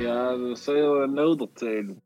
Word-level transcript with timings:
Ja, 0.00 0.36
das 0.36 0.64
soll 0.64 0.78
ja 0.78 1.06
noch 1.08 1.40
erzählen. 1.40 2.00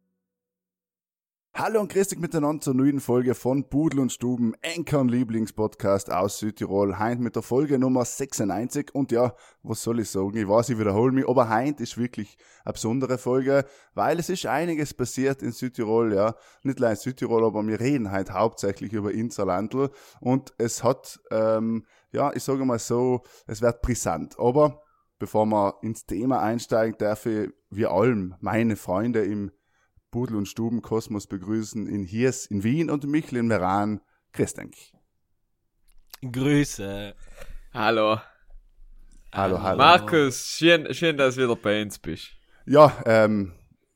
Hallo 1.56 1.80
und 1.80 1.92
grüß 1.92 2.08
dich 2.08 2.18
miteinander 2.18 2.62
zur 2.62 2.74
neuen 2.74 2.98
Folge 2.98 3.36
von 3.36 3.68
Pudel 3.68 4.00
und 4.00 4.10
Stuben, 4.10 4.54
Enkern 4.60 5.06
Lieblingspodcast 5.06 6.10
aus 6.10 6.40
Südtirol. 6.40 6.98
Heint 6.98 7.20
mit 7.20 7.36
der 7.36 7.44
Folge 7.44 7.78
Nummer 7.78 8.04
96 8.04 8.92
und 8.92 9.12
ja, 9.12 9.36
was 9.62 9.84
soll 9.84 10.00
ich 10.00 10.10
sagen? 10.10 10.36
Ich 10.36 10.48
weiß, 10.48 10.70
ich 10.70 10.80
wiederhole 10.80 11.12
mich, 11.12 11.28
aber 11.28 11.48
Heint 11.48 11.80
ist 11.80 11.96
wirklich 11.96 12.38
eine 12.64 12.72
besondere 12.72 13.18
Folge, 13.18 13.64
weil 13.94 14.18
es 14.18 14.30
ist 14.30 14.46
einiges 14.46 14.94
passiert 14.94 15.44
in 15.44 15.52
Südtirol, 15.52 16.12
ja. 16.12 16.34
Nicht 16.64 16.80
nur 16.80 16.90
in 16.90 16.96
Südtirol, 16.96 17.44
aber 17.44 17.64
wir 17.64 17.78
reden 17.78 18.10
heute 18.10 18.32
hauptsächlich 18.32 18.92
über 18.92 19.12
Inserlandl 19.12 19.90
und 20.20 20.52
es 20.58 20.82
hat, 20.82 21.20
ähm, 21.30 21.86
ja, 22.10 22.32
ich 22.34 22.42
sage 22.42 22.64
mal 22.64 22.80
so, 22.80 23.22
es 23.46 23.62
wird 23.62 23.80
brisant. 23.80 24.40
Aber 24.40 24.82
bevor 25.20 25.46
wir 25.46 25.76
ins 25.82 26.04
Thema 26.04 26.42
einsteigen, 26.42 26.98
darf 26.98 27.26
ich 27.26 27.48
wie 27.70 27.86
allem 27.86 28.34
meine 28.40 28.74
Freunde 28.74 29.24
im 29.24 29.52
Pudel- 30.14 30.36
und 30.36 30.46
Stubenkosmos 30.46 31.26
begrüßen 31.26 31.88
in 31.88 32.04
Hiers 32.04 32.46
in 32.46 32.62
Wien 32.62 32.88
und 32.88 33.04
Michel 33.04 33.38
in 33.38 33.48
Meran. 33.48 34.00
Christenk. 34.32 34.76
Grüße. 36.22 37.16
Hallo. 37.72 38.18
Hallo, 39.32 39.60
hallo. 39.60 39.76
Markus, 39.76 40.46
schön, 40.46 40.94
schön, 40.94 41.16
dass 41.16 41.34
du 41.34 41.42
wieder 41.42 41.56
bei 41.56 41.82
uns 41.82 41.98
bist. 41.98 42.28
Ja, 42.64 42.92
ähm, 43.06 43.54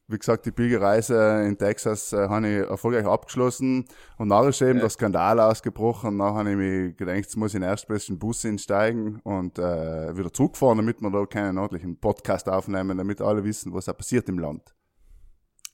wie 0.09 0.19
gesagt, 0.19 0.45
die 0.47 0.51
Pilgerreise 0.51 1.45
in 1.47 1.57
Texas 1.57 2.13
äh, 2.13 2.29
habe 2.29 2.49
ich 2.49 2.69
erfolgreich 2.69 3.07
abgeschlossen 3.07 3.85
und 4.17 4.27
nachher 4.27 4.49
ist 4.49 4.61
eben 4.61 4.75
Ja. 4.79 4.81
der 4.81 4.91
Skandal 4.91 5.39
ausgebrochen. 5.39 6.17
Nachher 6.17 6.35
habe 6.39 6.51
ich 6.51 6.57
mir 6.57 6.93
gedacht, 6.95 7.17
jetzt 7.17 7.37
muss 7.37 7.53
ich 7.53 7.57
in 7.57 7.61
den 7.61 7.71
erstbesten 7.71 8.19
Bus 8.19 8.45
einsteigen 8.45 9.21
und 9.21 9.61
äh, 9.61 10.17
wieder 10.17 10.33
zurückfahren, 10.33 10.79
damit 10.79 11.01
wir 11.01 11.13
da 11.13 11.25
keinen 11.27 11.59
ordentlichen 11.59 12.01
Podcast 12.01 12.49
aufnehmen, 12.49 12.99
damit 12.99 13.21
alle 13.21 13.45
wissen, 13.45 13.73
was 13.73 13.85
da 13.85 13.93
passiert 13.93 14.29
im 14.29 14.41
Land. 14.41 14.75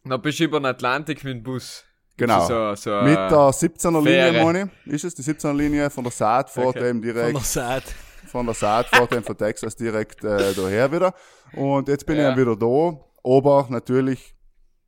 Dann 0.05 0.21
bist 0.23 0.39
du 0.41 0.45
über 0.45 0.61
den 0.61 0.67
Atlantik 0.67 1.25
mit 1.25 1.35
dem 1.35 1.43
Bus. 1.43 1.85
Genau. 2.17 2.47
So, 2.47 2.75
so, 2.77 3.03
Mit 3.03 3.17
der 3.17 3.31
17er 3.31 3.99
Linie, 3.99 4.33
Fähre. 4.33 4.45
meine 4.45 4.71
ich. 4.87 4.93
Ist 4.93 5.05
es 5.05 5.15
die 5.15 5.23
17er 5.23 5.53
Linie 5.53 5.91
von 5.91 6.05
der 6.05 6.13
Saat, 6.13 6.51
fährt 6.51 6.69
Okay. 6.69 6.91
eben 6.91 7.03
Von 7.03 7.03
direkt 7.03 7.35
der 7.37 7.41
Saat. 7.43 7.85
von 8.27 8.47
der 8.47 8.55
Saat 8.55 8.87
fährt 8.87 9.13
eben 9.13 9.25
von 9.25 9.37
Texas 9.37 9.75
direkt 9.75 10.23
äh, 10.23 10.55
daher 10.55 10.93
wieder. 10.93 11.13
Und 11.55 11.89
jetzt 11.89 12.07
bin 12.07 12.17
Ja. 12.19 12.31
ich 12.31 12.37
wieder 12.37 12.55
da. 12.55 13.01
Aber 13.25 13.67
natürlich, 13.71 14.35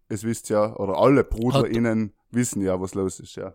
es 0.08 0.23
wisst 0.23 0.50
ja, 0.50 0.73
oder 0.77 0.98
alle 0.98 1.25
BruderInnen 1.25 2.12
wissen 2.30 2.62
ja, 2.62 2.78
was 2.80 2.95
los 2.95 3.19
ist, 3.19 3.34
ja. 3.36 3.55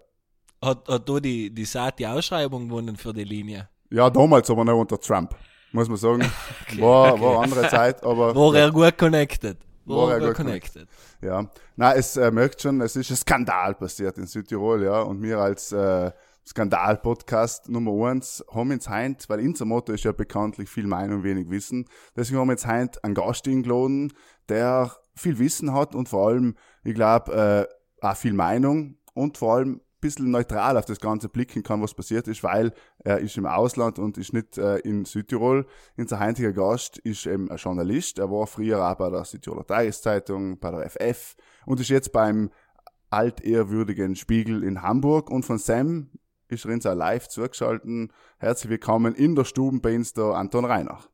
Hat, 0.64 0.88
hat 0.88 1.08
da 1.08 1.20
die, 1.20 1.54
die 1.54 1.66
Saat 1.66 2.00
die 2.00 2.08
Ausschreibung 2.08 2.68
gewonnen 2.68 2.98
für 2.98 3.14
die 3.14 3.24
Linie? 3.24 3.70
Ja, 3.90 4.10
damals 4.10 4.50
aber 4.50 4.66
noch 4.66 4.80
unter 4.80 5.00
Trump, 5.00 5.34
muss 5.72 5.88
man 5.88 5.98
sagen. 5.98 6.24
war, 6.80 7.20
war 7.22 7.44
andere 7.44 7.68
Zeit, 7.70 8.04
aber. 8.04 8.36
War 8.36 8.56
er 8.56 8.72
gut 8.72 8.98
connected? 8.98 9.58
War 9.86 10.10
War 10.10 10.22
er 10.22 10.34
connected? 10.34 10.88
Ja, 11.22 11.50
na, 11.76 11.94
es 11.94 12.18
äh, 12.18 12.32
merkt 12.32 12.62
schon, 12.62 12.82
es 12.82 12.96
ist 12.96 13.10
ein 13.10 13.18
Skandal 13.18 13.76
passiert 13.76 14.18
in 14.18 14.28
Südtirol, 14.28 14.84
ja, 14.84 15.02
und 15.02 15.22
wir 15.22 15.40
als 15.40 15.72
äh, 15.72 16.12
Skandal-Podcast 16.46 17.70
Nummer 17.70 18.10
eins 18.10 18.44
haben 18.54 18.72
jetzt 18.72 18.90
heint, 18.90 19.30
weil 19.30 19.40
unser 19.40 19.66
Motto 19.66 19.94
ist 19.94 20.04
ja 20.04 20.12
bekanntlich 20.12 20.70
viel 20.70 20.88
Meinung, 20.88 21.24
wenig 21.24 21.50
Wissen, 21.50 21.86
deswegen 22.16 22.40
haben 22.40 22.48
wir 22.48 22.54
jetzt 22.54 22.68
heint 22.68 23.04
einen 23.04 23.14
Gast 23.14 23.48
eingeladen, 23.48 24.14
der 24.50 24.92
viel 25.16 25.40
Wissen 25.40 25.74
hat 25.74 25.96
und 25.96 26.10
vor 26.10 26.30
allem, 26.30 26.56
ich 26.84 26.96
glaube, 26.96 27.68
äh, 28.02 28.06
auch 28.06 28.16
viel 28.16 28.34
Meinung 28.34 28.98
und 29.14 29.38
vor 29.38 29.56
allem 29.56 29.82
bisschen 30.02 30.32
neutral 30.32 30.78
auf 30.78 30.86
das 30.86 31.00
Ganze 31.00 31.30
blicken 31.30 31.64
kann, 31.64 31.82
was 31.82 31.94
passiert 31.94 32.28
ist, 32.28 32.44
weil 32.44 32.74
er 33.00 33.20
ist 33.20 33.38
im 33.38 33.46
Ausland 33.46 34.00
und 34.00 34.18
ist 34.18 34.34
nicht 34.34 34.58
äh, 34.58 34.78
in 34.80 35.06
Südtirol. 35.06 35.66
Unser 35.96 36.20
heutiger 36.20 36.52
Gast 36.52 36.98
ist 36.98 37.26
eben 37.26 37.50
ein 37.50 37.58
Journalist. 37.58 38.20
Er 38.20 38.30
war 38.30 38.48
früher 38.48 38.86
auch 38.86 38.96
bei 38.96 39.10
der 39.10 39.24
Südtiroler 39.24 39.66
Tageszeitung, 39.66 40.60
bei 40.60 40.72
der 40.72 40.90
FF 40.90 41.36
und 41.66 41.80
ist 41.80 41.90
jetzt 41.90 42.12
beim 42.12 42.50
altehrwürdigen 43.12 44.16
Spiegel 44.16 44.64
in 44.64 44.82
Hamburg. 44.82 45.30
Und 45.30 45.44
von 45.44 45.58
Sam 45.60 46.10
ist 46.48 46.66
er 46.66 46.72
uns 46.72 46.86
auch 46.86 46.96
live 46.96 47.28
zugeschaltet. 47.30 48.12
Herzlich 48.40 48.70
willkommen 48.70 49.16
in 49.16 49.36
der 49.36 49.46
Stube 49.46 49.80
bei 49.80 49.96
uns 49.96 50.14
der 50.14 50.26
Anton 50.26 50.66
Reinach. 50.66 51.08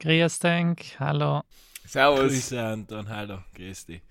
Grüß 0.00 0.38
dich, 0.38 0.98
hallo. 0.98 1.42
Servus. 1.84 2.32
Grüße 2.32 2.62
Anton, 2.62 3.08
hallo, 3.08 3.38
grüß 3.54 3.86
dich. 3.86 4.02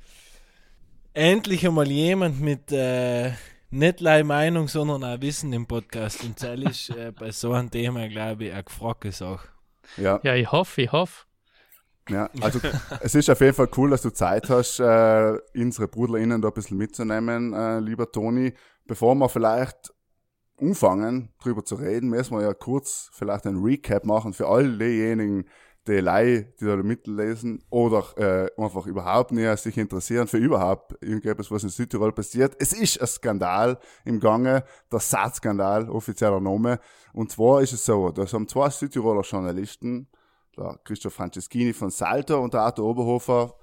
Endlich 1.13 1.65
einmal 1.65 1.87
jemand 1.87 2.41
mit 2.41 2.71
äh, 2.71 3.31
nicht 3.69 4.01
nur 4.01 4.23
Meinung, 4.23 4.67
sondern 4.67 5.03
auch 5.03 5.21
Wissen 5.21 5.53
im 5.53 5.65
Podcast. 5.65 6.23
Und 6.23 6.41
das 6.41 6.57
ist 6.59 6.89
äh, 6.89 7.11
bei 7.11 7.31
so 7.31 7.53
einem 7.53 7.69
Thema, 7.69 8.07
glaube 8.07 8.45
ich, 8.45 8.53
eine 8.53 8.63
gefragte 8.63 9.11
Sache. 9.11 9.47
Ja, 9.97 10.19
Ja, 10.23 10.35
ich 10.35 10.51
hoffe, 10.51 10.81
ich 10.81 10.91
hoffe. 10.91 11.25
ja, 12.09 12.29
also 12.41 12.59
es 13.01 13.15
ist 13.15 13.29
auf 13.29 13.41
jeden 13.41 13.53
Fall 13.53 13.69
cool, 13.77 13.89
dass 13.89 14.01
du 14.01 14.09
Zeit 14.11 14.49
hast, 14.49 14.79
äh, 14.79 15.37
unsere 15.55 15.87
BruderInnen 15.87 16.41
da 16.41 16.49
ein 16.49 16.53
bisschen 16.53 16.77
mitzunehmen, 16.77 17.53
äh, 17.53 17.79
lieber 17.79 18.11
Toni. 18.11 18.53
Bevor 18.85 19.15
wir 19.15 19.29
vielleicht 19.29 19.93
anfangen, 20.59 21.33
drüber 21.41 21.63
zu 21.63 21.75
reden, 21.75 22.09
müssen 22.09 22.37
wir 22.37 22.43
ja 22.43 22.53
kurz 22.53 23.09
vielleicht 23.13 23.45
ein 23.45 23.57
Recap 23.57 24.05
machen 24.05 24.33
für 24.33 24.47
all 24.47 24.77
diejenigen, 24.77 25.45
Leih, 25.93 26.53
die 26.59 26.65
da 26.65 26.75
mitlesen 26.75 27.63
oder 27.69 28.05
äh, 28.17 28.61
einfach 28.61 28.85
überhaupt 28.85 29.31
nicht 29.31 29.57
sich 29.59 29.77
interessieren 29.77 30.27
für 30.27 30.37
überhaupt 30.37 30.93
irgendetwas, 31.01 31.51
was 31.51 31.63
in 31.63 31.69
Südtirol 31.69 32.11
passiert. 32.11 32.55
Es 32.59 32.73
ist 32.73 33.01
ein 33.01 33.07
Skandal 33.07 33.79
im 34.05 34.19
Gange, 34.19 34.63
der 34.91 34.99
Saatskandal, 34.99 35.89
offizieller 35.89 36.39
Name. 36.39 36.79
Und 37.13 37.31
zwar 37.31 37.61
ist 37.61 37.73
es 37.73 37.85
so, 37.85 38.11
da 38.11 38.25
haben 38.25 38.47
zwei 38.47 38.69
Südtiroler 38.69 39.21
Journalisten, 39.21 40.07
der 40.57 40.79
Christoph 40.83 41.13
Franceschini 41.13 41.73
von 41.73 41.89
Salto 41.89 42.41
und 42.41 42.53
der 42.53 42.61
Arthur 42.61 42.85
Oberhofer 42.85 43.55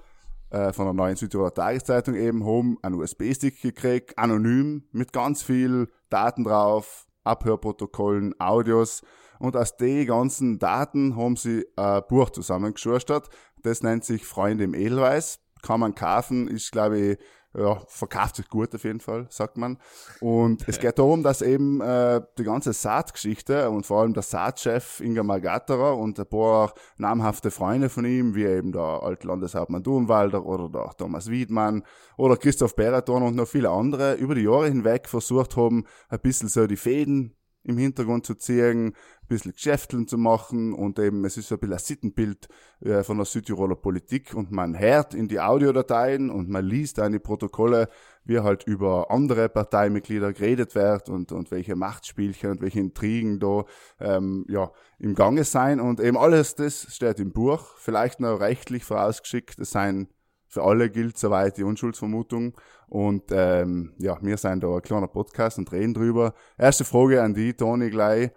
äh, 0.51 0.73
von 0.73 0.87
der 0.87 0.95
neuen 0.95 1.17
Südtiroler 1.17 1.53
Tageszeitung 1.53 2.15
eben, 2.15 2.47
haben 2.47 2.79
einen 2.83 2.95
USB-Stick 2.95 3.61
gekriegt, 3.61 4.17
anonym, 4.19 4.85
mit 4.93 5.13
ganz 5.13 5.43
viel 5.43 5.89
Daten 6.11 6.45
drauf, 6.45 7.07
Abhörprotokollen, 7.25 8.39
Audios. 8.39 9.03
Und 9.39 9.57
aus 9.57 9.77
den 9.77 10.07
ganzen 10.07 10.59
Daten 10.59 11.17
haben 11.17 11.37
sie 11.37 11.67
ein 11.77 12.03
Buch 12.09 12.31
zusammengeschustert. 12.31 13.29
Das 13.63 13.83
nennt 13.83 14.05
sich 14.05 14.25
Freunde 14.27 14.65
im 14.65 14.75
Edelweiß. 14.75 15.41
Kann 15.63 15.81
man 15.81 15.95
kaufen, 15.95 16.49
ist, 16.49 16.73
glaube 16.73 16.99
ich, 16.99 17.19
ja, 17.57 17.81
verkauft 17.87 18.37
sich 18.37 18.49
gut 18.49 18.75
auf 18.75 18.85
jeden 18.85 19.01
Fall, 19.01 19.27
sagt 19.31 19.57
man. 19.57 19.79
Und 20.21 20.69
es 20.69 20.81
geht 20.81 20.99
darum, 20.99 21.23
dass 21.23 21.41
eben 21.41 21.81
äh, 21.81 22.21
die 22.37 22.43
ganze 22.43 22.73
Saatgeschichte 22.73 23.71
und 23.71 23.87
vor 23.87 24.01
allem 24.01 24.13
der 24.13 24.25
Saatchef 24.25 25.01
Inga 25.01 25.23
Margatterer 25.23 25.97
und 25.97 26.19
ein 26.19 26.27
paar 26.27 26.75
namhafte 26.97 27.51
Freunde 27.51 27.89
von 27.89 28.05
ihm, 28.05 28.35
wie 28.35 28.45
eben 28.45 28.73
der 28.73 28.83
Altlandeshauptmann 28.83 29.83
Durenwalder 29.83 30.45
oder 30.45 30.69
der 30.69 30.97
Thomas 30.97 31.31
Wiedmann 31.31 31.85
oder 32.17 32.37
Christoph 32.37 32.75
Beraton 32.75 33.23
und 33.23 33.37
noch 33.37 33.49
viele 33.49 33.71
andere 33.71 34.15
über 34.15 34.35
die 34.35 34.43
Jahre 34.43 34.67
hinweg 34.67 35.09
versucht 35.09 35.57
haben, 35.57 35.85
ein 36.09 36.21
bisschen 36.21 36.49
so 36.49 36.67
die 36.67 36.77
Fäden 36.77 37.37
im 37.65 37.79
Hintergrund 37.79 38.27
zu 38.27 38.35
ziehen, 38.35 38.89
ein 38.89 39.29
bisschen 39.29 39.53
Geschäfteln 39.53 40.07
zu 40.07 40.19
machen 40.19 40.75
und 40.75 40.99
eben, 40.99 41.25
es 41.25 41.37
ist 41.37 41.49
so 41.49 41.57
ein 41.57 41.61
bisschen 41.61 41.75
ein 41.75 41.79
Sittenbild 41.79 42.49
äh, 42.81 43.03
von 43.03 43.17
der 43.17 43.27
Südtiroler 43.27 43.77
Politik 43.77 44.35
und 44.35 44.53
man 44.53 44.79
hört 44.79 45.15
in 45.15 45.29
die 45.29 45.41
Audiodateien 45.41 46.31
und 46.31 46.49
man 46.49 46.65
liest 46.65 46.99
die 46.99 47.19
Protokolle, 47.19 47.89
wie 48.25 48.41
halt 48.41 48.65
über 48.65 49.11
andere 49.11 49.49
Parteimitglieder 49.49 50.33
geredet 50.33 50.75
wird 50.75 51.09
und, 51.09 51.33
und 51.33 51.51
welche 51.51 51.75
Machtspielchen 51.75 52.51
und 52.51 52.61
welche 52.61 52.81
Intrigen 52.81 53.41
da 53.41 53.65
ähm, 53.99 54.45
ja, 54.49 54.71
im 54.99 55.15
Gange 55.15 55.45
sein 55.45 55.81
und 55.81 56.01
eben 56.01 56.17
alles 56.17 56.55
das 56.55 56.95
steht 56.95 57.19
im 57.19 57.33
Buch, 57.33 57.77
vielleicht 57.79 58.21
noch 58.21 58.41
rechtlich 58.41 58.85
vorausgeschickt, 58.85 59.59
es 59.59 59.71
seien 59.71 60.09
für 60.55 60.63
alle 60.63 60.89
gilt 60.89 61.19
soweit 61.19 61.59
die 61.59 61.65
Unschuldsvermutung. 61.65 62.55
Und 62.89 63.25
ähm, 63.33 63.93
ja, 63.99 64.17
wir 64.23 64.37
sind 64.37 64.63
da 64.63 64.75
ein 64.75 64.83
kleiner 64.83 65.09
Podcast 65.09 65.59
und 65.59 65.71
reden 65.73 65.95
drüber. 65.95 66.33
Erste 66.57 66.85
Frage 66.85 67.23
an 67.23 67.35
die, 67.35 67.53
Toni, 67.53 67.91
gleich. 67.91 68.31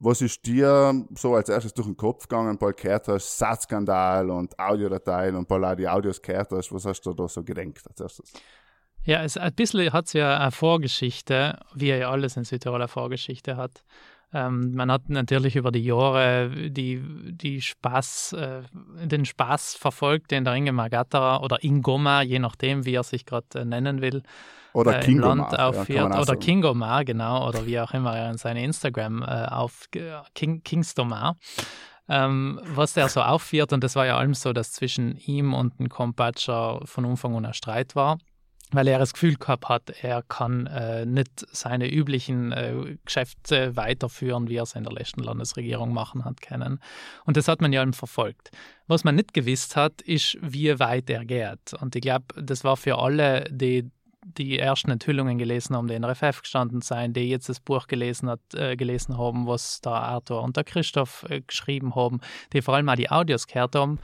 Was 0.00 0.20
ist 0.22 0.44
dir 0.46 0.94
so 1.14 1.34
als 1.34 1.48
erstes 1.48 1.74
durch 1.74 1.86
den 1.86 1.96
Kopf 1.96 2.26
gegangen, 2.26 2.58
bald 2.58 2.78
gehört 2.78 3.06
hast, 3.06 3.38
Satzskandal 3.38 4.30
und 4.30 4.58
Audiodateien 4.58 5.36
und 5.36 5.46
bald 5.46 5.64
auch 5.64 5.74
die 5.76 5.88
Audios 5.88 6.20
gehört 6.20 6.50
hast? 6.50 6.72
Was 6.72 6.86
hast 6.86 7.02
du 7.02 7.12
da 7.12 7.28
so 7.28 7.44
gedenkt 7.44 7.82
als 7.86 8.00
erstes? 8.00 8.32
Ja, 9.04 9.22
es, 9.22 9.36
ein 9.36 9.54
bisschen 9.54 9.92
hat 9.92 10.06
es 10.06 10.14
ja 10.14 10.38
eine 10.38 10.50
Vorgeschichte, 10.50 11.60
wie 11.74 11.88
ja 11.88 12.10
alles 12.10 12.36
in 12.36 12.44
Südtirol 12.44 12.80
eine 12.80 12.88
Vorgeschichte 12.88 13.56
hat. 13.56 13.84
Ähm, 14.32 14.74
man 14.74 14.92
hat 14.92 15.08
natürlich 15.08 15.56
über 15.56 15.72
die 15.72 15.82
Jahre 15.82 16.50
die, 16.70 17.02
die 17.32 17.60
Spaß, 17.60 18.34
äh, 18.34 18.62
den 19.04 19.24
Spaß 19.24 19.74
verfolgt, 19.74 20.30
den 20.30 20.44
der 20.44 20.54
Inge 20.54 20.72
Margatterer 20.72 21.42
oder 21.42 21.62
Ingoma, 21.64 22.22
je 22.22 22.38
nachdem, 22.38 22.84
wie 22.84 22.94
er 22.94 23.02
sich 23.02 23.26
gerade 23.26 23.46
äh, 23.60 23.64
nennen 23.64 24.00
will, 24.00 24.22
Oder 24.72 24.92
äh, 24.92 24.98
im 24.98 25.04
Kingo 25.04 25.28
Land 25.28 25.52
ja, 25.52 25.68
aufführt. 25.68 26.12
auch 26.12 26.16
oder 26.16 26.24
sagen. 26.24 26.40
Kingo 26.40 26.74
Mar, 26.74 27.04
genau, 27.04 27.48
oder 27.48 27.66
wie 27.66 27.80
auch 27.80 27.92
immer 27.92 28.16
er 28.16 28.30
in 28.30 28.38
seine 28.38 28.62
Instagram 28.62 29.22
äh, 29.22 29.46
auf 29.46 29.88
King, 30.34 30.62
Kingstomar. 30.62 31.36
Ähm, 32.08 32.60
was 32.64 32.94
der 32.94 33.08
so 33.08 33.22
aufführt, 33.22 33.72
und 33.72 33.84
das 33.84 33.94
war 33.94 34.04
ja 34.04 34.16
allem 34.16 34.34
so, 34.34 34.52
dass 34.52 34.72
zwischen 34.72 35.16
ihm 35.16 35.54
und 35.54 35.78
dem 35.78 35.88
Kompatscher 35.88 36.80
von 36.84 37.04
Anfang 37.04 37.36
an 37.36 37.46
ein 37.46 37.54
Streit 37.54 37.94
war, 37.94 38.18
weil 38.72 38.88
er 38.88 38.98
das 38.98 39.12
Gefühl 39.12 39.36
gehabt 39.36 39.68
hat, 39.68 39.90
er 40.02 40.22
kann 40.22 40.66
äh, 40.66 41.04
nicht 41.06 41.46
seine 41.52 41.90
üblichen 41.90 42.52
äh, 42.52 42.96
Geschäfte 43.04 43.76
weiterführen, 43.76 44.48
wie 44.48 44.56
er 44.56 44.62
es 44.62 44.74
in 44.74 44.84
der 44.84 44.92
letzten 44.92 45.22
Landesregierung 45.22 45.92
machen 45.92 46.24
hat 46.24 46.40
können. 46.40 46.80
Und 47.24 47.36
das 47.36 47.48
hat 47.48 47.60
man 47.60 47.72
ja 47.72 47.82
ihm 47.82 47.92
verfolgt. 47.92 48.50
Was 48.86 49.04
man 49.04 49.14
nicht 49.14 49.34
gewusst 49.34 49.76
hat, 49.76 50.02
ist, 50.02 50.36
wie 50.40 50.78
weit 50.78 51.10
er 51.10 51.24
geht. 51.24 51.74
Und 51.80 51.96
ich 51.96 52.02
glaube, 52.02 52.26
das 52.40 52.64
war 52.64 52.76
für 52.76 52.98
alle, 52.98 53.44
die 53.50 53.90
die 54.22 54.58
ersten 54.58 54.90
Enthüllungen 54.90 55.38
gelesen 55.38 55.74
haben, 55.74 55.88
die 55.88 55.94
in 55.94 56.02
der 56.02 56.14
FF 56.14 56.42
gestanden 56.42 56.82
sein, 56.82 57.12
die 57.12 57.30
jetzt 57.30 57.48
das 57.48 57.58
Buch 57.58 57.86
gelesen, 57.86 58.28
hat, 58.28 58.40
äh, 58.54 58.76
gelesen 58.76 59.16
haben, 59.16 59.46
was 59.46 59.80
der 59.80 59.92
Arthur 59.92 60.42
und 60.42 60.56
der 60.56 60.64
Christoph 60.64 61.24
äh, 61.28 61.40
geschrieben 61.40 61.94
haben, 61.94 62.20
die 62.52 62.60
vor 62.62 62.74
allem 62.74 62.88
auch 62.88 62.96
die 62.96 63.10
Audios 63.10 63.46
gehört 63.46 63.74
haben, 63.74 63.98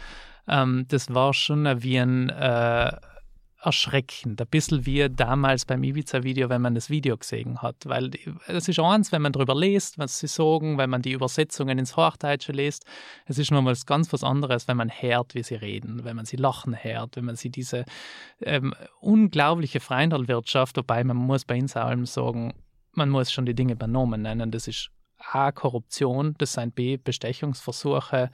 ähm, 0.48 0.86
das 0.88 1.12
war 1.12 1.34
schon 1.34 1.82
wie 1.82 1.98
ein 1.98 2.30
äh, 2.30 2.92
erschreckend. 3.60 4.40
Ein 4.40 4.46
bisschen 4.48 4.86
wie 4.86 5.08
damals 5.08 5.64
beim 5.64 5.82
Ibiza-Video, 5.82 6.48
wenn 6.48 6.62
man 6.62 6.74
das 6.74 6.90
Video 6.90 7.16
gesehen 7.16 7.62
hat. 7.62 7.76
Weil 7.84 8.10
es 8.46 8.68
ist 8.68 8.78
eins, 8.78 9.12
wenn 9.12 9.22
man 9.22 9.32
darüber 9.32 9.54
liest, 9.54 9.98
was 9.98 10.18
sie 10.18 10.26
sagen, 10.26 10.78
wenn 10.78 10.90
man 10.90 11.02
die 11.02 11.12
Übersetzungen 11.12 11.78
ins 11.78 11.96
Hochdeutsche 11.96 12.52
liest. 12.52 12.84
Es 13.24 13.38
ist 13.38 13.50
nochmals 13.50 13.86
ganz 13.86 14.12
was 14.12 14.22
anderes, 14.22 14.68
wenn 14.68 14.76
man 14.76 14.90
hört, 14.90 15.34
wie 15.34 15.42
sie 15.42 15.56
reden, 15.56 16.04
wenn 16.04 16.16
man 16.16 16.26
sie 16.26 16.36
lachen 16.36 16.74
hört, 16.74 17.16
wenn 17.16 17.24
man 17.24 17.36
sie 17.36 17.50
diese 17.50 17.84
ähm, 18.40 18.74
unglaubliche 19.00 19.80
Freundalwirtschaft, 19.80 20.76
wobei 20.76 21.02
man 21.04 21.16
muss 21.16 21.44
bei 21.44 21.58
uns 21.58 21.76
allem 21.76 22.06
sagen, 22.06 22.54
man 22.92 23.10
muss 23.10 23.30
schon 23.30 23.46
die 23.46 23.54
Dinge 23.54 23.76
beim 23.76 23.92
Namen 23.92 24.22
nennen. 24.22 24.50
Das 24.50 24.68
ist 24.68 24.90
A, 25.32 25.52
Korruption, 25.52 26.34
das 26.38 26.54
sind 26.54 26.74
B, 26.74 26.96
Bestechungsversuche. 26.96 28.30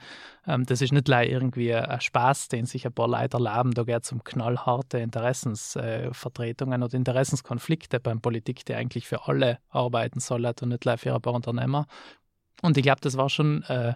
Ähm, 0.47 0.65
das 0.65 0.81
ist 0.81 0.93
nicht 0.93 1.05
gleich 1.05 1.29
irgendwie 1.29 1.73
ein 1.73 2.01
Spaß, 2.01 2.49
den 2.49 2.65
sich 2.65 2.85
ein 2.85 2.93
paar 2.93 3.07
Leute 3.07 3.37
erlauben. 3.37 3.71
Da 3.73 3.83
geht 3.83 4.03
es 4.03 4.11
um 4.11 4.23
knallharte 4.23 4.99
Interessensvertretungen 4.99 6.81
äh, 6.81 6.85
oder 6.85 6.93
Interessenskonflikte 6.93 7.99
beim 7.99 8.21
Politik, 8.21 8.65
die 8.65 8.75
eigentlich 8.75 9.07
für 9.07 9.27
alle 9.27 9.59
arbeiten 9.69 10.19
soll 10.19 10.45
und 10.45 10.61
nicht 10.63 10.81
gleich 10.81 10.99
für 10.99 11.13
ein 11.13 11.21
paar 11.21 11.33
Unternehmer. 11.33 11.87
Und 12.61 12.77
ich 12.77 12.83
glaube, 12.83 13.01
das 13.01 13.17
war 13.17 13.29
schon 13.29 13.63
äh, 13.63 13.93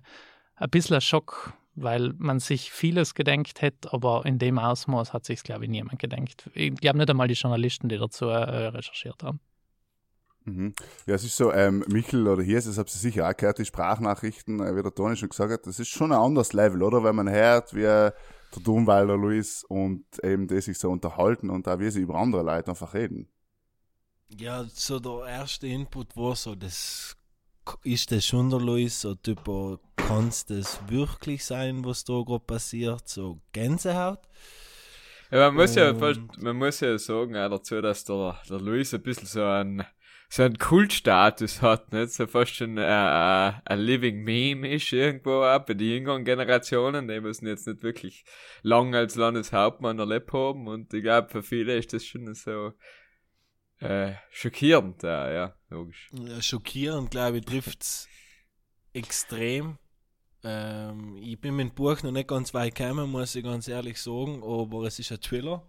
ein 0.55 0.69
bisschen 0.69 0.95
ein 0.95 1.01
Schock, 1.01 1.53
weil 1.75 2.13
man 2.17 2.39
sich 2.39 2.71
vieles 2.71 3.13
gedenkt 3.13 3.61
hätte, 3.61 3.93
aber 3.93 4.25
in 4.25 4.39
dem 4.39 4.57
Ausmaß 4.57 5.13
hat 5.13 5.25
sich 5.25 5.43
glaube 5.43 5.65
ich, 5.65 5.69
niemand 5.69 5.99
gedenkt. 5.99 6.49
Ich 6.53 6.73
glaube 6.75 6.97
nicht 6.97 7.09
einmal 7.09 7.27
die 7.27 7.35
Journalisten, 7.35 7.87
die 7.87 7.97
dazu 7.97 8.25
äh, 8.25 8.67
recherchiert 8.67 9.23
haben. 9.23 9.39
Mhm. 10.47 10.73
Ja, 11.05 11.15
es 11.15 11.25
ist 11.25 11.35
so, 11.35 11.51
ähm, 11.51 11.83
Michel 11.89 12.25
oder 12.25 12.41
hier, 12.41 12.55
das 12.55 12.77
habt 12.77 12.89
ihr 12.89 12.97
sicher 12.97 13.29
auch 13.29 13.35
gehört, 13.35 13.57
die 13.57 13.65
Sprachnachrichten, 13.65 14.61
äh, 14.61 14.77
wie 14.77 14.81
der 14.81 14.95
Toni 14.95 15.17
schon 15.17 15.27
gesagt 15.27 15.51
hat, 15.51 15.67
das 15.67 15.77
ist 15.77 15.89
schon 15.89 16.13
ein 16.13 16.17
anderes 16.17 16.53
Level, 16.53 16.83
oder? 16.83 17.03
Wenn 17.03 17.17
man 17.17 17.29
hört, 17.29 17.73
wie 17.73 17.81
der 17.81 18.15
Dunweiler 18.63 19.17
Luis 19.17 19.65
und 19.65 20.05
eben 20.23 20.47
die 20.47 20.61
sich 20.61 20.79
so 20.79 20.89
unterhalten 20.89 21.49
und 21.49 21.67
auch 21.67 21.79
wie 21.79 21.91
sie 21.91 21.99
über 21.99 22.15
andere 22.15 22.43
Leute 22.43 22.69
einfach 22.71 22.93
reden. 22.93 23.27
Ja, 24.39 24.63
so 24.73 24.99
der 24.99 25.27
erste 25.27 25.67
Input 25.67 26.15
war 26.15 26.35
so, 26.35 26.55
das 26.55 27.17
ist 27.83 28.11
das 28.13 28.25
schon 28.25 28.49
der 28.49 28.59
Luis, 28.59 29.01
so 29.01 29.15
typo, 29.15 29.79
kann 29.97 30.29
es 30.29 30.45
das 30.45 30.79
wirklich 30.87 31.43
sein, 31.43 31.83
was 31.83 32.05
da 32.05 32.23
gerade 32.25 32.45
passiert, 32.45 33.09
so 33.09 33.41
Gänsehaut. 33.51 34.21
Ja, 35.29 35.51
man 35.51 35.55
muss 35.55 35.75
ja, 35.75 35.91
man 35.91 36.55
muss 36.55 36.79
ja 36.79 36.97
sagen 36.97 37.35
auch 37.35 37.49
dazu, 37.49 37.81
dass 37.81 38.05
der, 38.05 38.39
der 38.49 38.59
Luis 38.59 38.93
ein 38.93 39.01
bisschen 39.01 39.27
so 39.27 39.43
ein, 39.43 39.85
so 40.29 40.43
einen 40.43 40.57
Kultstatus 40.57 41.61
hat, 41.61 41.93
nicht? 41.93 42.11
So 42.11 42.27
fast 42.27 42.55
schon 42.55 42.77
äh, 42.77 42.81
äh, 42.81 43.53
ein 43.65 43.79
Living 43.79 44.23
Meme 44.23 44.69
ist 44.69 44.91
irgendwo 44.91 45.43
auch 45.43 45.65
bei 45.65 45.73
den 45.73 45.87
jüngeren 45.87 46.25
Generationen, 46.25 47.07
die 47.07 47.21
müssen 47.21 47.47
jetzt 47.47 47.67
nicht 47.67 47.81
wirklich 47.81 48.25
lang 48.61 48.93
als 48.93 49.15
Landeshauptmann 49.15 49.99
erlebt 49.99 50.31
haben 50.33 50.67
und 50.67 50.93
ich 50.93 51.01
glaube, 51.01 51.29
für 51.29 51.43
viele 51.43 51.77
ist 51.77 51.93
das 51.93 52.05
schon 52.05 52.33
so 52.33 52.73
äh, 53.79 54.13
schockierend, 54.31 55.03
ja, 55.03 55.31
ja, 55.31 55.55
logisch. 55.69 56.09
Ja, 56.13 56.41
schockierend, 56.41 57.11
glaube 57.11 57.37
ich, 57.37 57.45
trifft 57.45 57.81
es 57.83 58.07
extrem. 58.93 59.77
Ähm, 60.43 61.17
ich 61.21 61.39
bin 61.39 61.55
mit 61.55 61.69
dem 61.69 61.75
Buch 61.75 62.01
noch 62.03 62.11
nicht 62.11 62.27
ganz 62.27 62.53
weit 62.53 62.75
gekommen, 62.75 63.09
muss 63.09 63.35
ich 63.35 63.43
ganz 63.43 63.67
ehrlich 63.67 64.01
sagen, 64.01 64.43
aber 64.43 64.83
es 64.83 64.99
ist 64.99 65.11
ein 65.11 65.21
Thriller. 65.21 65.65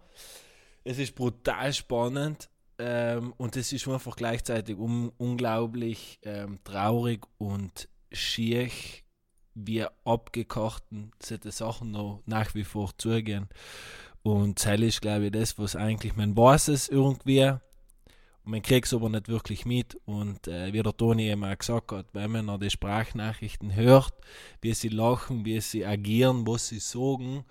Es 0.83 0.97
ist 0.97 1.15
brutal 1.15 1.71
spannend 1.71 2.49
ähm, 2.79 3.33
und 3.37 3.55
es 3.57 3.73
ist 3.73 3.87
einfach 3.87 4.15
gleichzeitig 4.15 4.77
un 4.77 5.11
unglaublich 5.17 6.19
ähm, 6.23 6.59
traurig 6.63 7.25
und 7.37 7.89
schier, 8.11 8.69
wie 9.53 9.85
abgekochten 10.05 11.11
solche 11.21 11.51
Sachen 11.51 11.91
noch 11.91 12.23
nach 12.25 12.55
wie 12.55 12.63
vor 12.63 12.97
zugehen. 12.97 13.49
Und 14.23 14.65
das 14.65 14.79
ist, 14.79 15.01
glaube 15.01 15.25
ich, 15.25 15.31
das, 15.31 15.59
was 15.59 15.75
eigentlich, 15.75 16.15
man 16.15 16.35
weiß 16.35 16.69
es 16.69 16.87
irgendwie, 16.87 17.51
und 18.43 18.51
man 18.51 18.61
kriegt 18.61 18.87
es 18.87 18.93
aber 18.93 19.09
nicht 19.09 19.27
wirklich 19.27 19.65
mit. 19.65 19.97
Und 20.05 20.47
äh, 20.47 20.71
wie 20.73 20.81
der 20.81 20.95
Toni 20.95 21.29
eben 21.29 21.43
auch 21.43 21.57
gesagt 21.57 21.91
hat, 21.91 22.07
wenn 22.13 22.31
man 22.31 22.45
noch 22.45 22.59
die 22.59 22.69
Sprachnachrichten 22.69 23.75
hört, 23.75 24.13
wie 24.61 24.73
sie 24.73 24.89
lachen, 24.89 25.45
wie 25.45 25.59
sie 25.61 25.85
agieren, 25.85 26.47
was 26.47 26.69
sie 26.69 26.79
sagen, 26.79 27.43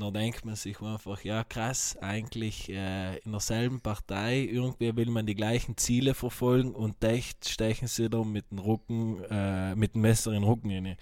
dann 0.00 0.14
denkt 0.14 0.44
man 0.44 0.56
sich 0.56 0.80
einfach, 0.80 1.24
ja 1.24 1.44
krass, 1.44 1.96
eigentlich 2.00 2.68
äh, 2.68 3.18
in 3.18 3.32
derselben 3.32 3.80
Partei, 3.80 4.40
irgendwie 4.40 4.94
will 4.96 5.10
man 5.10 5.26
die 5.26 5.34
gleichen 5.34 5.76
Ziele 5.76 6.14
verfolgen 6.14 6.74
und 6.74 7.02
echt 7.04 7.48
stechen 7.48 7.88
sie 7.88 8.08
da 8.08 8.24
mit 8.24 8.50
dem 8.50 8.58
Rücken, 8.58 9.22
äh, 9.30 9.74
mit 9.74 9.94
dem 9.94 10.02
Messer 10.02 10.32
in 10.32 10.42
den 10.42 10.48
Rücken 10.48 10.70
rein. 10.70 10.96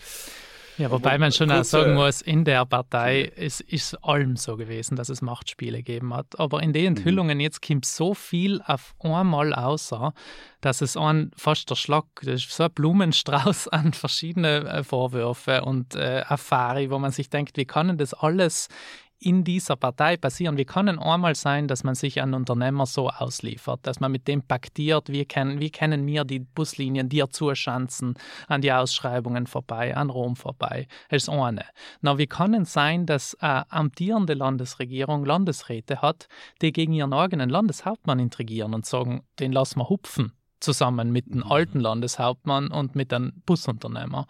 Ja, 0.79 0.91
wobei 0.91 1.17
man 1.17 1.33
schon 1.33 1.51
auch 1.51 1.65
sagen 1.65 1.95
muss, 1.95 2.21
in 2.21 2.45
der 2.45 2.67
Partei 2.67 3.23
ist, 3.23 3.61
ist 3.63 3.95
allem 4.05 4.37
so 4.37 4.57
gewesen, 4.57 4.97
dass 4.97 5.09
es 5.09 5.23
Machtspiele 5.23 5.79
gegeben 5.79 6.15
hat. 6.15 6.39
Aber 6.39 6.63
in 6.63 6.73
den 6.73 6.97
Enthüllungen 6.97 7.41
jetzt 7.41 7.63
kommt 7.63 7.87
so 7.87 8.13
viel 8.15 8.61
auf 8.67 8.95
einmal 9.01 9.55
außer, 9.55 10.13
dass 10.61 10.83
es 10.83 10.97
an 10.97 11.31
fast 11.37 11.71
der 11.71 11.77
Schlag, 11.77 12.05
das 12.23 12.45
ist 12.45 12.51
so 12.51 12.65
ein 12.65 12.73
Blumenstrauß 12.73 13.69
an 13.73 13.93
verschiedene 13.93 14.69
äh, 14.69 14.85
Vorwürfe 14.85 15.63
und 15.63 15.95
äh, 15.95 16.25
Affari, 16.27 16.91
wo 16.91 16.99
man 16.99 17.11
sich 17.11 17.31
denkt, 17.31 17.57
wie 17.57 17.65
kann 17.65 17.89
denn 17.89 17.99
das 17.99 18.13
alles 18.13 18.69
in 19.19 19.45
dieser 19.45 19.77
Partei 19.77 20.17
passieren? 20.17 20.57
Wie 20.57 20.65
kann 20.65 20.87
denn 20.87 20.99
einmal 20.99 21.35
sein, 21.35 21.69
dass 21.69 21.85
man 21.85 21.95
sich 21.95 22.23
an 22.23 22.35
Unternehmer 22.35 22.87
so 22.87 23.09
ausliefert, 23.09 23.81
dass 23.85 24.01
man 24.01 24.13
mit 24.13 24.29
dem 24.29 24.43
paktiert, 24.43 25.11
wie 25.11 25.25
können, 25.25 25.61
wie 25.61 25.71
können 25.71 26.07
wir 26.07 26.25
die 26.25 26.41
Buslinien 26.41 27.09
dir 27.09 27.31
zuschanzen, 27.31 28.15
an 28.49 28.61
die 28.61 28.73
Ausschreibungen 28.73 29.47
vorbei, 29.47 29.97
an 29.97 30.11
Rom 30.11 30.37
vorbei? 30.37 30.87
Das 31.09 31.25
ist 31.25 31.29
eine. 31.29 31.65
Na, 32.01 32.19
wie 32.19 32.27
kann 32.27 32.55
es 32.55 32.73
sein, 32.73 33.07
dass 33.07 33.35
eine 33.37 33.71
amtierende 33.71 34.35
Landesregierung 34.35 35.25
Landesräte 35.25 36.03
hat, 36.03 36.29
die 36.63 36.73
gegen 36.73 36.93
ihren 36.93 37.13
eigenen 37.13 37.51
Landeshauptmann 37.51 38.19
intrigieren 38.19 38.75
und 38.75 38.87
sagen, 38.87 39.23
den 39.39 39.53
lassen 39.53 39.81
wir 39.81 39.89
hupfen? 39.89 40.33
zusammen 40.61 41.13
mit 41.13 41.33
dem 41.33 41.45
alten 41.45 41.81
Landeshauptmann 41.81 42.69
und 42.69 42.95
mit 42.95 43.13
einem 43.13 43.43
Busunternehmer. 43.45 44.27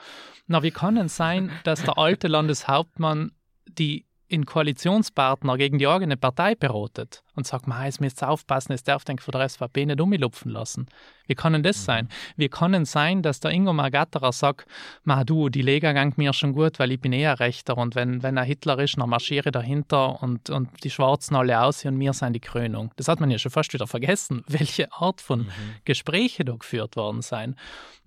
Na, 0.47 0.62
wie 0.62 0.71
kann 0.71 0.97
es 0.97 1.16
sein, 1.16 1.50
dass 1.64 1.83
der 1.83 1.99
alte 1.99 2.28
Landeshauptmann 2.28 3.33
die 3.69 4.06
in 4.28 4.45
Koalitionspartner 4.45 5.56
gegen 5.56 5.78
die 5.78 5.88
eigene 5.88 6.16
Partei 6.16 6.54
beratet 6.54 7.23
und 7.37 7.47
sagt, 7.47 7.66
man, 7.66 7.85
jetzt 7.85 8.00
müsst 8.00 8.23
ihr 8.23 8.28
aufpassen, 8.28 8.73
es 8.73 8.83
darf 8.83 9.05
den 9.05 9.19
von 9.19 9.33
der 9.33 9.49
SVP 9.49 9.87
nicht 9.87 10.00
umlupfen 10.00 10.50
lassen. 10.50 10.87
Wie 11.26 11.35
kann 11.35 11.52
denn 11.52 11.62
das 11.62 11.85
sein? 11.85 12.09
Wie 12.37 12.49
kann 12.49 12.73
denn 12.73 12.85
sein, 12.85 13.23
dass 13.23 13.40
der 13.40 13.50
Ingo 13.50 13.73
Margatterer 13.73 14.33
sagt, 14.33 14.69
ma 15.05 15.25
du, 15.25 15.49
die 15.49 15.62
Lega 15.62 15.93
gang 15.93 16.16
mir 16.16 16.33
schon 16.33 16.52
gut, 16.52 16.78
weil 16.78 16.93
ich 16.93 17.00
bin 17.00 17.12
eher 17.12 17.40
Rechter 17.40 17.76
und 17.76 17.95
wenn, 17.95 18.23
wenn 18.23 18.37
er 18.37 18.45
Hitler 18.45 18.78
ist, 18.78 18.99
dann 18.99 19.09
marschiere 19.09 19.49
ich 19.49 19.52
dahinter 19.52 20.23
und, 20.23 20.50
und 20.50 20.85
die 20.85 20.90
Schwarzen 20.90 21.37
alle 21.37 21.61
aus 21.61 21.85
und 21.85 21.97
mir 21.97 22.12
sind 22.12 22.33
die 22.33 22.40
Krönung. 22.40 22.93
Das 22.97 23.09
hat 23.09 23.21
man 23.21 23.31
ja 23.31 23.38
schon 23.38 23.52
fast 23.52 23.73
wieder 23.73 23.87
vergessen, 23.87 24.45
welche 24.49 24.93
Art 24.93 25.21
von 25.21 25.49
Gespräche 25.85 26.45
da 26.45 26.55
geführt 26.55 26.97
worden 26.97 27.23
sein. 27.23 27.57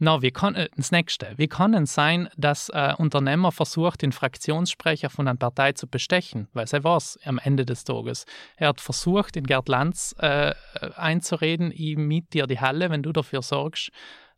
Na, 0.02 0.22
wie 0.22 0.32
kann, 0.32 0.56
äh, 0.56 0.70
das 0.78 0.92
nächste, 0.92 1.34
wie 1.36 1.48
kann 1.48 1.74
es 1.74 1.94
sein, 1.94 2.30
dass 2.38 2.70
ein 2.70 2.96
Unternehmer 2.96 3.52
versucht, 3.52 4.02
den 4.02 4.14
Fraktionssprecher 4.14 5.10
von 5.10 5.28
einer 5.28 5.38
Partei 5.38 5.74
zu 5.74 5.88
bestechen? 5.88 6.48
Weil 6.54 6.68
er 6.72 6.84
war's 6.86 7.20
am 7.26 7.38
Ende 7.38 7.66
des 7.66 7.84
Tages. 7.84 8.26
Er 8.56 8.70
hat 8.70 8.80
versucht, 8.80 9.19
in 9.36 9.46
Gerd 9.46 9.70
Lanz 9.70 10.16
äh, 10.20 10.54
einzureden, 10.96 11.72
ich 11.74 11.98
miet 11.98 12.34
dir 12.34 12.48
die 12.48 12.60
Halle, 12.60 12.90
wenn 12.90 13.04
du 13.04 13.12
dafür 13.12 13.42
sorgst, 13.42 13.92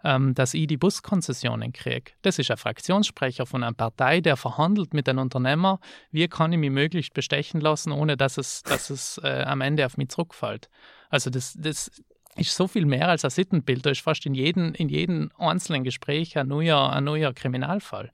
ähm, 0.03 0.33
dass 0.33 0.53
ich 0.53 0.67
die 0.67 0.77
Buskonzessionen 0.77 1.73
kriege. 1.73 2.11
Das 2.21 2.39
ist 2.39 2.51
ein 2.51 2.57
Fraktionssprecher 2.57 3.45
von 3.45 3.63
einer 3.63 3.73
Partei, 3.73 4.21
der 4.21 4.37
verhandelt 4.37 4.93
mit 4.93 5.07
einem 5.07 5.19
Unternehmer, 5.19 5.79
wie 6.11 6.27
kann 6.27 6.51
ich 6.53 6.59
mich 6.59 6.71
möglichst 6.71 7.13
bestechen 7.13 7.61
lassen, 7.61 7.91
ohne 7.91 8.17
dass 8.17 8.37
es, 8.37 8.63
dass 8.63 8.89
es 8.89 9.19
äh, 9.23 9.43
am 9.45 9.61
Ende 9.61 9.85
auf 9.85 9.97
mich 9.97 10.09
zurückfällt. 10.09 10.69
Also 11.09 11.29
das, 11.29 11.55
das 11.59 11.91
ist 12.35 12.55
so 12.55 12.67
viel 12.67 12.85
mehr 12.85 13.09
als 13.09 13.25
ein 13.25 13.31
Sittenbild. 13.31 13.85
Da 13.85 13.91
ist 13.91 14.01
fast 14.01 14.25
in 14.25 14.33
jedem, 14.33 14.73
in 14.73 14.89
jedem 14.89 15.31
einzelnen 15.37 15.83
Gespräch 15.83 16.37
ein 16.37 16.47
neuer, 16.47 16.91
ein 16.91 17.03
neuer 17.03 17.33
Kriminalfall. 17.33 18.11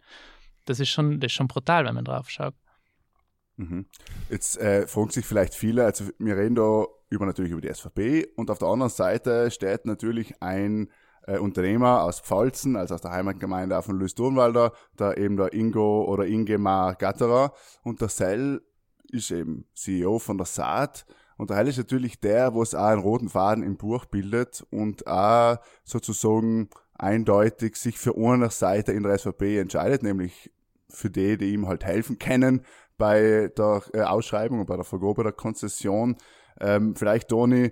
Das 0.65 0.79
ist, 0.79 0.89
schon, 0.89 1.19
das 1.19 1.31
ist 1.31 1.35
schon 1.35 1.47
brutal, 1.47 1.85
wenn 1.85 1.95
man 1.95 2.05
drauf 2.05 2.29
schaut. 2.29 2.55
Mhm. 3.57 3.85
Jetzt 4.29 4.59
äh, 4.59 4.87
fragen 4.87 5.09
sich 5.09 5.25
vielleicht 5.25 5.55
viele, 5.55 5.85
also 5.85 6.05
wir 6.19 6.37
reden 6.37 6.55
da 6.55 6.85
über 7.09 7.25
natürlich 7.25 7.51
über 7.51 7.61
die 7.61 7.73
SVP 7.73 8.27
und 8.35 8.51
auf 8.51 8.59
der 8.59 8.67
anderen 8.67 8.91
Seite 8.91 9.49
steht 9.51 9.85
natürlich 9.85 10.41
ein 10.41 10.89
äh, 11.25 11.39
Unternehmer 11.39 12.03
aus 12.03 12.19
Pfalzen, 12.19 12.75
also 12.75 12.95
aus 12.95 13.01
der 13.01 13.11
Heimatgemeinde 13.11 13.81
von 13.81 13.97
Luis 13.97 14.13
Durnwalder, 14.13 14.73
da 14.95 15.13
eben 15.13 15.37
der 15.37 15.53
Ingo 15.53 16.05
oder 16.05 16.25
Ingemar 16.25 16.95
Gatterer 16.95 17.53
und 17.83 18.01
der 18.01 18.09
Sell 18.09 18.61
ist 19.11 19.31
eben 19.31 19.65
CEO 19.73 20.19
von 20.19 20.37
der 20.37 20.45
Saat 20.45 21.05
und 21.37 21.49
der 21.49 21.57
Heil 21.57 21.67
ist 21.67 21.77
natürlich 21.77 22.19
der, 22.19 22.53
wo 22.53 22.61
es 22.61 22.75
auch 22.75 22.85
einen 22.85 23.01
roten 23.01 23.29
Faden 23.29 23.63
im 23.63 23.77
Buch 23.77 24.05
bildet 24.05 24.65
und 24.69 25.07
auch 25.07 25.57
sozusagen 25.83 26.69
eindeutig 26.93 27.75
sich 27.75 27.97
für 27.97 28.15
eine 28.17 28.49
Seite 28.49 28.91
in 28.91 29.03
der 29.03 29.17
SVP 29.17 29.59
entscheidet, 29.59 30.03
nämlich 30.03 30.51
für 30.89 31.09
die, 31.09 31.37
die 31.37 31.53
ihm 31.53 31.67
halt 31.67 31.85
helfen 31.85 32.17
können 32.17 32.61
bei 32.97 33.51
der 33.57 33.81
äh, 33.93 34.01
Ausschreibung 34.01 34.59
und 34.59 34.65
bei 34.65 34.75
der 34.75 34.85
Vergabe 34.85 35.23
der 35.23 35.33
Konzession. 35.33 36.15
Ähm, 36.59 36.95
vielleicht, 36.95 37.29
Toni, 37.29 37.71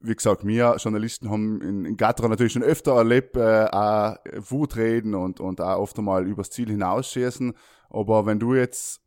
wie 0.00 0.14
gesagt, 0.14 0.46
wir 0.46 0.76
Journalisten 0.78 1.30
haben 1.30 1.60
in, 1.60 1.84
in 1.84 1.96
Gatterer 1.96 2.28
natürlich 2.28 2.54
schon 2.54 2.62
öfter 2.62 2.94
erlebt, 2.96 3.36
äh, 3.36 3.66
auch 3.70 4.16
Wutreden 4.48 5.14
und, 5.14 5.40
und 5.40 5.60
auch 5.60 5.78
oft 5.78 5.98
einmal 5.98 6.26
übers 6.26 6.50
Ziel 6.50 6.68
hinausschießen. 6.68 7.54
Aber 7.90 8.26
wenn 8.26 8.38
du 8.38 8.54
jetzt 8.54 9.02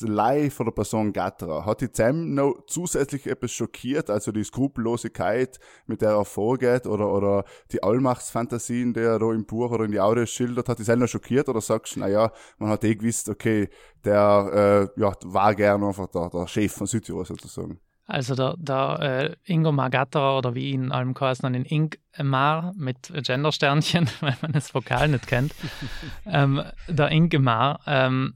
live 0.00 0.54
von 0.54 0.66
der 0.66 0.72
Person 0.72 1.12
Gatterer, 1.12 1.66
hat 1.66 1.80
die 1.80 1.90
Zem 1.90 2.34
noch 2.34 2.54
zusätzlich 2.66 3.26
etwas 3.26 3.52
schockiert, 3.52 4.10
also 4.10 4.32
die 4.32 4.44
Skrupellosigkeit, 4.44 5.58
mit 5.86 6.02
der 6.02 6.10
er 6.10 6.24
vorgeht, 6.24 6.86
oder, 6.86 7.12
oder 7.12 7.44
die 7.70 7.82
Allmachtsfantasien, 7.82 8.94
die 8.94 9.00
er 9.00 9.18
da 9.18 9.32
im 9.32 9.46
Buch 9.46 9.70
oder 9.70 9.84
in 9.84 9.92
die 9.92 10.00
Audio 10.00 10.26
schildert, 10.26 10.68
hat 10.68 10.78
die 10.78 10.84
Zem 10.84 11.00
noch 11.00 11.08
schockiert, 11.08 11.48
oder 11.48 11.60
sagst 11.60 11.96
du, 11.96 12.00
naja, 12.00 12.32
man 12.58 12.70
hat 12.70 12.84
eh 12.84 12.94
gewusst, 12.94 13.28
okay, 13.28 13.68
der, 14.04 14.90
äh, 14.96 15.00
ja, 15.00 15.12
war 15.24 15.54
gerne 15.54 15.86
einfach 15.86 16.08
der, 16.08 16.30
der 16.30 16.46
Chef 16.46 16.72
von 16.72 16.86
Südtirol 16.86 17.24
sozusagen. 17.24 17.80
Also 18.06 18.34
der, 18.34 18.56
der 18.58 18.98
äh, 19.00 19.52
Ingo 19.52 19.70
Margatterer 19.70 20.36
oder 20.36 20.54
wie 20.54 20.70
ihn 20.72 20.90
allem 20.90 21.14
geheißen 21.14 21.46
an 21.46 21.52
den 21.52 21.64
Ingmar 21.64 22.72
mit 22.76 23.12
Gendersternchen, 23.24 24.10
weil 24.20 24.36
man 24.42 24.52
das 24.52 24.74
Vokal 24.74 25.08
nicht 25.08 25.26
kennt. 25.26 25.54
ähm, 26.26 26.62
der 26.88 27.10
Ingmar 27.10 27.80
ähm, 27.86 28.34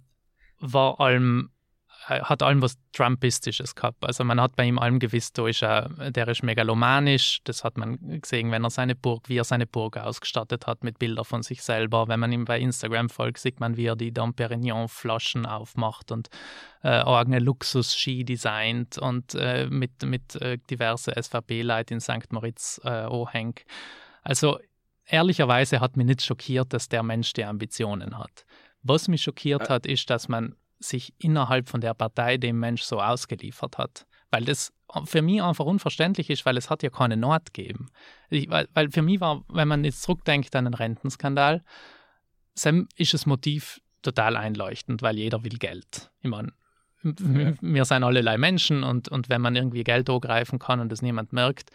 war 0.61 1.01
allem 1.01 1.51
äh, 2.09 2.21
hat 2.21 2.43
allem 2.43 2.63
was 2.63 2.77
Trumpistisches 2.93 3.75
gehabt. 3.75 4.05
Also 4.05 4.25
man 4.25 4.41
hat 4.41 4.57
bei 4.57 4.65
ihm 4.65 4.79
allem 4.79 4.99
gewiss, 4.99 5.33
da 5.33 5.47
ist 5.47 5.63
er, 5.63 5.89
der 6.11 6.29
ist 6.29 6.43
megalomanisch. 6.43 7.41
Das 7.45 7.65
hat 7.65 7.77
man 7.77 7.99
gesehen, 8.21 8.51
wenn 8.51 8.65
er 8.65 8.71
seine 8.71 8.95
Burg, 8.95 9.29
wie 9.29 9.39
er 9.39 9.45
seine 9.45 9.67
Burg 9.67 9.97
ausgestattet 9.97 10.67
hat 10.67 10.85
mit 10.85 10.99
Bildern 10.99 11.25
von 11.25 11.43
sich 11.43 11.63
selber. 11.63 12.09
Wenn 12.09 12.21
man 12.21 12.33
ihm 12.33 12.45
bei 12.45 12.61
Instagram 12.61 13.09
folgt, 13.09 13.39
sieht 13.39 13.61
man, 13.61 13.77
wie 13.77 13.87
er 13.87 13.97
die 13.97 14.13
Dom 14.13 14.35
Perignon-Flaschen 14.35 15.47
aufmacht 15.47 16.13
und 16.13 16.29
äh, 16.83 16.89
eigene 16.89 17.39
Luxus-Ski 17.41 18.25
designt 18.25 18.99
und 18.99 19.35
äh, 19.35 19.67
mit, 19.69 20.03
mit 20.05 20.37
äh, 20.37 20.59
diverse 20.71 21.13
SVP-Leute 21.21 21.95
in 21.95 22.01
St. 22.01 22.33
Moritz 22.33 22.81
äh, 22.85 22.89
anhängt. 22.89 23.65
Also 24.23 24.59
ehrlicherweise 25.07 25.81
hat 25.81 25.97
mich 25.97 26.07
nicht 26.07 26.23
schockiert, 26.23 26.73
dass 26.73 26.89
der 26.89 27.03
Mensch 27.03 27.33
die 27.33 27.45
Ambitionen 27.45 28.19
hat. 28.19 28.45
Was 28.89 29.09
mich 29.09 29.23
schockiert 29.23 29.69
hat, 29.69 29.87
ist, 29.87 30.11
dass 30.11 30.29
man 30.29 30.55
sich 30.79 31.15
innerhalb 31.19 31.69
von 31.69 31.81
der 31.81 31.95
Partei 31.95 32.37
dem 32.37 32.59
Mensch 32.61 32.83
so 32.83 33.01
ausgeliefert 33.01 33.79
hat. 33.79 34.07
Weil 34.31 34.45
das 34.45 34.73
für 35.05 35.23
mich 35.23 35.43
einfach 35.43 35.65
unverständlich 35.65 36.31
ist, 36.31 36.47
weil 36.47 36.57
es 36.57 36.71
hat 36.71 36.83
ja 36.83 36.91
keine 36.91 37.17
Not 37.17 37.53
gegeben. 37.53 37.89
Ich, 38.31 38.49
weil, 38.49 38.69
weil 38.75 38.91
für 38.91 39.03
mich 39.03 39.21
war, 39.21 39.45
wenn 39.49 39.69
man 39.69 39.85
jetzt 39.85 40.03
zurückdenkt 40.03 40.55
an 40.55 40.67
den 40.67 40.75
Rentenskandal, 40.75 41.65
ist 42.97 43.15
das 43.15 43.27
Motiv 43.27 43.81
total 44.03 44.37
einleuchtend, 44.37 45.03
weil 45.03 45.17
jeder 45.17 45.43
will 45.43 45.59
Geld. 45.59 46.11
Ich 46.21 46.31
meine, 46.31 46.53
wir 47.03 47.85
sind 47.85 48.05
allerlei 48.05 48.39
Menschen 48.39 48.85
und, 48.85 49.09
und 49.09 49.29
wenn 49.29 49.41
man 49.41 49.57
irgendwie 49.57 49.85
Geld 49.85 50.09
angreifen 50.09 50.59
kann 50.59 50.81
und 50.81 50.91
das 50.91 51.03
niemand 51.03 51.33
merkt, 51.33 51.71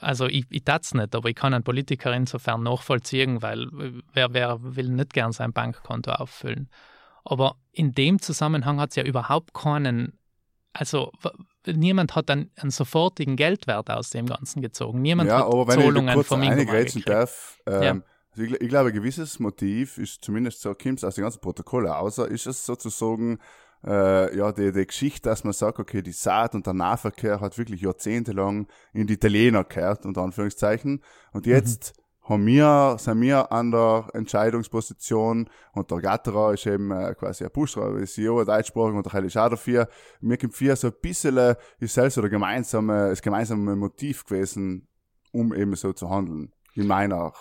also 0.00 0.26
ich, 0.26 0.46
ich 0.50 0.62
es 0.66 0.94
nicht, 0.94 1.14
aber 1.14 1.28
ich 1.28 1.34
kann 1.34 1.54
einen 1.54 1.64
Politiker 1.64 2.12
insofern 2.12 2.62
nachvollziehen, 2.62 3.42
weil 3.42 3.62
äh, 3.64 4.02
wer, 4.12 4.32
wer 4.32 4.58
will 4.60 4.88
nicht 4.88 5.12
gern 5.12 5.32
sein 5.32 5.52
Bankkonto 5.52 6.12
auffüllen. 6.12 6.68
Aber 7.24 7.56
in 7.72 7.92
dem 7.92 8.20
Zusammenhang 8.20 8.80
hat 8.80 8.90
es 8.90 8.96
ja 8.96 9.04
überhaupt 9.04 9.54
keinen, 9.54 10.18
also 10.72 11.12
niemand 11.66 12.14
hat 12.14 12.30
einen, 12.30 12.50
einen, 12.56 12.70
sofortigen 12.70 13.36
Geldwert 13.36 13.90
aus 13.90 14.10
dem 14.10 14.26
Ganzen 14.26 14.60
gezogen. 14.60 15.00
Niemand 15.00 15.30
ja, 15.30 15.38
hat 15.38 15.46
aber 15.46 15.68
wenn 15.68 15.80
Zahlungen 15.80 16.08
ich 16.08 16.14
kurz 16.14 16.26
vom 16.28 16.40
eingreifen 16.40 17.02
darf, 17.04 17.58
ähm, 17.66 17.82
ja. 17.82 17.90
also 18.32 18.42
ich, 18.42 18.60
ich, 18.60 18.68
glaube, 18.68 18.90
ein 18.90 18.94
gewisses 18.94 19.38
Motiv 19.38 19.98
ist 19.98 20.24
zumindest 20.24 20.60
so, 20.60 20.74
kommt 20.74 21.04
aus 21.04 21.14
den 21.14 21.22
ganzen 21.22 21.40
Protokollen, 21.40 21.92
außer 21.92 22.28
ist 22.28 22.46
es 22.46 22.66
sozusagen 22.66 23.38
äh, 23.84 24.36
ja, 24.36 24.52
die, 24.52 24.72
die 24.72 24.86
Geschichte, 24.86 25.28
dass 25.28 25.44
man 25.44 25.52
sagt, 25.52 25.78
okay, 25.78 26.02
die 26.02 26.12
Saat 26.12 26.54
und 26.54 26.66
der 26.66 26.74
Nahverkehr 26.74 27.40
hat 27.40 27.58
wirklich 27.58 27.80
jahrzehntelang 27.80 28.68
in 28.92 29.06
die 29.06 29.14
Italiener 29.14 29.64
gehört, 29.64 30.06
unter 30.06 30.22
Anführungszeichen. 30.22 31.02
Und 31.32 31.46
jetzt 31.46 31.94
mhm. 31.96 32.28
haben 32.28 32.46
wir, 32.46 32.96
sind 32.98 33.20
wir 33.20 33.50
an 33.50 33.70
der 33.72 34.08
Entscheidungsposition 34.14 35.48
und 35.72 35.90
der 35.90 35.98
Gatterer 35.98 36.52
ist 36.52 36.66
eben 36.66 36.90
äh, 36.92 37.14
quasi 37.14 37.44
ein 37.44 37.50
Buschra, 37.50 37.98
ist 37.98 38.14
CEO, 38.14 38.40
ein 38.40 38.46
Deutschsprachig 38.46 38.94
und 38.94 39.06
der 39.06 39.12
Heil 39.12 39.24
ist 39.24 39.36
auch 39.36 39.50
dafür. 39.50 39.88
Mir 40.20 40.38
kommt 40.38 40.54
vier 40.54 40.76
so 40.76 40.88
ein 40.88 40.94
bisschen, 41.00 41.56
ist 41.80 41.94
selbst 41.94 42.18
oder 42.18 42.28
gemeinsame, 42.28 43.10
das 43.10 43.22
gemeinsame 43.22 43.74
Motiv 43.74 44.24
gewesen, 44.24 44.86
um 45.32 45.52
eben 45.52 45.74
so 45.74 45.92
zu 45.92 46.08
handeln. 46.08 46.52
In 46.74 46.86
meiner 46.86 47.32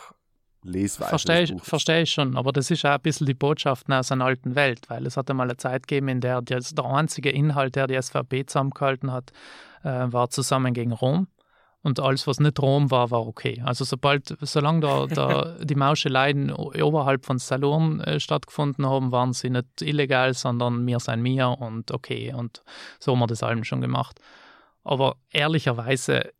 Lesweise. 0.63 1.09
Verstehe 1.09 1.41
ich, 1.41 1.53
versteh 1.61 2.01
ich 2.01 2.11
schon, 2.11 2.37
aber 2.37 2.51
das 2.51 2.69
ist 2.69 2.85
auch 2.85 2.91
ein 2.91 3.01
bisschen 3.01 3.27
die 3.27 3.33
Botschaft 3.33 3.91
aus 3.91 4.11
einer 4.11 4.25
alten 4.25 4.55
Welt, 4.55 4.89
weil 4.89 5.05
es 5.05 5.17
hat 5.17 5.29
einmal 5.29 5.47
eine 5.47 5.57
Zeit 5.57 5.87
gegeben, 5.87 6.07
in 6.07 6.21
der 6.21 6.41
der 6.41 6.61
einzige 6.85 7.31
Inhalt, 7.31 7.75
der 7.75 7.87
die 7.87 7.99
SVP 7.99 8.45
zusammengehalten 8.45 9.11
hat, 9.11 9.31
äh, 9.83 9.89
war 9.89 10.29
zusammen 10.29 10.73
gegen 10.73 10.91
Rom. 10.91 11.27
Und 11.83 11.99
alles, 11.99 12.27
was 12.27 12.39
nicht 12.39 12.61
Rom 12.61 12.91
war, 12.91 13.09
war 13.09 13.25
okay. 13.25 13.61
Also 13.65 13.85
sobald, 13.85 14.37
solange 14.41 14.81
da, 14.81 15.07
da 15.07 15.55
die 15.63 15.73
Mauscheleien 15.73 16.51
oberhalb 16.51 17.25
von 17.25 17.39
Salon 17.39 18.01
äh, 18.01 18.19
stattgefunden 18.19 18.85
haben, 18.85 19.11
waren 19.11 19.33
sie 19.33 19.49
nicht 19.49 19.81
illegal, 19.81 20.35
sondern 20.35 20.85
mir 20.85 20.99
sein 20.99 21.23
mir 21.23 21.49
und 21.59 21.89
okay. 21.89 22.33
Und 22.35 22.63
so 22.99 23.13
haben 23.13 23.19
wir 23.19 23.27
das 23.27 23.41
allem 23.41 23.63
schon 23.63 23.81
gemacht. 23.81 24.19
Aber 24.83 25.15
ehrlicherweise 25.31 26.31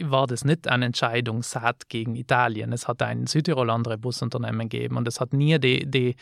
war 0.00 0.26
das 0.26 0.44
nicht 0.44 0.68
eine 0.68 0.86
Entscheidung 0.86 1.42
Saat 1.42 1.88
gegen 1.88 2.16
Italien. 2.16 2.72
Es 2.72 2.88
hat 2.88 3.02
ein 3.02 3.26
Südtirol 3.26 3.70
andere 3.70 3.98
Busunternehmen 3.98 4.68
gegeben 4.68 4.96
und 4.96 5.06
es 5.08 5.20
hat 5.20 5.32
nie 5.32 5.58
die, 5.58 5.90
die 5.90 6.16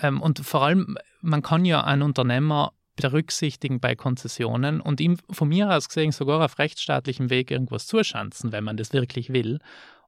ähm, 0.00 0.20
und 0.20 0.40
vor 0.40 0.62
allem, 0.62 0.96
man 1.20 1.42
kann 1.42 1.64
ja 1.64 1.82
einen 1.82 2.02
Unternehmer 2.02 2.72
berücksichtigen 2.96 3.80
bei 3.80 3.94
Konzessionen 3.94 4.80
und 4.80 5.00
ihm 5.00 5.18
von 5.30 5.48
mir 5.48 5.70
aus 5.70 5.88
gesehen 5.88 6.12
sogar 6.12 6.44
auf 6.44 6.58
rechtsstaatlichem 6.58 7.30
Weg 7.30 7.50
irgendwas 7.50 7.86
zuschanzen, 7.86 8.50
wenn 8.50 8.64
man 8.64 8.76
das 8.76 8.92
wirklich 8.92 9.32
will, 9.32 9.60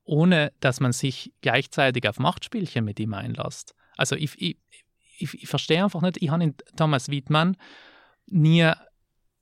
ohne 0.05 0.53
dass 0.61 0.81
man 0.81 0.93
sich 0.93 1.33
gleichzeitig 1.41 2.09
auf 2.09 2.19
Machtspielchen 2.19 2.85
mit 2.85 2.99
ihm 2.99 3.15
einlässt. 3.15 3.75
Also 3.97 4.17
ich, 4.17 4.41
ich, 4.41 4.57
ich, 5.19 5.43
ich 5.43 5.49
verstehe 5.49 5.85
einfach 5.85 6.03
nicht, 6.03 6.21
ich 6.21 6.31
habe 6.31 6.53
Thomas 6.77 7.09
Wiedmann 7.11 7.57
nie 8.27 8.73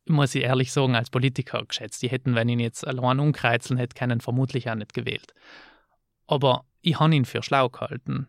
muss 0.08 0.34
ich 0.34 0.44
ehrlich 0.44 0.72
sagen, 0.72 0.94
als 0.94 1.10
Politiker 1.10 1.64
geschätzt. 1.64 2.02
Die 2.02 2.08
hätten, 2.08 2.34
wenn 2.34 2.48
ihn 2.48 2.60
jetzt 2.60 2.86
allein 2.86 3.20
umkreuzeln 3.20 3.78
hätte 3.78 3.94
können, 3.96 4.20
vermutlich 4.20 4.70
auch 4.70 4.74
nicht 4.74 4.94
gewählt. 4.94 5.34
Aber 6.26 6.64
ich 6.80 6.98
habe 7.00 7.14
ihn 7.14 7.24
für 7.24 7.42
schlau 7.42 7.68
gehalten. 7.68 8.28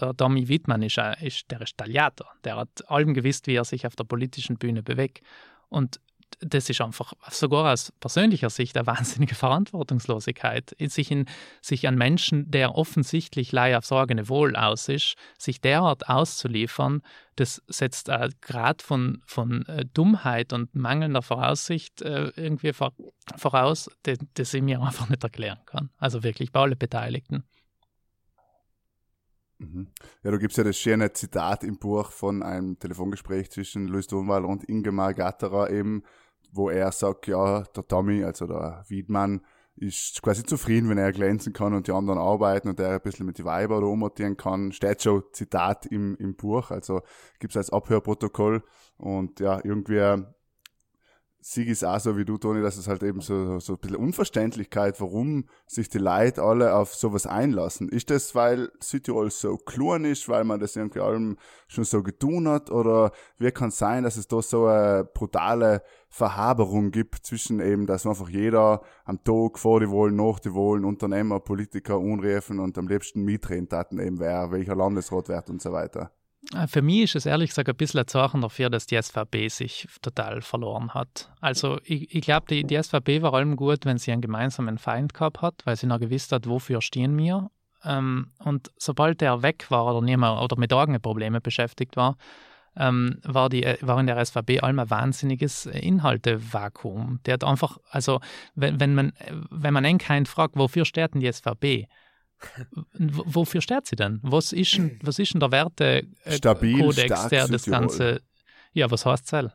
Der 0.00 0.16
Tommy 0.16 0.48
Wittmann 0.48 0.82
ist, 0.82 0.98
ist, 1.20 1.50
der 1.50 1.60
ist. 1.60 1.74
Der 1.78 2.56
hat 2.56 2.90
allem 2.90 3.14
gewusst, 3.14 3.46
wie 3.46 3.56
er 3.56 3.64
sich 3.64 3.86
auf 3.86 3.96
der 3.96 4.04
politischen 4.04 4.56
Bühne 4.56 4.82
bewegt. 4.82 5.22
Und 5.68 6.00
das 6.40 6.68
ist 6.70 6.80
einfach 6.80 7.12
sogar 7.30 7.72
aus 7.72 7.92
persönlicher 8.00 8.50
Sicht 8.50 8.76
eine 8.76 8.86
wahnsinnige 8.88 9.34
Verantwortungslosigkeit, 9.34 10.74
sich, 10.88 11.10
in, 11.10 11.26
sich 11.60 11.86
an 11.88 11.96
Menschen, 11.96 12.50
der 12.50 12.74
offensichtlich 12.74 13.52
Leih 13.52 13.76
aufs 13.76 13.92
eigene 13.92 14.28
Wohl 14.28 14.56
aus 14.56 14.88
ist, 14.88 15.14
sich 15.38 15.60
derart 15.60 16.08
auszuliefern, 16.08 17.02
das 17.36 17.62
setzt 17.66 18.10
einen 18.10 18.34
Grad 18.40 18.82
von, 18.82 19.22
von 19.26 19.66
äh, 19.66 19.86
Dummheit 19.92 20.52
und 20.52 20.74
mangelnder 20.74 21.22
Voraussicht 21.22 22.02
äh, 22.02 22.30
irgendwie 22.36 22.72
vor, 22.72 22.92
voraus, 23.36 23.90
das, 24.02 24.54
ich 24.54 24.62
mir 24.62 24.82
einfach 24.82 25.08
nicht 25.08 25.22
erklären 25.22 25.60
kann. 25.66 25.90
Also 25.98 26.22
wirklich 26.22 26.52
bei 26.52 26.60
allen 26.60 26.78
Beteiligten. 26.78 27.44
Mhm. 29.62 29.88
Ja, 30.22 30.30
du 30.30 30.38
gibst 30.38 30.58
ja 30.58 30.64
das 30.64 30.76
schöne 30.76 31.12
Zitat 31.12 31.64
im 31.64 31.78
Buch 31.78 32.10
von 32.10 32.42
einem 32.42 32.78
Telefongespräch 32.78 33.50
zwischen 33.50 33.86
Luis 33.86 34.08
Dunwald 34.08 34.44
und 34.44 34.64
Ingemar 34.64 35.14
Gatterer 35.14 35.70
eben, 35.70 36.02
wo 36.52 36.70
er 36.70 36.92
sagt, 36.92 37.26
ja, 37.26 37.62
der 37.62 37.86
Tommy, 37.86 38.24
also 38.24 38.46
der 38.46 38.84
Wiedmann, 38.88 39.40
ist 39.74 40.22
quasi 40.22 40.44
zufrieden, 40.44 40.90
wenn 40.90 40.98
er 40.98 41.12
glänzen 41.12 41.52
kann 41.52 41.72
und 41.72 41.86
die 41.86 41.92
anderen 41.92 42.18
arbeiten 42.18 42.68
und 42.68 42.78
er 42.78 42.90
ein 42.90 43.00
bisschen 43.00 43.26
mit 43.26 43.38
die 43.38 43.44
Weiber 43.44 43.78
oder 43.78 43.88
ummontieren 43.88 44.36
kann. 44.36 44.70
Steht 44.72 45.02
schon 45.02 45.24
Zitat 45.32 45.86
im, 45.86 46.14
im 46.16 46.36
Buch, 46.36 46.70
also 46.70 47.00
gibt's 47.40 47.56
als 47.56 47.72
Abhörprotokoll 47.72 48.62
und 48.98 49.40
ja, 49.40 49.60
irgendwie 49.64 50.24
Sieg 51.44 51.66
ist 51.66 51.84
auch 51.84 51.98
so 51.98 52.16
wie 52.16 52.24
du, 52.24 52.38
Toni, 52.38 52.62
dass 52.62 52.76
es 52.76 52.86
halt 52.86 53.02
eben 53.02 53.20
so, 53.20 53.58
so 53.58 53.72
ein 53.72 53.78
bisschen 53.80 53.96
Unverständlichkeit, 53.96 55.00
warum 55.00 55.48
sich 55.66 55.88
die 55.88 55.98
Leute 55.98 56.40
alle 56.40 56.76
auf 56.76 56.94
sowas 56.94 57.26
einlassen. 57.26 57.88
Ist 57.88 58.10
das, 58.10 58.36
weil 58.36 58.70
Südtirol 58.78 59.28
so 59.32 59.56
klein 59.56 60.04
ist, 60.04 60.28
weil 60.28 60.44
man 60.44 60.60
das 60.60 60.76
irgendwie 60.76 61.00
allem 61.00 61.36
schon 61.66 61.82
so 61.82 62.04
getun 62.04 62.46
hat? 62.46 62.70
Oder 62.70 63.10
wie 63.38 63.50
kann 63.50 63.70
es 63.70 63.78
sein, 63.78 64.04
dass 64.04 64.16
es 64.16 64.28
da 64.28 64.40
so 64.40 64.66
eine 64.66 65.04
brutale 65.04 65.82
Verhaberung 66.12 66.90
gibt 66.90 67.24
zwischen 67.24 67.58
eben, 67.58 67.86
dass 67.86 68.06
einfach 68.06 68.28
jeder 68.28 68.82
am 69.06 69.24
Tag 69.24 69.58
vor 69.58 69.80
die 69.80 69.88
Wohlen, 69.88 70.14
nach 70.14 70.40
die 70.40 70.52
Wohlen, 70.52 70.84
Unternehmer, 70.84 71.40
Politiker 71.40 71.98
unrufen 71.98 72.60
und 72.60 72.76
am 72.76 72.86
liebsten 72.86 73.22
mitreden 73.22 73.98
eben 73.98 74.20
wer, 74.20 74.50
welcher 74.50 74.76
Landesrat 74.76 75.30
wird 75.30 75.48
und 75.48 75.62
so 75.62 75.72
weiter? 75.72 76.12
Äh, 76.54 76.66
für 76.66 76.82
mich 76.82 77.04
ist 77.04 77.16
es 77.16 77.24
ehrlich 77.24 77.48
gesagt 77.48 77.70
ein 77.70 77.76
bisschen 77.76 78.00
ein 78.00 78.06
Zeichen 78.06 78.42
dafür, 78.42 78.68
dass 78.68 78.84
die 78.84 79.00
SVP 79.00 79.48
sich 79.48 79.88
total 80.02 80.42
verloren 80.42 80.92
hat. 80.92 81.32
Also 81.40 81.78
ich, 81.82 82.14
ich 82.14 82.20
glaube, 82.20 82.44
die, 82.46 82.64
die 82.64 82.80
SVP 82.80 83.22
war 83.22 83.32
allem 83.32 83.56
gut, 83.56 83.86
wenn 83.86 83.96
sie 83.96 84.12
einen 84.12 84.20
gemeinsamen 84.20 84.76
Feind 84.76 85.14
gehabt 85.14 85.40
hat, 85.40 85.62
weil 85.64 85.76
sie 85.76 85.86
noch 85.86 85.98
gewusst 85.98 86.30
hat, 86.32 86.46
wofür 86.46 86.82
stehen 86.82 87.16
wir. 87.16 87.50
Ähm, 87.84 88.32
und 88.38 88.70
sobald 88.76 89.22
der 89.22 89.42
weg 89.42 89.70
war 89.70 89.86
oder 89.86 90.02
nicht 90.02 90.18
mehr 90.18 90.42
oder 90.42 90.58
mit 90.58 90.74
eigenen 90.74 91.00
Problemen 91.00 91.40
beschäftigt 91.40 91.96
war, 91.96 92.18
ähm, 92.76 93.18
war, 93.22 93.48
die, 93.48 93.64
war 93.80 94.00
in 94.00 94.06
der 94.06 94.16
allem 94.60 94.78
ein 94.78 94.90
wahnsinniges 94.90 95.66
Inhaltevakuum. 95.66 97.20
Der 97.26 97.34
hat 97.34 97.44
einfach, 97.44 97.78
also 97.90 98.20
wenn, 98.54 98.80
wenn 98.80 98.94
man, 98.94 99.12
wenn 99.50 99.74
man 99.74 99.84
keinen 99.98 100.26
fragt, 100.26 100.56
wofür 100.56 100.84
steht 100.84 101.14
denn 101.14 101.20
die 101.20 101.32
SVP? 101.32 101.88
wofür 102.98 103.60
steht 103.60 103.86
sie 103.86 103.96
denn? 103.96 104.18
Was 104.22 104.52
ist 104.52 104.76
denn, 104.76 104.98
was 105.02 105.18
ist 105.18 105.32
denn 105.32 105.40
der 105.40 105.52
Wertekodex, 105.52 107.28
der 107.28 107.48
das 107.48 107.64
Ganze. 107.66 108.22
Ja, 108.72 108.90
was 108.90 109.06
heißt 109.06 109.32
es? 109.32 109.52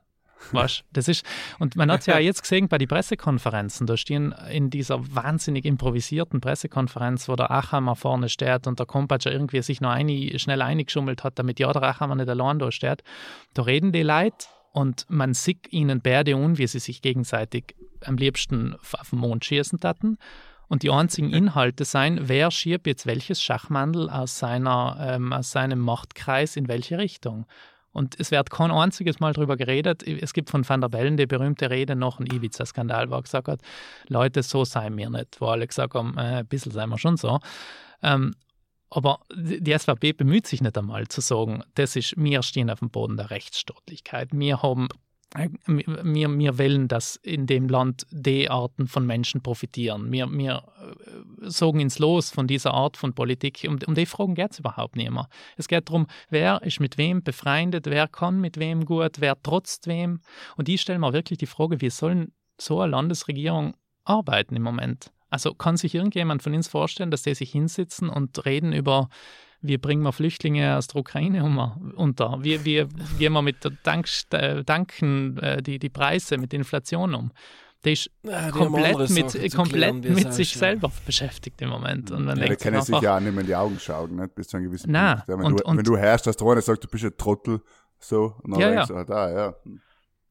Weißt, 0.51 0.83
das 0.93 1.07
ist, 1.07 1.25
und 1.59 1.75
man 1.75 1.91
hat 1.91 2.05
ja 2.07 2.19
jetzt 2.19 2.41
gesehen 2.41 2.67
bei 2.67 2.77
den 2.77 2.87
Pressekonferenzen, 2.87 3.87
da 3.87 3.97
stehen 3.97 4.33
in 4.51 4.69
dieser 4.69 4.99
wahnsinnig 5.15 5.65
improvisierten 5.65 6.41
Pressekonferenz, 6.41 7.27
wo 7.27 7.35
der 7.35 7.51
Achammer 7.51 7.95
vorne 7.95 8.29
steht 8.29 8.67
und 8.67 8.79
der 8.79 8.85
Kompatscher 8.85 9.31
irgendwie 9.31 9.61
sich 9.61 9.81
noch 9.81 9.91
eine, 9.91 10.37
schnell 10.39 10.61
eingeschummelt 10.61 11.23
hat, 11.23 11.39
damit 11.39 11.59
ja 11.59 11.71
der 11.71 11.83
Achammer 11.83 12.15
nicht 12.15 12.29
allein 12.29 12.59
da 12.59 12.71
steht, 12.71 13.03
da 13.53 13.63
reden 13.63 13.91
die 13.91 14.03
Leute 14.03 14.47
und 14.71 15.05
man 15.09 15.33
sieht 15.33 15.73
ihnen 15.73 16.01
beide 16.01 16.35
an, 16.35 16.57
wie 16.57 16.67
sie 16.67 16.79
sich 16.79 17.01
gegenseitig 17.01 17.75
am 18.05 18.15
liebsten 18.17 18.75
auf 18.75 19.09
den 19.09 19.19
Mond 19.19 19.43
schießen 19.43 19.79
hatten. 19.83 20.17
Und 20.67 20.83
die 20.83 20.91
einzigen 20.91 21.31
Inhalte 21.31 21.85
sein, 21.85 22.19
wer 22.23 22.51
schiebt 22.51 22.87
jetzt 22.87 23.05
welches 23.05 23.41
Schachmandel 23.41 24.09
aus, 24.09 24.37
seiner, 24.37 24.97
ähm, 24.99 25.31
aus 25.31 25.51
seinem 25.51 25.79
Machtkreis 25.79 26.57
in 26.57 26.67
welche 26.67 26.97
Richtung. 26.97 27.45
Und 27.97 28.19
es 28.19 28.29
wird 28.29 28.51
kein 28.51 28.69
einziges 28.69 29.19
Mal 29.19 29.33
darüber 29.33 29.57
geredet. 29.57 30.03
Es 30.07 30.33
gibt 30.33 30.51
von 30.51 30.69
Van 30.69 30.81
der 30.81 30.87
Bellen 30.87 31.17
die 31.17 31.25
berühmte 31.25 31.71
Rede 31.71 31.95
nach 31.95 32.17
dem 32.17 32.27
Ibiza-Skandal, 32.27 33.09
wo 33.09 33.15
er 33.15 33.23
gesagt 33.23 33.47
hat, 33.47 33.59
Leute, 34.07 34.43
so 34.43 34.65
seien 34.65 34.95
wir 34.97 35.09
nicht. 35.09 35.41
Wo 35.41 35.47
alle 35.47 35.65
gesagt 35.65 35.95
haben, 35.95 36.15
äh, 36.15 36.39
ein 36.39 36.45
bisschen 36.45 36.71
seien 36.71 36.89
wir 36.89 36.99
schon 36.99 37.17
so. 37.17 37.39
Ähm, 38.03 38.35
aber 38.91 39.21
die 39.33 39.75
SVP 39.75 40.13
bemüht 40.13 40.45
sich 40.45 40.61
nicht 40.61 40.77
einmal 40.77 41.07
zu 41.07 41.21
sagen, 41.21 41.63
das 41.73 41.95
ist, 41.95 42.13
wir 42.17 42.43
stehen 42.43 42.69
auf 42.69 42.79
dem 42.79 42.91
Boden 42.91 43.17
der 43.17 43.31
Rechtsstaatlichkeit. 43.31 44.29
Wir 44.31 44.61
haben 44.61 44.89
wir, 45.35 46.29
wir 46.37 46.57
wollen, 46.57 46.87
dass 46.87 47.17
in 47.17 47.47
dem 47.47 47.67
Land 47.67 48.05
die 48.11 48.49
Arten 48.49 48.87
von 48.87 49.05
Menschen 49.05 49.41
profitieren. 49.41 50.11
Wir, 50.11 50.31
wir 50.31 50.63
äh, 50.79 51.49
sagen 51.49 51.79
ins 51.79 51.99
Los 51.99 52.31
von 52.31 52.47
dieser 52.47 52.73
Art 52.73 52.95
von 52.95 53.13
Politik. 53.13 53.65
Um, 53.67 53.77
um 53.85 53.93
die 53.93 54.05
Fragen 54.05 54.35
geht 54.35 54.51
es 54.51 54.59
überhaupt 54.59 54.95
nicht 54.95 55.11
mehr. 55.11 55.27
Es 55.57 55.67
geht 55.67 55.89
darum, 55.89 56.07
wer 56.29 56.61
ist 56.63 56.79
mit 56.79 56.97
wem 56.97 57.23
befreundet, 57.23 57.87
wer 57.87 58.07
kann 58.07 58.39
mit 58.39 58.57
wem 58.57 58.85
gut, 58.85 59.19
wer 59.19 59.41
trotzt 59.41 59.87
wem. 59.87 60.21
Und 60.55 60.69
ich 60.69 60.81
stelle 60.81 60.99
mir 60.99 61.13
wirklich 61.13 61.39
die 61.39 61.45
Frage, 61.45 61.81
wie 61.81 61.89
sollen 61.89 62.31
so 62.57 62.79
eine 62.79 62.91
Landesregierung 62.91 63.75
arbeiten 64.05 64.55
im 64.55 64.63
Moment? 64.63 65.11
Also 65.29 65.53
kann 65.53 65.75
sich 65.75 65.93
irgendjemand 65.93 66.41
von 66.41 66.53
uns 66.53 66.69
vorstellen, 66.69 67.11
dass 67.11 67.23
die 67.23 67.35
sich 67.35 67.51
hinsitzen 67.51 68.07
und 68.07 68.45
reden 68.45 68.71
über 68.71 69.09
wie 69.67 69.77
bringen 69.77 70.03
wir 70.03 70.11
Flüchtlinge 70.11 70.77
aus 70.77 70.87
der 70.87 71.01
Ukraine 71.01 71.43
unter? 71.95 72.37
Wie, 72.41 72.63
wie 72.65 72.85
gehen 73.17 73.33
wir 73.33 73.41
mit 73.41 73.63
der 73.63 73.71
Dank, 73.83 74.07
Danken 74.65 75.37
äh, 75.37 75.61
die, 75.61 75.79
die 75.79 75.89
Preise, 75.89 76.37
mit 76.37 76.51
der 76.51 76.59
Inflation 76.59 77.13
um? 77.13 77.31
Der 77.83 77.93
ist 77.93 78.09
ja, 78.23 78.49
komplett, 78.49 79.09
mit, 79.11 79.55
komplett 79.55 80.03
mit 80.03 80.33
sich 80.33 80.53
ja. 80.55 80.59
selber 80.59 80.91
beschäftigt 81.05 81.61
im 81.61 81.69
Moment. 81.69 82.11
Und 82.11 82.25
man 82.25 82.37
ja, 82.37 82.47
der 82.47 82.55
kann 82.55 82.81
sich 82.81 82.99
ja 83.01 83.15
auch 83.15 83.19
nicht 83.19 83.31
mehr 83.31 83.41
in 83.41 83.47
die 83.47 83.55
Augen 83.55 83.79
schauen, 83.79 84.15
nicht? 84.15 84.33
bis 84.35 84.47
zu 84.47 84.57
einem 84.57 84.65
gewissen 84.65 84.91
Nein. 84.91 85.17
Punkt. 85.17 85.29
Ja, 85.29 85.37
wenn, 85.37 85.45
und, 85.45 85.59
du, 85.59 85.63
und, 85.65 85.77
wenn 85.77 85.83
du 85.83 85.97
hörst, 85.97 86.25
dass 86.25 86.37
der 86.37 86.47
eine 86.47 86.61
sagt, 86.61 86.83
du 86.83 86.87
bist 86.87 87.05
ein 87.05 87.15
Trottel, 87.17 87.61
so, 87.99 88.35
und 88.43 88.51
dann 88.51 88.59
ja, 88.59 88.85
denkst 88.85 89.07
du, 89.07 89.13
ah, 89.13 89.31
ja. 89.31 89.55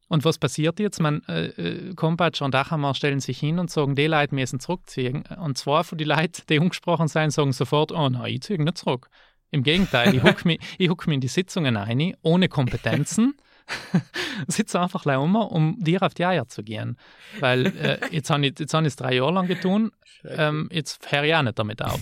Und 0.08 0.24
was 0.24 0.38
passiert 0.38 0.78
jetzt? 0.78 1.00
Man, 1.00 1.22
äh, 1.28 1.46
äh 1.46 1.94
Kompatsch 1.94 2.40
und 2.42 2.54
Achammer 2.54 2.94
stellen 2.94 3.20
sich 3.20 3.38
hin 3.40 3.58
und 3.58 3.70
sagen, 3.70 3.96
die 3.96 4.06
Leute 4.06 4.34
müssen 4.34 4.60
zurückziehen. 4.60 5.24
Und 5.42 5.58
zwei 5.58 5.82
von 5.82 5.98
den 5.98 6.08
Leuten, 6.08 6.42
die 6.48 6.60
angesprochen 6.60 7.08
sind, 7.08 7.30
sagen 7.30 7.52
sofort, 7.52 7.90
oh 7.90 8.08
nein, 8.08 8.34
ich 8.34 8.42
ziehe 8.42 8.62
nicht 8.62 8.78
zurück. 8.78 9.08
Im 9.50 9.62
Gegenteil, 9.62 10.14
ich 10.14 10.22
hucke 10.22 10.46
mich, 10.46 10.60
huck 10.88 11.06
mich 11.06 11.14
in 11.14 11.20
die 11.20 11.28
Sitzungen 11.28 11.76
ein, 11.76 12.14
ohne 12.22 12.48
Kompetenzen, 12.48 13.36
sitze 14.48 14.80
einfach 14.80 15.02
gleich 15.02 15.18
um, 15.18 15.36
um 15.36 15.76
dir 15.78 16.02
auf 16.02 16.14
die 16.14 16.24
Eier 16.24 16.48
zu 16.48 16.62
gehen. 16.62 16.98
Weil 17.40 17.66
äh, 17.66 17.98
jetzt 18.10 18.30
habe 18.30 18.46
ich 18.46 18.60
es 18.60 18.96
drei 18.96 19.14
Jahre 19.14 19.32
lang 19.32 19.46
getan, 19.46 19.90
ähm, 20.24 20.68
jetzt 20.72 21.10
höre 21.10 21.24
ich 21.24 21.34
auch 21.34 21.42
nicht 21.42 21.58
damit 21.58 21.82
auf. 21.82 22.00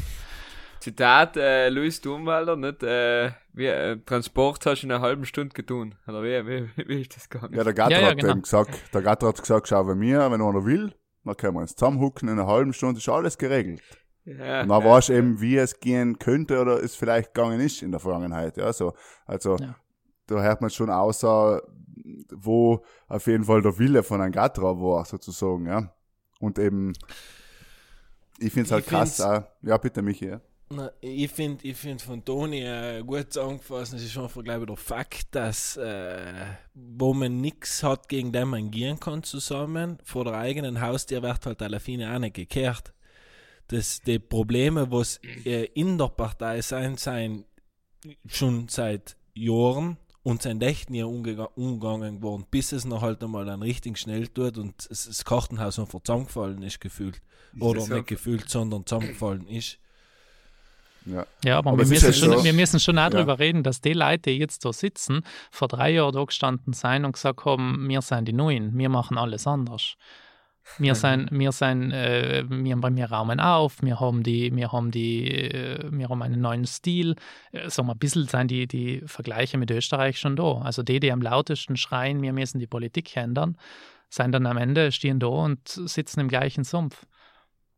Zitat 0.85 1.38
äh, 1.38 1.70
Luis 1.70 2.00
Thunwalder, 2.02 2.57
nicht? 2.57 2.83
Äh, 2.83 3.30
wie, 3.54 3.66
äh, 3.66 3.96
Transport 4.04 4.66
hast 4.66 4.83
du 4.83 4.87
in 4.87 4.92
einer 4.92 5.00
halben 5.00 5.24
Stunde 5.24 5.54
getan. 5.54 5.94
Oder 6.07 6.22
wie, 6.22 6.46
wie, 6.46 6.88
wie 6.88 7.00
ist 7.00 7.16
das 7.16 7.30
gegangen? 7.30 7.54
Ja, 7.54 7.64
der 7.64 7.72
Gatter 7.72 7.92
ja, 7.92 8.00
ja, 8.00 8.11
hat 8.11 8.18
genau. 8.18 8.37
gesagt, 8.37 8.92
der 8.92 9.00
Gatter 9.00 9.28
hat 9.28 9.38
gesagt, 9.38 9.68
schau 9.68 9.83
bei 9.85 9.94
mir, 9.94 10.30
wenn 10.30 10.42
einer 10.42 10.64
will, 10.66 10.92
dann 11.24 11.37
können 11.38 11.54
wir 11.54 11.61
uns 11.61 11.74
zusammenhucken, 11.74 12.28
in 12.28 12.38
einer 12.38 12.46
halben 12.46 12.74
Stunde 12.74 12.98
ist 12.98 13.09
alles 13.09 13.38
geregelt. 13.38 13.80
Ja, 14.24 14.62
und 14.62 14.68
dann 14.68 14.82
ja, 14.82 14.84
weißt 14.84 15.10
du 15.10 15.12
eben, 15.14 15.40
wie 15.40 15.56
es 15.56 15.80
gehen 15.80 16.18
könnte 16.18 16.60
oder 16.60 16.82
es 16.82 16.94
vielleicht 16.94 17.34
gegangen 17.34 17.60
ist 17.60 17.82
in 17.82 17.90
der 17.90 18.00
Vergangenheit. 18.00 18.56
Ja, 18.56 18.72
so, 18.72 18.94
also, 19.26 19.56
ja. 19.56 19.76
da 20.26 20.42
hört 20.42 20.60
man 20.60 20.70
schon 20.70 20.90
außer, 20.90 21.62
wo 22.34 22.84
auf 23.08 23.26
jeden 23.26 23.44
Fall 23.44 23.60
der 23.60 23.78
Wille 23.78 24.02
von 24.02 24.20
einem 24.20 24.32
Gatra 24.32 24.80
war, 24.80 25.04
sozusagen, 25.04 25.66
ja. 25.66 25.92
Und 26.40 26.58
eben, 26.58 26.94
ich 28.38 28.52
finde 28.52 28.66
es 28.66 28.72
halt 28.72 28.87
krass, 28.87 29.20
auch, 29.20 29.42
ja, 29.62 29.76
bitte 29.76 30.02
Michi, 30.02 30.28
ja. 30.28 30.40
Na, 30.70 30.90
ich 31.02 31.30
finde 31.30 31.66
ich 31.66 31.76
find 31.76 32.00
von 32.00 32.24
Toni 32.24 32.62
äh, 32.62 33.02
gut 33.02 33.32
zusammengefasst, 33.32 33.92
es 33.92 34.02
ist 34.02 34.14
glaube 34.14 34.62
ich, 34.62 34.66
der 34.66 34.76
Fakt, 34.76 35.34
dass 35.34 35.76
äh, 35.76 36.46
wo 36.72 37.12
man 37.12 37.42
nichts 37.42 37.82
hat, 37.82 38.08
gegen 38.08 38.32
den 38.32 38.48
man 38.48 38.70
gehen 38.70 38.98
kann 38.98 39.22
zusammen, 39.22 39.98
vor 40.04 40.24
der 40.24 40.34
eigenen 40.34 40.80
Haustür 40.80 41.22
wird 41.22 41.44
halt 41.44 41.60
alle 41.60 41.80
Fine 41.80 42.14
auch 42.14 42.18
nicht 42.18 42.34
gekehrt. 42.34 42.93
Das, 43.68 44.00
die 44.03 44.18
Probleme, 44.18 44.90
was 44.90 45.20
in 45.44 45.98
der 45.98 46.09
Partei 46.09 46.61
sein, 46.61 46.96
sein 46.96 47.44
schon 48.27 48.68
seit 48.68 49.16
Jahren 49.35 49.96
und 50.22 50.42
sind 50.42 50.62
echt 50.62 50.90
nie 50.90 51.03
umgegangen 51.03 52.22
worden, 52.22 52.46
bis 52.50 52.72
es 52.72 52.85
noch 52.85 53.03
halt 53.03 53.22
einmal 53.22 53.48
einen 53.48 53.62
richtigen 53.62 53.96
schnell 53.96 54.29
tut 54.29 54.59
und 54.59 54.88
das 54.88 55.24
Kartenhaus 55.24 55.79
einfach 55.79 56.00
zusammengefallen 56.03 56.62
ist, 56.62 56.81
gefühlt. 56.81 57.20
Oder 57.61 57.87
nicht 57.87 58.07
gefühlt, 58.07 58.48
sondern 58.48 58.85
zusammengefallen 58.87 59.46
ist. 59.46 59.79
Ja, 61.07 61.27
ja 61.44 61.59
aber, 61.59 61.70
aber 61.70 61.81
wir, 61.81 61.87
müssen 61.87 62.12
schon, 62.14 62.38
so, 62.38 62.44
wir 62.44 62.53
müssen 62.55 62.81
schon 62.81 62.98
auch 62.98 63.05
ja. 63.05 63.11
darüber 63.11 63.38
reden, 63.38 63.62
dass 63.62 63.81
die 63.81 63.92
Leute, 63.92 64.31
die 64.31 64.38
jetzt 64.38 64.64
da 64.64 64.72
sitzen, 64.72 65.20
vor 65.50 65.68
drei 65.68 65.92
Jahren 65.92 66.14
da 66.14 66.24
gestanden 66.24 66.72
sind 66.72 67.05
und 67.05 67.12
gesagt 67.12 67.44
haben, 67.44 67.87
wir 67.88 68.00
sind 68.00 68.27
die 68.27 68.33
Neuen, 68.33 68.77
wir 68.77 68.88
machen 68.88 69.18
alles 69.18 69.46
anders. 69.46 69.96
Wir 70.79 70.94
sind, 70.94 71.29
wir 71.31 71.53
sind, 71.53 71.92
äh, 71.92 72.44
wir, 72.48 72.77
wir 72.77 73.11
raumen 73.11 73.38
auf, 73.38 73.77
wir 73.83 74.00
haben 74.00 74.22
die, 74.22 74.55
wir 74.55 74.72
haben 74.72 74.90
die, 74.90 75.31
äh, 75.31 75.88
wir 75.92 76.09
haben 76.09 76.22
einen 76.22 76.40
neuen 76.40 76.66
Stil. 76.66 77.16
Äh, 77.53 77.68
so 77.68 77.83
ein 77.83 77.98
bisschen 77.98 78.27
sind 78.27 78.50
die, 78.50 78.66
die 78.66 79.03
Vergleiche 79.07 79.59
mit 79.59 79.70
Österreich 79.70 80.18
schon 80.18 80.37
da. 80.37 80.62
Also 80.62 80.83
die, 80.83 81.00
die 81.00 81.12
am 81.12 81.22
lautesten 81.22 81.77
schreien, 81.77 82.22
wir 82.22 82.33
müssen 82.33 82.59
die 82.59 82.66
Politik 82.66 83.16
ändern, 83.16 83.57
sind 84.09 84.33
dann 84.33 84.46
am 84.46 84.57
Ende 84.57 84.90
stehen 84.90 85.20
da 85.20 85.27
und 85.27 85.68
sitzen 85.68 86.20
im 86.20 86.29
gleichen 86.29 86.64
Sumpf. 86.64 87.07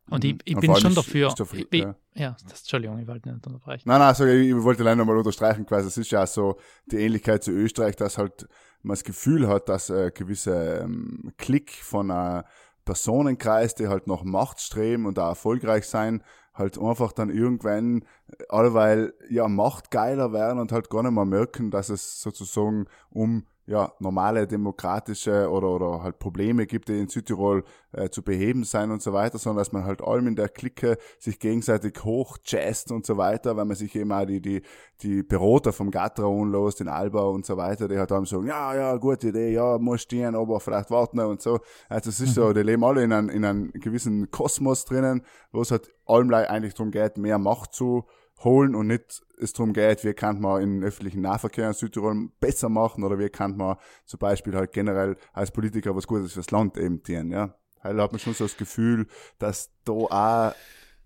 Und 0.09 0.23
ich, 0.23 0.33
mhm. 0.33 0.39
ich 0.45 0.57
bin 0.57 0.75
schon 0.75 0.95
dafür. 0.95 1.33
dafür 1.37 1.65
ich, 1.69 1.81
ja. 1.81 1.95
ja, 2.15 2.37
das, 2.47 2.59
Entschuldigung, 2.59 2.97
ich 2.99 3.07
wollte 3.07 3.29
nicht 3.29 3.45
unterbrechen. 3.45 3.83
Nein, 3.85 3.99
nein, 3.99 4.07
also 4.07 4.25
ich 4.25 4.55
wollte 4.55 4.83
leider 4.83 4.95
nochmal 4.95 5.17
unterstreichen, 5.17 5.65
quasi, 5.65 5.87
es 5.87 5.97
ist 5.97 6.11
ja 6.11 6.25
so 6.25 6.57
die 6.85 6.97
Ähnlichkeit 6.97 7.43
zu 7.43 7.51
Österreich, 7.51 7.95
dass 7.97 8.17
halt 8.17 8.47
man 8.83 8.95
das 8.95 9.03
Gefühl 9.03 9.47
hat, 9.47 9.69
dass 9.69 9.91
ein 9.91 10.11
gewisser 10.13 10.83
ähm, 10.83 11.33
Klick 11.37 11.71
von 11.71 12.11
einem 12.11 12.43
Personenkreis, 12.87 13.75
die 13.75 13.89
halt 13.89 14.07
nach 14.07 14.23
Macht 14.23 14.61
streben 14.61 15.05
und 15.05 15.19
auch 15.19 15.27
erfolgreich 15.27 15.87
sein, 15.87 16.23
halt 16.53 16.79
einfach 16.79 17.11
dann 17.11 17.29
irgendwann 17.29 18.05
alleweil 18.49 19.13
ja 19.29 19.47
Macht 19.49 19.91
geiler 19.91 20.31
werden 20.31 20.57
und 20.57 20.71
halt 20.71 20.89
gar 20.89 21.03
nicht 21.03 21.11
mehr 21.11 21.25
merken, 21.25 21.69
dass 21.69 21.89
es 21.89 22.21
sozusagen 22.21 22.85
um 23.09 23.45
ja, 23.67 23.91
normale 23.99 24.47
demokratische 24.47 25.49
oder, 25.49 25.67
oder 25.67 26.01
halt 26.01 26.19
Probleme 26.19 26.65
gibt, 26.65 26.87
die 26.87 26.97
in 26.97 27.09
Südtirol 27.09 27.65
äh, 27.91 28.09
zu 28.09 28.23
beheben 28.23 28.63
sein 28.63 28.91
und 28.91 29.01
so 29.01 29.11
weiter, 29.11 29.37
sondern 29.37 29.59
dass 29.59 29.73
man 29.73 29.83
halt 29.83 30.01
allem 30.01 30.27
in 30.27 30.37
der 30.37 30.47
Clique 30.47 30.97
sich 31.19 31.37
gegenseitig 31.37 32.01
hochjazzt 32.01 32.93
und 32.93 33.05
so 33.05 33.17
weiter, 33.17 33.57
weil 33.57 33.65
man 33.65 33.75
sich 33.75 33.93
eben 33.95 34.13
auch 34.13 34.25
die, 34.25 34.41
die, 34.41 34.61
die 35.01 35.21
Berater 35.21 35.73
vom 35.73 35.91
Gattraun 35.91 36.49
los, 36.49 36.75
den 36.75 36.87
Alba 36.87 37.23
und 37.23 37.45
so 37.45 37.57
weiter, 37.57 37.89
die 37.89 37.97
halt 37.97 38.09
dann 38.09 38.23
sagen, 38.25 38.47
ja, 38.47 38.73
ja, 38.73 38.95
gute 38.95 39.27
Idee, 39.27 39.51
ja, 39.51 39.77
muss 39.77 40.01
stehen, 40.01 40.35
aber 40.35 40.61
vielleicht 40.61 40.89
warten 40.89 41.19
und 41.19 41.41
so. 41.41 41.59
Also 41.89 42.09
es 42.09 42.21
ist 42.21 42.35
so, 42.35 42.53
die 42.53 42.61
leben 42.61 42.85
alle 42.85 43.03
in 43.03 43.11
einem, 43.11 43.29
in 43.29 43.43
einem 43.43 43.71
gewissen 43.73 44.31
Kosmos 44.31 44.85
drinnen, 44.85 45.23
wo 45.51 45.61
es 45.61 45.71
halt 45.71 45.93
allem 46.05 46.33
eigentlich 46.33 46.73
darum 46.73 46.91
geht, 46.91 47.17
mehr 47.17 47.37
Macht 47.37 47.73
zu 47.73 48.05
holen 48.43 48.75
und 48.75 48.87
nicht 48.87 49.21
es 49.39 49.53
darum 49.53 49.73
geht, 49.73 50.03
wie 50.03 50.13
kann 50.13 50.39
man 50.39 50.61
in 50.61 50.83
öffentlichen 50.83 51.21
Nahverkehr 51.21 51.67
in 51.67 51.73
Südtirol 51.73 52.29
besser 52.39 52.69
machen 52.69 53.03
oder 53.03 53.19
wie 53.19 53.29
kann 53.29 53.55
man 53.57 53.77
zum 54.05 54.19
Beispiel 54.19 54.55
halt 54.55 54.73
generell 54.73 55.17
als 55.33 55.51
Politiker 55.51 55.95
was 55.95 56.07
Gutes 56.07 56.33
fürs 56.33 56.51
Land 56.51 56.77
eben 56.77 57.03
tun, 57.03 57.31
ja. 57.31 57.55
Halt 57.81 57.99
hat 57.99 58.11
man 58.11 58.19
schon 58.19 58.33
so 58.33 58.45
das 58.45 58.57
Gefühl, 58.57 59.07
dass 59.37 59.71
da 59.85 59.93
auch, 59.93 60.55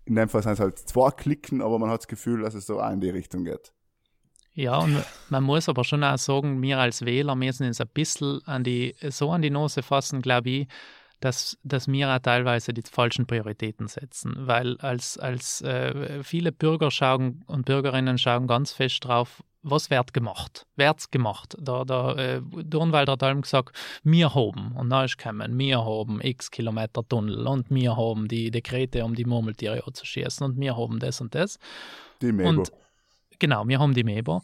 in 0.04 0.14
dem 0.14 0.28
Fall 0.28 0.42
sind 0.42 0.52
es 0.52 0.60
halt 0.60 0.78
zwei 0.78 1.10
Klicken, 1.10 1.62
aber 1.62 1.78
man 1.78 1.90
hat 1.90 2.00
das 2.00 2.08
Gefühl, 2.08 2.42
dass 2.42 2.54
es 2.54 2.66
so 2.66 2.80
auch 2.80 2.90
in 2.90 3.00
die 3.00 3.10
Richtung 3.10 3.44
geht. 3.44 3.72
Ja, 4.54 4.78
und 4.78 5.02
man 5.30 5.44
muss 5.44 5.68
aber 5.68 5.82
schon 5.84 6.04
auch 6.04 6.18
sagen, 6.18 6.60
wir 6.60 6.78
als 6.78 7.04
Wähler 7.04 7.34
müssen 7.34 7.66
uns 7.66 7.80
ein 7.80 7.88
bisschen 7.88 8.40
an 8.44 8.64
die, 8.64 8.94
so 9.08 9.30
an 9.30 9.40
die 9.42 9.50
Nase 9.50 9.82
fassen, 9.82 10.20
glaube 10.20 10.50
ich, 10.50 10.68
dass, 11.24 11.56
dass 11.62 11.88
auch 11.88 12.18
teilweise 12.18 12.74
die 12.74 12.82
falschen 12.82 13.26
Prioritäten 13.26 13.86
setzen, 13.86 14.34
weil 14.36 14.76
als, 14.78 15.18
als 15.18 15.62
äh, 15.62 16.22
viele 16.22 16.52
Bürger 16.52 16.90
schauen 16.90 17.44
und 17.46 17.64
Bürgerinnen 17.64 18.18
schauen 18.18 18.46
ganz 18.46 18.72
fest 18.72 19.04
drauf, 19.04 19.42
was 19.62 19.90
wird 19.90 20.12
gemacht? 20.12 20.66
Wird's 20.74 21.12
gemacht? 21.12 21.56
Da, 21.60 21.84
da, 21.84 22.16
äh, 22.16 22.42
Durnwald 22.64 23.08
hat 23.08 23.22
allem 23.22 23.42
gesagt, 23.42 23.76
wir 24.02 24.34
haben, 24.34 24.72
und 24.72 24.90
dann 24.90 25.04
ist 25.04 25.16
gekommen, 25.16 25.56
wir 25.56 25.84
haben 25.84 26.20
x 26.20 26.50
Kilometer 26.50 27.06
Tunnel 27.08 27.46
und 27.46 27.70
wir 27.70 27.96
haben 27.96 28.26
die 28.26 28.50
Dekrete, 28.50 29.04
um 29.04 29.14
die 29.14 29.24
Murmeltiere 29.24 29.92
zu 29.92 30.04
schießen 30.04 30.44
und 30.44 30.58
wir 30.58 30.76
haben 30.76 30.98
das 30.98 31.20
und 31.20 31.34
das. 31.36 31.60
Die 32.20 32.32
Mebo. 32.32 32.48
Und, 32.48 32.72
genau, 33.38 33.66
wir 33.68 33.78
haben 33.78 33.94
die 33.94 34.04
Mebo 34.04 34.42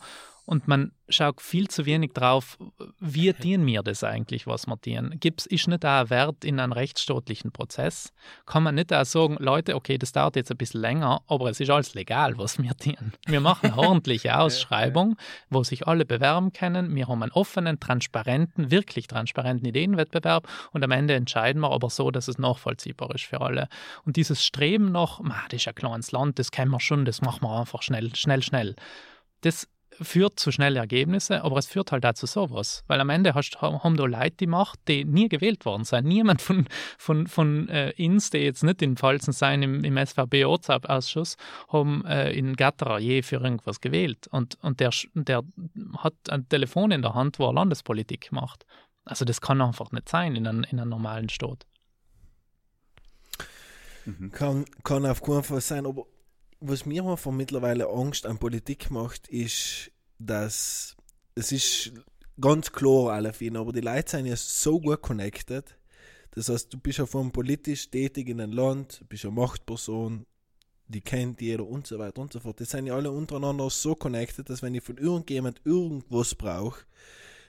und 0.49 0.67
man 0.67 0.93
schaut 1.11 1.43
viel 1.43 1.69
zu 1.69 1.85
wenig 1.85 2.15
drauf, 2.15 2.57
wie 3.01 3.35
dienen 3.35 3.67
mir 3.67 3.83
das 3.83 4.03
eigentlich, 4.03 4.47
was 4.47 4.67
wir 4.67 4.79
dienen. 4.79 5.21
Gibt 5.21 5.43
es 5.43 5.67
nicht 5.67 5.85
auch 5.85 6.01
ein 6.01 6.09
Wert 6.09 6.43
in 6.43 6.59
einem 6.59 6.73
rechtsstaatlichen 6.73 7.53
Prozess? 7.53 8.15
Kann 8.47 8.63
man 8.63 8.77
nicht 8.77 8.91
auch 8.91 9.05
sagen, 9.05 9.37
Leute, 9.41 9.77
okay, 9.77 9.99
das 9.99 10.13
dauert 10.13 10.37
jetzt 10.37 10.51
ein 10.51 10.57
bisschen 10.57 10.81
länger, 10.81 11.21
aber 11.27 11.51
es 11.51 11.61
ist 11.61 11.69
alles 11.69 11.93
legal, 11.93 12.39
was 12.39 12.63
wir 12.63 12.73
dienen. 12.73 13.13
Wir 13.27 13.43
machen 13.43 13.73
eine 13.73 13.77
ordentliche 13.89 14.39
Ausschreibung, 14.39 15.19
wo 15.51 15.63
sich 15.65 15.87
alle 15.87 16.07
bewerben 16.07 16.55
können. 16.55 16.95
Wir 16.95 17.09
haben 17.09 17.23
einen 17.23 17.33
offenen, 17.33 17.79
transparenten, 17.79 18.71
wirklich 18.71 19.07
transparenten 19.07 19.69
Ideenwettbewerb 19.69 20.49
und 20.73 20.83
am 20.83 20.93
Ende 20.93 21.13
entscheiden 21.13 21.61
wir 21.61 21.73
aber 21.73 21.91
so, 21.91 22.11
dass 22.11 22.27
es 22.27 22.39
nachvollziehbar 22.39 23.15
ist 23.15 23.25
für 23.25 23.43
alle. 23.43 23.69
Und 24.07 24.17
dieses 24.17 24.43
Streben 24.43 24.93
nach, 24.93 25.21
das 25.51 25.61
ist 25.61 25.69
ein 25.69 25.75
kleines 25.75 26.11
Land, 26.11 26.39
das 26.39 26.51
kennen 26.51 26.71
wir 26.71 26.81
schon, 26.81 27.05
das 27.05 27.21
machen 27.21 27.43
wir 27.43 27.61
einfach 27.61 27.83
schnell, 27.83 28.17
schnell, 28.17 28.43
schnell. 28.43 28.77
Das 29.43 29.69
führt 30.01 30.39
zu 30.39 30.53
schnellen 30.53 30.77
Ergebnissen, 30.77 31.35
aber 31.41 31.57
es 31.57 31.67
führt 31.67 31.93
halt 31.93 32.05
auch 32.07 32.15
zu 32.15 32.27
sowas. 32.27 32.85
Weil 32.87 33.01
am 33.01 33.11
Ende 33.11 33.35
hast, 33.35 33.61
haben 33.61 33.97
da 33.97 34.05
Leute 34.05 34.37
die 34.41 34.47
Macht, 34.47 34.81
die 34.89 35.05
nie 35.05 35.29
gewählt 35.29 35.65
worden 35.65 35.85
sind. 35.85 36.07
Niemand 36.07 36.43
von, 36.43 36.67
von, 36.99 37.27
von 37.27 37.69
äh, 37.69 37.93
uns, 37.99 38.31
die 38.31 38.39
jetzt 38.39 38.63
nicht 38.63 38.83
in 38.83 38.97
Pfalzen 38.97 39.33
sein 39.33 39.63
im, 39.63 39.85
im 39.85 39.97
SVB-Ausschuss, 39.97 41.37
haben 41.69 42.05
äh, 42.05 42.33
in 42.33 42.57
Gatterer 42.57 42.99
je 42.99 43.23
für 43.23 43.37
irgendwas 43.37 43.81
gewählt. 43.81 44.29
Und, 44.29 44.59
und 44.63 44.81
der, 44.81 44.91
der 45.15 45.43
hat 45.99 46.15
ein 46.31 46.49
Telefon 46.49 46.91
in 46.91 47.03
der 47.03 47.15
Hand, 47.15 47.39
wo 47.39 47.47
er 47.47 47.55
Landespolitik 47.55 48.33
macht. 48.33 48.67
Also 49.05 49.25
das 49.25 49.41
kann 49.41 49.61
einfach 49.61 49.91
nicht 49.93 50.09
sein 50.09 50.37
in 50.37 50.47
einem, 50.47 50.65
in 50.65 50.79
einem 50.81 50.91
normalen 50.91 51.29
Staat. 51.29 51.67
Mhm. 54.05 54.31
Kann, 54.33 54.65
kann 54.85 55.07
auf 55.07 55.23
keinen 55.23 55.43
Fall 55.43 55.61
sein, 55.61 55.87
aber 55.87 56.07
was 56.61 56.87
mir 56.87 57.05
einfach 57.05 57.33
mittlerweile 57.33 57.89
Angst 57.89 58.27
an 58.27 58.39
Politik 58.39 58.91
macht, 58.91 59.29
ist, 59.29 59.91
dass 60.19 60.97
es 61.35 61.53
ist 61.53 61.93
ganz 62.41 62.73
klar 62.73 63.13
alle 63.13 63.33
ihn, 63.41 63.57
aber 63.57 63.73
die 63.73 63.81
Leute 63.81 64.11
sind 64.11 64.27
ja 64.27 64.37
so 64.37 64.81
gut 64.81 65.03
connected. 65.03 65.77
Das 66.33 66.49
heißt, 66.49 66.73
du 66.73 66.79
bist 66.79 66.99
ja 66.99 67.07
von 67.07 67.31
politisch 67.31 67.91
tätig 67.91 68.29
in 68.29 68.41
einem 68.41 68.53
Land, 68.53 69.03
bist 69.09 69.25
eine 69.25 69.35
Machtperson, 69.35 70.27
die 70.87 71.01
kennt 71.01 71.41
jeder 71.41 71.67
und 71.67 71.87
so 71.87 71.99
weiter 71.99 72.23
und 72.23 72.33
so 72.33 72.41
fort. 72.41 72.61
Die 72.61 72.65
sind 72.65 72.87
ja 72.87 72.95
alle 72.95 73.11
untereinander 73.11 73.69
so 73.71 73.95
connected, 73.95 74.49
dass 74.49 74.63
wenn 74.63 74.75
ich 74.75 74.83
von 74.83 74.99
irgendjemand 74.99 75.61
irgendwas 75.65 76.35
brauche, 76.35 76.85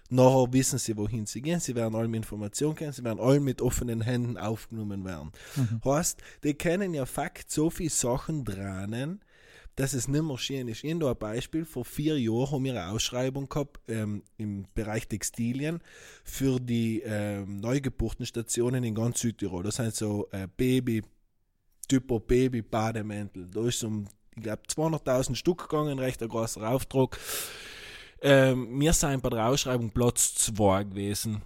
Nachher 0.09 0.51
wissen 0.51 0.79
sie, 0.79 0.97
wohin 0.97 1.27
sie 1.27 1.41
gehen. 1.41 1.59
Sie 1.59 1.75
werden 1.75 1.95
alle 1.95 2.07
mit 2.07 2.17
Informationen 2.17 2.75
kennen. 2.75 2.93
Sie 2.93 3.03
werden 3.03 3.19
alle 3.19 3.39
mit 3.39 3.61
offenen 3.61 4.01
Händen 4.01 4.37
aufgenommen 4.37 5.05
werden. 5.05 5.31
Mhm. 5.55 5.81
Heißt, 5.85 6.21
die 6.43 6.55
kennen 6.55 6.93
ja 6.95 7.05
Fakt 7.05 7.51
so 7.51 7.69
viele 7.69 7.91
Sachen 7.91 8.43
dran, 8.43 9.19
dass 9.75 9.93
es 9.93 10.07
nicht 10.07 10.23
mehr 10.23 10.37
schön 10.37 10.67
ist. 10.67 10.83
Ich 10.83 10.91
ein 10.91 10.99
Beispiel. 10.99 11.63
Vor 11.63 11.85
vier 11.85 12.19
Jahren 12.19 12.51
haben 12.51 12.63
wir 12.63 12.71
eine 12.73 12.91
Ausschreibung 12.91 13.47
gehabt 13.47 13.79
ähm, 13.87 14.23
im 14.37 14.65
Bereich 14.73 15.07
Textilien 15.07 15.79
für 16.23 16.59
die 16.59 17.01
ähm, 17.05 17.57
Neugeburtenstationen 17.57 18.83
in 18.83 18.95
ganz 18.95 19.19
Südtirol. 19.19 19.63
Das 19.63 19.75
sind 19.75 19.95
so 19.95 20.27
äh, 20.31 20.47
Baby, 20.57 21.03
Typo 21.87 22.19
Baby 22.19 22.63
Bademäntel. 22.63 23.47
Da 23.47 23.67
ist 23.67 23.83
um, 23.83 24.07
ich 24.35 24.43
glaube, 24.43 24.63
200.000 24.67 25.35
Stück 25.35 25.69
gegangen, 25.69 25.99
recht 25.99 26.21
ein 26.23 26.29
großer 26.29 26.67
Auftrag. 26.67 27.17
Ähm, 28.21 28.79
wir 28.79 28.93
sind 28.93 29.21
bei 29.21 29.29
der 29.29 29.47
Ausschreibung 29.47 29.91
Platz 29.91 30.35
2 30.35 30.83
gewesen. 30.85 31.41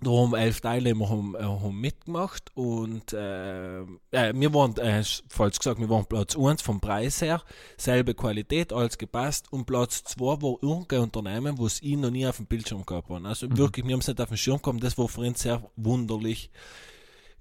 Da 0.00 0.10
haben 0.10 0.34
elf 0.34 0.60
Teilnehmer 0.60 1.08
haben, 1.08 1.34
äh, 1.34 1.42
haben 1.42 1.80
mitgemacht 1.80 2.50
und 2.54 3.14
äh, 3.14 3.80
äh, 3.80 4.32
wir 4.34 4.52
waren, 4.52 4.76
äh, 4.76 5.02
falsch 5.28 5.58
gesagt, 5.58 5.80
wir 5.80 5.88
waren 5.88 6.04
Platz 6.04 6.36
1 6.36 6.60
vom 6.60 6.80
Preis 6.80 7.22
her, 7.22 7.42
selbe 7.78 8.12
Qualität, 8.12 8.74
alles 8.74 8.98
gepasst 8.98 9.50
und 9.50 9.64
Platz 9.64 10.04
2 10.04 10.42
war 10.42 10.58
irgendein 10.60 11.00
Unternehmen, 11.00 11.56
wo 11.56 11.64
es 11.64 11.80
ihn 11.80 12.00
noch 12.00 12.10
nie 12.10 12.26
auf 12.26 12.36
dem 12.36 12.46
Bildschirm 12.46 12.84
gehabt 12.84 13.08
haben. 13.08 13.24
Also 13.24 13.48
mhm. 13.48 13.56
wirklich, 13.56 13.86
wir 13.86 13.94
haben 13.94 14.00
es 14.00 14.08
nicht 14.08 14.20
auf 14.20 14.28
dem 14.28 14.36
Schirm 14.36 14.60
gehabt, 14.60 14.84
das 14.84 14.98
war 14.98 15.08
für 15.08 15.22
uns 15.22 15.40
sehr 15.40 15.62
wunderlich 15.76 16.50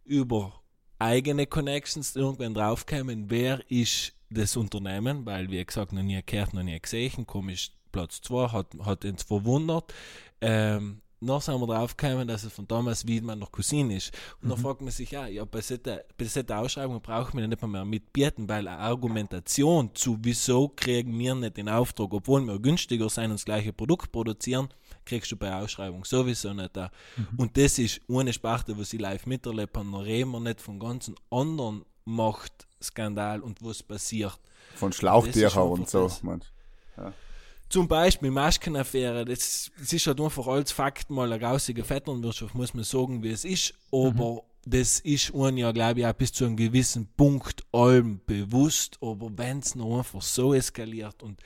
über 0.05 0.53
eigene 0.97 1.47
Connections 1.47 2.15
irgendwann 2.15 2.53
draufgekommen, 2.53 3.29
wer 3.29 3.69
ist 3.69 4.13
das 4.29 4.55
Unternehmen, 4.55 5.25
weil 5.25 5.51
wie 5.51 5.63
gesagt 5.63 5.91
noch 5.91 6.03
nie 6.03 6.21
gehört, 6.25 6.53
noch 6.53 6.63
nie 6.63 6.79
gesehen, 6.79 7.27
komisch 7.27 7.71
Platz 7.95 8.19
2, 8.23 8.49
hat, 8.49 8.67
hat 8.83 9.05
uns 9.05 9.23
verwundert. 9.23 9.93
Ähm, 10.41 11.01
noch 11.21 11.41
sind 11.41 11.61
wir 11.61 11.67
drauf 11.67 11.95
gekommen, 11.95 12.27
dass 12.27 12.43
es 12.43 12.51
von 12.51 12.67
Thomas 12.67 13.07
Wiedmann 13.07 13.39
noch 13.39 13.53
Cousin 13.53 13.89
ist. 13.89 14.11
Und 14.41 14.47
mhm. 14.47 14.49
dann 14.49 14.57
fragt 14.59 14.81
man 14.81 14.91
sich, 14.91 15.11
ja, 15.11 15.27
ja 15.27 15.45
bei 15.45 15.61
solchen 15.61 16.51
Ausschreibungen 16.51 17.01
braucht 17.01 17.33
man 17.33 17.43
ja 17.43 17.47
nicht 17.47 17.65
mehr 17.65 17.85
mitbieten, 17.85 18.49
weil 18.49 18.67
eine 18.67 18.77
Argumentation 18.77 19.91
zu, 19.93 20.17
wieso 20.21 20.67
kriegen 20.67 21.17
wir 21.17 21.35
nicht 21.35 21.55
den 21.55 21.69
Auftrag, 21.69 22.13
obwohl 22.13 22.41
wir 22.41 22.59
günstiger 22.59 23.09
sein 23.09 23.31
und 23.31 23.37
das 23.37 23.45
gleiche 23.45 23.71
Produkt 23.71 24.11
produzieren, 24.11 24.67
kriegst 25.05 25.31
du 25.31 25.37
bei 25.37 25.55
Ausschreibung 25.55 26.03
sowieso 26.03 26.53
nicht 26.53 26.75
da. 26.75 26.91
Mhm. 27.15 27.27
Und 27.37 27.57
das 27.57 27.79
ist 27.79 28.01
ohne 28.09 28.33
Sparte, 28.33 28.77
was 28.77 28.91
ich 28.91 28.99
live 28.99 29.25
miterlebt 29.25 29.77
habe, 29.77 29.89
dann 29.89 30.01
reden 30.01 30.31
wir 30.31 30.41
nicht 30.41 30.59
von 30.59 30.79
ganzen 30.79 31.15
anderen 31.31 31.85
Machtskandal 32.03 33.39
und 33.39 33.63
was 33.63 33.81
passiert. 33.81 34.37
Von 34.75 34.91
Schlauchtücher 34.91 35.63
und 35.63 35.89
so. 35.89 36.11
Ja. 36.97 37.13
Zum 37.69 37.87
Beispiel 37.87 38.31
Maskenaffäre, 38.31 39.25
das, 39.25 39.71
das 39.79 39.91
ist 39.91 40.07
halt 40.07 40.21
einfach 40.21 40.47
als 40.47 40.71
Fakt 40.71 41.09
mal 41.09 41.31
eine 41.31 41.39
grausige 41.39 41.83
Vetternwirtschaft, 41.83 42.53
muss 42.53 42.73
man 42.73 42.83
sagen, 42.83 43.23
wie 43.23 43.31
es 43.31 43.43
ist, 43.43 43.73
aber 43.91 44.33
mhm. 44.33 44.39
das 44.65 44.99
ist 44.99 45.31
uns 45.31 45.59
ja, 45.59 45.71
glaube 45.71 46.01
ich, 46.01 46.05
auch 46.05 46.13
bis 46.13 46.31
zu 46.31 46.45
einem 46.45 46.57
gewissen 46.57 47.07
Punkt 47.17 47.65
allem 47.71 48.21
bewusst, 48.25 48.97
aber 49.01 49.29
wenn 49.35 49.59
es 49.59 49.75
noch 49.75 49.97
einfach 49.97 50.21
so 50.21 50.53
eskaliert 50.53 51.23
und 51.23 51.41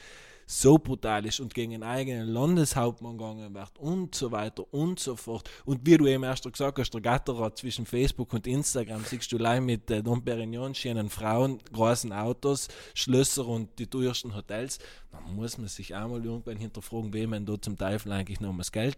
so 0.52 0.80
brutal 0.80 1.28
ist 1.28 1.40
und 1.40 1.54
gegen 1.54 1.76
einen 1.76 1.84
eigenen 1.84 2.28
Landeshauptmann 2.28 3.20
gegangen 3.20 3.54
wird 3.54 3.78
und 3.78 4.16
so 4.16 4.32
weiter 4.32 4.66
und 4.74 5.00
so 5.00 5.16
fort. 5.16 5.48
Und 5.64 5.86
wie 5.86 5.96
du 5.96 6.08
eben 6.08 6.24
erst 6.24 6.52
gesagt 6.52 6.80
hast, 6.80 6.90
der 6.90 7.02
Gatterer 7.02 7.54
zwischen 7.54 7.86
Facebook 7.86 8.34
und 8.34 8.48
Instagram, 8.48 9.04
siehst 9.06 9.32
du 9.32 9.38
allein 9.38 9.64
mit 9.64 9.92
äh, 9.92 10.02
Dom 10.02 10.24
Perignon, 10.24 10.74
schönen 10.74 11.10
Frauen, 11.10 11.60
großen 11.72 12.12
Autos, 12.12 12.68
Schlösser 12.96 13.46
und 13.46 13.78
die 13.78 13.86
teuersten 13.86 14.36
Hotels. 14.36 14.80
dann 15.12 15.36
muss 15.36 15.60
man 15.60 15.68
sich 15.68 15.94
einmal 15.94 16.26
irgendwann 16.26 16.58
hinterfragen, 16.58 17.14
wem 17.14 17.30
man 17.30 17.46
da 17.46 17.62
zum 17.62 17.78
Teufel 17.78 18.12
eigentlich 18.12 18.40
noch 18.40 18.58
das 18.58 18.72
Geld. 18.72 18.98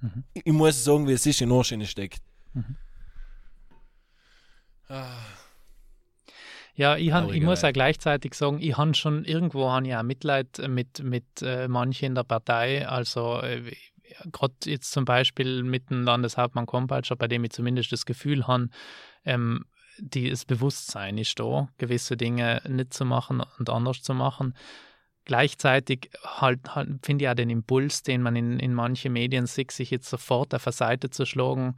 Mhm. 0.00 0.24
Ich 0.34 0.52
muss 0.52 0.82
sagen, 0.82 1.06
wie 1.06 1.12
es 1.12 1.24
ist 1.24 1.40
in 1.40 1.52
Ohrschene 1.52 1.86
steckt. 1.86 2.22
Mhm. 2.54 2.76
Ah. 4.88 5.16
Ja, 6.78 6.96
ich, 6.96 7.10
han, 7.10 7.34
ich 7.34 7.42
muss 7.42 7.64
auch 7.64 7.72
gleichzeitig 7.72 8.34
sagen, 8.34 8.58
ich 8.60 8.76
habe 8.76 8.94
schon 8.94 9.24
irgendwo 9.24 9.68
han 9.68 9.84
ja 9.84 10.00
Mitleid 10.04 10.62
mit, 10.68 11.02
mit 11.02 11.24
äh, 11.42 11.66
manchen 11.66 12.04
in 12.06 12.14
der 12.14 12.22
Partei. 12.22 12.86
Also 12.86 13.42
äh, 13.42 13.72
gerade 14.30 14.54
jetzt 14.64 14.92
zum 14.92 15.04
Beispiel 15.04 15.64
mit 15.64 15.90
dem 15.90 16.04
Landeshauptmann 16.04 16.66
Kompatscher, 16.66 17.16
bei 17.16 17.26
dem 17.26 17.42
ich 17.42 17.50
zumindest 17.50 17.90
das 17.90 18.06
Gefühl 18.06 18.46
habe, 18.46 18.68
ähm, 19.24 19.64
die, 19.98 20.30
das 20.30 20.44
Bewusstsein 20.44 21.18
ist 21.18 21.40
da, 21.40 21.68
gewisse 21.78 22.16
Dinge 22.16 22.62
nicht 22.68 22.94
zu 22.94 23.04
machen 23.04 23.42
und 23.58 23.68
anders 23.68 24.00
zu 24.02 24.14
machen. 24.14 24.54
gleichzeitig 25.24 26.10
halt, 26.24 26.76
halt 26.76 27.04
finde 27.04 27.24
ich 27.24 27.28
auch 27.28 27.34
den 27.34 27.50
Impuls, 27.50 28.04
den 28.04 28.22
man 28.22 28.36
in, 28.36 28.60
in 28.60 28.72
manchen 28.72 29.12
Medien 29.12 29.46
sieht, 29.46 29.72
sich 29.72 29.90
jetzt 29.90 30.08
sofort 30.08 30.54
auf 30.54 30.64
eine 30.64 30.72
Seite 30.72 31.10
zu 31.10 31.26
schlagen, 31.26 31.76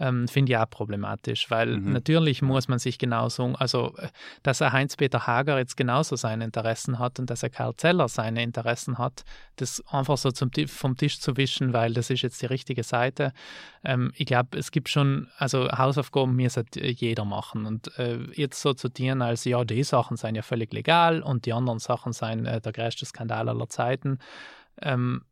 ähm, 0.00 0.26
finde 0.26 0.52
ich 0.52 0.58
auch 0.58 0.68
problematisch, 0.68 1.50
weil 1.50 1.76
mhm. 1.76 1.92
natürlich 1.92 2.42
muss 2.42 2.68
man 2.68 2.78
sich 2.78 2.98
genauso, 2.98 3.54
also 3.58 3.94
äh, 3.98 4.08
dass 4.42 4.60
er 4.60 4.72
Heinz-Peter 4.72 5.26
Hager 5.26 5.58
jetzt 5.58 5.76
genauso 5.76 6.16
seine 6.16 6.44
Interessen 6.44 6.98
hat 6.98 7.18
und 7.20 7.28
dass 7.28 7.42
er 7.42 7.50
Karl 7.50 7.76
Zeller 7.76 8.08
seine 8.08 8.42
Interessen 8.42 8.98
hat, 8.98 9.24
das 9.56 9.84
einfach 9.88 10.16
so 10.16 10.30
zum, 10.30 10.50
vom 10.66 10.96
Tisch 10.96 11.20
zu 11.20 11.36
wischen, 11.36 11.72
weil 11.74 11.92
das 11.92 12.08
ist 12.10 12.22
jetzt 12.22 12.40
die 12.40 12.46
richtige 12.46 12.82
Seite. 12.82 13.32
Ähm, 13.84 14.10
ich 14.16 14.26
glaube, 14.26 14.58
es 14.58 14.70
gibt 14.70 14.88
schon, 14.88 15.28
also 15.36 15.70
Hausaufgaben 15.70 16.38
halt 16.40 16.76
jeder 16.76 17.26
machen 17.26 17.66
und 17.66 17.96
äh, 17.98 18.18
jetzt 18.32 18.60
so 18.62 18.72
zu 18.72 18.88
dienen 18.88 19.20
als, 19.20 19.44
ja, 19.44 19.64
die 19.64 19.84
Sachen 19.84 20.16
seien 20.16 20.34
ja 20.34 20.42
völlig 20.42 20.72
legal 20.72 21.22
und 21.22 21.44
die 21.44 21.52
anderen 21.52 21.78
Sachen 21.78 22.12
seien 22.12 22.46
äh, 22.46 22.60
der 22.60 22.72
größte 22.72 23.04
Skandal 23.04 23.48
aller 23.50 23.68
Zeiten. 23.68 24.18
Ähm, 24.80 25.22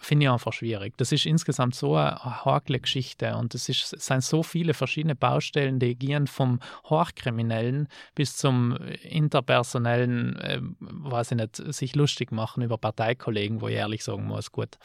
finde 0.00 0.26
ich 0.26 0.30
einfach 0.30 0.52
schwierig. 0.52 0.96
Das 0.96 1.12
ist 1.12 1.26
insgesamt 1.26 1.74
so 1.74 1.96
eine 1.96 2.44
hakle 2.44 2.80
Geschichte 2.80 3.36
und 3.36 3.54
es, 3.54 3.66
sind 3.66 4.24
so 4.24 4.42
viele 4.42 4.74
verschiedene 4.74 5.14
Baustellen, 5.14 5.78
die 5.78 5.94
gehen 5.94 6.26
vom 6.26 6.60
Hochkriminellen 6.84 7.88
bis 8.14 8.36
zum 8.36 8.76
interpersonellen, 9.02 10.36
äh, 10.36 10.60
weiß 10.80 11.32
ich 11.32 11.36
nicht, 11.36 11.56
sich 11.74 11.94
lustig 11.94 12.32
machen 12.32 12.62
über 12.62 12.78
Parteikollegen, 12.78 13.60
wo 13.60 13.68
ich 13.68 13.76
ehrlich 13.76 14.04
sagen 14.04 14.26
muss, 14.26 14.52
gut, 14.52 14.78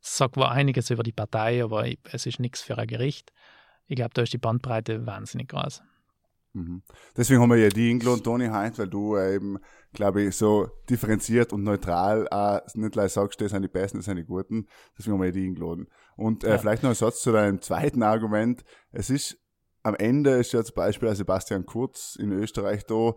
es 0.00 0.16
sagt 0.16 0.36
wohl 0.36 0.46
einiges 0.46 0.90
über 0.90 1.02
die 1.02 1.12
Partei, 1.12 1.62
aber 1.62 1.86
es 2.12 2.26
ist 2.26 2.40
nichts 2.40 2.62
für 2.62 2.78
ein 2.78 2.86
Gericht. 2.86 3.32
Ich 3.88 3.96
glaube, 3.96 4.14
da 4.14 4.22
ist 4.22 4.32
die 4.32 4.38
Bandbreite 4.38 5.06
wahnsinnig 5.06 5.48
groß. 5.48 5.82
Mhm. 6.56 6.82
Deswegen 7.14 7.42
haben 7.42 7.50
wir 7.50 7.58
ja 7.58 7.68
die 7.68 7.90
Inglo 7.90 8.14
und 8.14 8.24
Toni 8.24 8.46
Heinz, 8.46 8.78
weil 8.78 8.88
du 8.88 9.14
äh, 9.16 9.34
eben, 9.34 9.58
glaube 9.92 10.22
ich, 10.22 10.36
so 10.36 10.68
differenziert 10.88 11.52
und 11.52 11.64
neutral 11.64 12.26
äh, 12.30 12.78
nicht 12.78 12.92
gleich 12.92 13.12
sagst, 13.12 13.38
das 13.42 13.50
sind 13.50 13.60
die 13.60 13.68
Besten, 13.68 13.98
das 13.98 14.06
sind 14.06 14.16
die 14.16 14.24
Guten. 14.24 14.66
Deswegen 14.96 15.12
haben 15.12 15.20
wir 15.20 15.26
ja 15.26 15.32
die 15.32 15.46
eingeladen. 15.46 15.86
Und 16.16 16.44
äh, 16.44 16.50
ja. 16.50 16.58
vielleicht 16.58 16.82
noch 16.82 16.90
ein 16.90 16.96
Satz 16.96 17.20
zu 17.20 17.30
deinem 17.30 17.60
zweiten 17.60 18.02
Argument. 18.02 18.64
Es 18.90 19.10
ist 19.10 19.38
am 19.82 19.94
Ende 19.94 20.30
ist 20.30 20.52
ja 20.52 20.64
zum 20.64 20.74
Beispiel 20.74 21.14
Sebastian 21.14 21.66
Kurz 21.66 22.16
in 22.16 22.32
Österreich 22.32 22.86
da 22.86 22.94
auch 22.94 23.16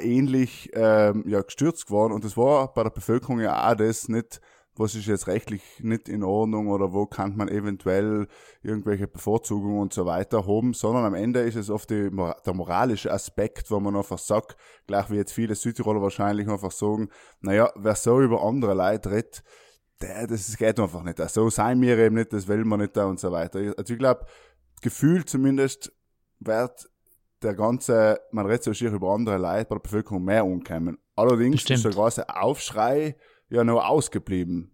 ähnlich 0.00 0.68
ähm, 0.74 1.24
ja, 1.26 1.40
gestürzt 1.40 1.86
geworden 1.86 2.12
und 2.12 2.24
das 2.24 2.36
war 2.36 2.74
bei 2.74 2.82
der 2.82 2.90
Bevölkerung 2.90 3.40
ja 3.40 3.70
auch 3.70 3.74
das 3.74 4.06
nicht 4.10 4.42
was 4.80 4.94
ist 4.94 5.06
jetzt 5.06 5.26
rechtlich 5.26 5.62
nicht 5.80 6.08
in 6.08 6.24
Ordnung 6.24 6.68
oder 6.68 6.92
wo 6.92 7.06
kann 7.06 7.36
man 7.36 7.48
eventuell 7.48 8.26
irgendwelche 8.62 9.06
Bevorzugungen 9.06 9.78
und 9.78 9.92
so 9.92 10.06
weiter 10.06 10.46
haben, 10.46 10.72
sondern 10.72 11.04
am 11.04 11.14
Ende 11.14 11.40
ist 11.40 11.56
es 11.56 11.70
oft 11.70 11.90
die, 11.90 12.10
der 12.10 12.54
moralische 12.54 13.12
Aspekt, 13.12 13.70
wo 13.70 13.78
man 13.78 13.94
einfach 13.94 14.18
sagt, 14.18 14.56
gleich 14.86 15.10
wie 15.10 15.16
jetzt 15.16 15.32
viele 15.32 15.54
Südtiroler 15.54 16.00
wahrscheinlich 16.00 16.48
einfach 16.48 16.72
sagen, 16.72 17.10
naja, 17.40 17.70
wer 17.76 17.94
so 17.94 18.20
über 18.20 18.42
andere 18.42 18.74
Leute 18.74 19.10
redet, 19.10 19.42
der, 20.00 20.26
das 20.26 20.56
geht 20.56 20.80
einfach 20.80 21.02
nicht. 21.02 21.18
So 21.30 21.50
sein 21.50 21.80
wir 21.82 21.98
eben 21.98 22.14
nicht, 22.14 22.32
das 22.32 22.48
will 22.48 22.64
man 22.64 22.80
nicht 22.80 22.96
da 22.96 23.04
und 23.04 23.20
so 23.20 23.30
weiter. 23.30 23.58
Also 23.76 23.92
ich 23.92 23.98
glaube, 23.98 24.24
Gefühl 24.80 25.26
zumindest 25.26 25.92
wird 26.38 26.88
der 27.42 27.54
ganze, 27.54 28.20
man 28.32 28.46
redet 28.46 28.64
so 28.64 28.72
schier 28.72 28.92
über 28.92 29.12
andere 29.12 29.36
Leute 29.36 29.66
bei 29.66 29.74
der 29.74 29.82
Bevölkerung 29.82 30.24
mehr 30.24 30.44
umkommen. 30.44 30.98
Allerdings 31.16 31.56
Bestimmt. 31.56 31.78
ist 31.78 31.84
der 31.84 31.92
große 31.92 32.28
Aufschrei 32.34 33.16
ja 33.50 33.64
nur 33.64 33.86
ausgeblieben. 33.86 34.70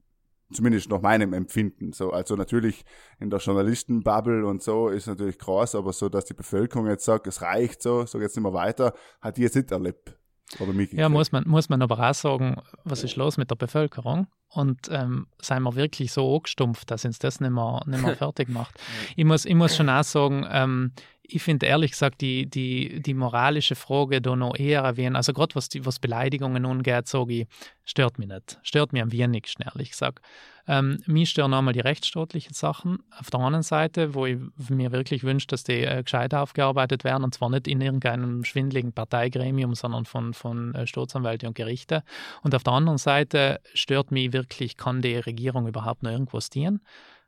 Zumindest 0.53 0.89
nach 0.91 1.01
meinem 1.01 1.33
Empfinden. 1.33 1.93
So, 1.93 2.13
also 2.13 2.37
natürlich 2.37 2.85
in 3.19 3.31
der 3.31 3.41
Journalistenbubble 3.41 4.47
und 4.47 4.63
so 4.63 4.89
ist 4.89 5.09
natürlich 5.09 5.39
krass, 5.39 5.75
aber 5.75 5.93
so, 5.93 6.09
dass 6.09 6.25
die 6.25 6.35
Bevölkerung 6.35 6.87
jetzt 6.87 7.05
sagt, 7.05 7.27
es 7.27 7.43
reicht 7.43 7.83
so, 7.83 8.07
so 8.07 8.21
geht's 8.21 8.37
nicht 8.37 8.45
mehr 8.45 8.53
weiter, 8.53 8.93
hat 9.21 9.39
die 9.39 9.43
jetzt 9.43 9.57
nicht 9.57 9.73
erlebt. 9.73 10.17
Oder 10.61 10.73
mich 10.73 10.93
ja, 10.93 11.09
muss 11.09 11.33
man, 11.33 11.43
muss 11.47 11.69
man 11.69 11.83
aber 11.83 11.99
auch 11.99 12.15
sagen, 12.15 12.63
was 12.85 13.03
ist 13.03 13.17
los 13.17 13.37
mit 13.37 13.51
der 13.51 13.57
Bevölkerung? 13.57 14.29
Und 14.49 14.89
ähm, 14.91 15.27
seien 15.43 15.65
wir 15.65 15.75
wirklich 15.75 16.13
so 16.13 16.37
angestumpft, 16.37 16.91
dass 16.91 17.05
uns 17.05 17.19
das 17.19 17.41
nicht 17.41 17.51
mehr, 17.51 17.83
nicht 17.87 18.03
mehr 18.03 18.17
fertig 18.17 18.49
macht. 18.49 18.79
ich, 19.17 19.25
muss, 19.25 19.45
ich 19.45 19.57
muss 19.57 19.77
schon 19.77 19.91
auch 19.91 20.05
sagen, 20.05 20.47
ähm, 20.49 20.93
ich 21.29 21.43
finde 21.43 21.67
ehrlich 21.67 21.93
gesagt 21.93 22.21
die, 22.21 22.47
die, 22.47 23.01
die 23.03 23.15
moralische 23.15 23.75
Frage 23.75 24.21
da 24.21 24.37
noch 24.37 24.57
eher 24.57 24.83
erwähnen. 24.83 25.17
Also 25.17 25.33
gerade 25.33 25.55
was, 25.55 25.69
was 25.81 25.99
Beleidigungen 25.99 26.65
angeht, 26.65 27.09
sage 27.09 27.33
ich, 27.33 27.47
stört 27.85 28.19
mich 28.19 28.29
nicht. 28.29 28.59
Stört 28.63 28.93
mich 28.93 29.03
am 29.03 29.13
wenigsten, 29.13 29.63
ehrlich 29.63 29.91
gesagt. 29.91 30.21
Ähm, 30.69 30.99
mich 31.07 31.31
stören 31.31 31.55
einmal 31.55 31.75
die 31.75 31.81
rechtsstaatlichen 31.81 32.53
Sachen. 32.53 32.99
Auf 33.19 33.31
der 33.31 33.41
anderen 33.41 33.63
Seite, 33.63 34.15
wo 34.15 34.27
ich 34.27 34.39
mir 34.69 34.91
wirklich 34.91 35.23
wünsche, 35.23 35.47
dass 35.47 35.63
die 35.63 35.85
äh, 35.85 36.03
gescheit 36.03 36.35
aufgearbeitet 36.35 37.05
werden, 37.05 37.23
und 37.23 37.35
zwar 37.35 37.51
nicht 37.51 37.69
in 37.69 37.81
irgendeinem 37.81 38.45
schwindeligen 38.45 38.93
Parteigremium, 38.93 39.75
sondern 39.75 40.05
von, 40.07 40.35
von 40.35 40.75
äh, 40.75 40.87
Staatsanwälten 40.87 41.49
und 41.49 41.55
Gerichten. 41.55 42.03
Und 42.43 42.55
auf 42.55 42.65
der 42.65 42.73
anderen 42.73 42.99
Seite 42.99 43.61
stört 43.75 44.11
mich 44.11 44.33
wirklich, 44.33 44.77
kann 44.77 45.03
die 45.03 45.17
Regierung 45.17 45.69
überhaupt 45.69 46.03
noch 46.03 46.11
irgendwas 46.11 46.51
dienen? 46.51 46.81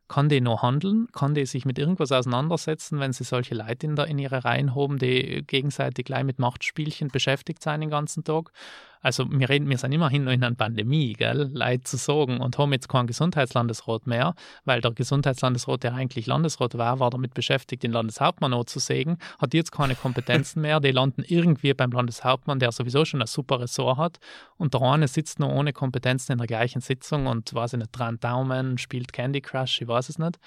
Kann 0.09 0.29
die 0.29 0.40
noch 0.40 0.62
handeln? 0.62 1.09
Kann 1.12 1.35
die 1.35 1.47
sich 1.47 1.64
mit 1.64 1.79
irgendwas 1.79 2.12
auseinandersetzen, 2.12 2.99
wenn 2.99 3.12
sie 3.12 3.25
solche 3.25 3.55
Leute 3.55 3.87
in, 3.87 3.97
der, 3.97 4.07
in 4.07 4.18
ihre 4.18 4.44
Reihen 4.44 4.75
haben, 4.75 4.99
die 4.99 5.44
gegenseitig 5.47 6.07
gleich 6.07 6.25
mit 6.25 6.38
Machtspielchen 6.38 7.09
beschäftigt 7.09 7.62
sein 7.62 7.81
den 7.81 7.90
ganzen 7.90 8.25
Tag? 8.25 8.51
Also 9.01 9.27
wir 9.31 9.49
reden, 9.49 9.69
wir 9.69 9.79
sind 9.79 9.93
immerhin 9.93 10.25
noch 10.25 10.33
in 10.33 10.43
einer 10.43 10.55
Pandemie, 10.55 11.13
gell, 11.13 11.51
Leid 11.53 11.87
zu 11.87 11.97
sagen 11.97 12.41
und 12.41 12.59
haben 12.59 12.73
jetzt 12.73 12.89
keinen 12.89 13.07
Gesundheitslandesrat 13.07 14.07
mehr, 14.07 14.35
weil 14.65 14.81
der 14.81 14.93
Gesundheitslandesrat, 14.93 15.83
der 15.83 15.95
eigentlich 15.95 16.27
Landesrat 16.27 16.77
war, 16.77 17.01
war 17.01 17.11
damit 17.11 17.35
beschäftigt, 17.35 17.83
den 17.83 17.93
Landeshauptmann 17.93 18.53
anzusägen, 18.53 19.19
hat 19.39 19.55
jetzt 19.55 19.73
keine 19.73 19.95
Kompetenzen 19.95 20.61
mehr, 20.61 20.81
die 20.81 20.91
landen 20.91 21.25
irgendwie 21.27 21.75
beim 21.75 21.91
Landeshauptmann, 21.91 22.59
der 22.59 22.73
sowieso 22.73 23.05
schon 23.05 23.21
ein 23.21 23.27
super 23.27 23.61
Ressort 23.61 23.99
hat. 23.99 24.19
Und 24.57 24.75
der 24.75 24.83
eine 24.83 25.09
sitzt 25.09 25.39
noch 25.39 25.51
ohne 25.51 25.73
Kompetenzen 25.73 26.33
in 26.33 26.39
der 26.39 26.47
gleichen 26.47 26.81
Sitzung 26.81 27.27
und 27.27 27.53
weiß 27.55 27.75
ich 27.75 27.79
nicht, 27.79 27.93
dran 27.93 28.19
Daumen, 28.21 28.79
spielt 28.79 29.13
Candy 29.13 29.41
Crush, 29.41 29.81
ich 29.81 29.89
weiß 29.89 30.09
es 30.09 30.19
nicht 30.19 30.39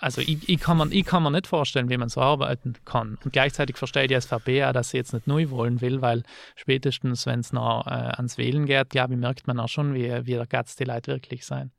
also 0.00 0.20
ich, 0.20 0.48
ich, 0.48 0.60
kann 0.60 0.76
man, 0.76 0.92
ich 0.92 1.04
kann 1.04 1.22
mir 1.22 1.30
nicht 1.30 1.46
vorstellen, 1.46 1.88
wie 1.88 1.96
man 1.96 2.08
so 2.08 2.20
arbeiten 2.20 2.74
kann. 2.84 3.18
Und 3.24 3.32
gleichzeitig 3.32 3.76
verstehe 3.76 4.06
die 4.06 4.20
SVP 4.20 4.64
auch, 4.64 4.72
dass 4.72 4.90
sie 4.90 4.96
jetzt 4.96 5.12
nicht 5.12 5.26
neu 5.26 5.50
wollen 5.50 5.80
will, 5.80 6.00
weil 6.00 6.22
spätestens, 6.54 7.26
wenn 7.26 7.40
es 7.40 7.52
noch 7.52 7.86
äh, 7.86 7.90
ans 7.90 8.38
Wählen 8.38 8.66
geht, 8.66 8.90
glaube 8.90 9.14
ich, 9.14 9.20
merkt 9.20 9.46
man 9.46 9.58
auch 9.58 9.68
schon, 9.68 9.94
wie, 9.94 10.26
wie 10.26 10.34
der 10.34 10.46
Gatz 10.46 10.76
die 10.76 10.84
Leute 10.84 11.12
wirklich 11.12 11.44
sein. 11.44 11.72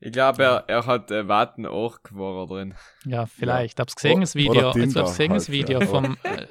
Ich 0.00 0.12
glaube, 0.12 0.42
er, 0.42 0.64
er 0.66 0.86
hat 0.86 1.10
äh, 1.10 1.28
Warten 1.28 1.64
auch 1.64 2.02
geworden 2.02 2.50
drin. 2.50 2.74
Ja, 3.04 3.26
vielleicht. 3.26 3.78
Ja. 3.78 3.82
Hab's 3.82 3.94
gesehen, 3.94 4.20
das 4.20 4.34
Video, 4.34 4.72
jetzt 4.74 4.96
hab's 4.96 5.10
gesehen, 5.10 5.32
das 5.32 5.48
halt, 5.48 5.56
Video 5.56 5.80
ja. 5.80 5.86
vom. 5.86 6.16
Äh, 6.24 6.46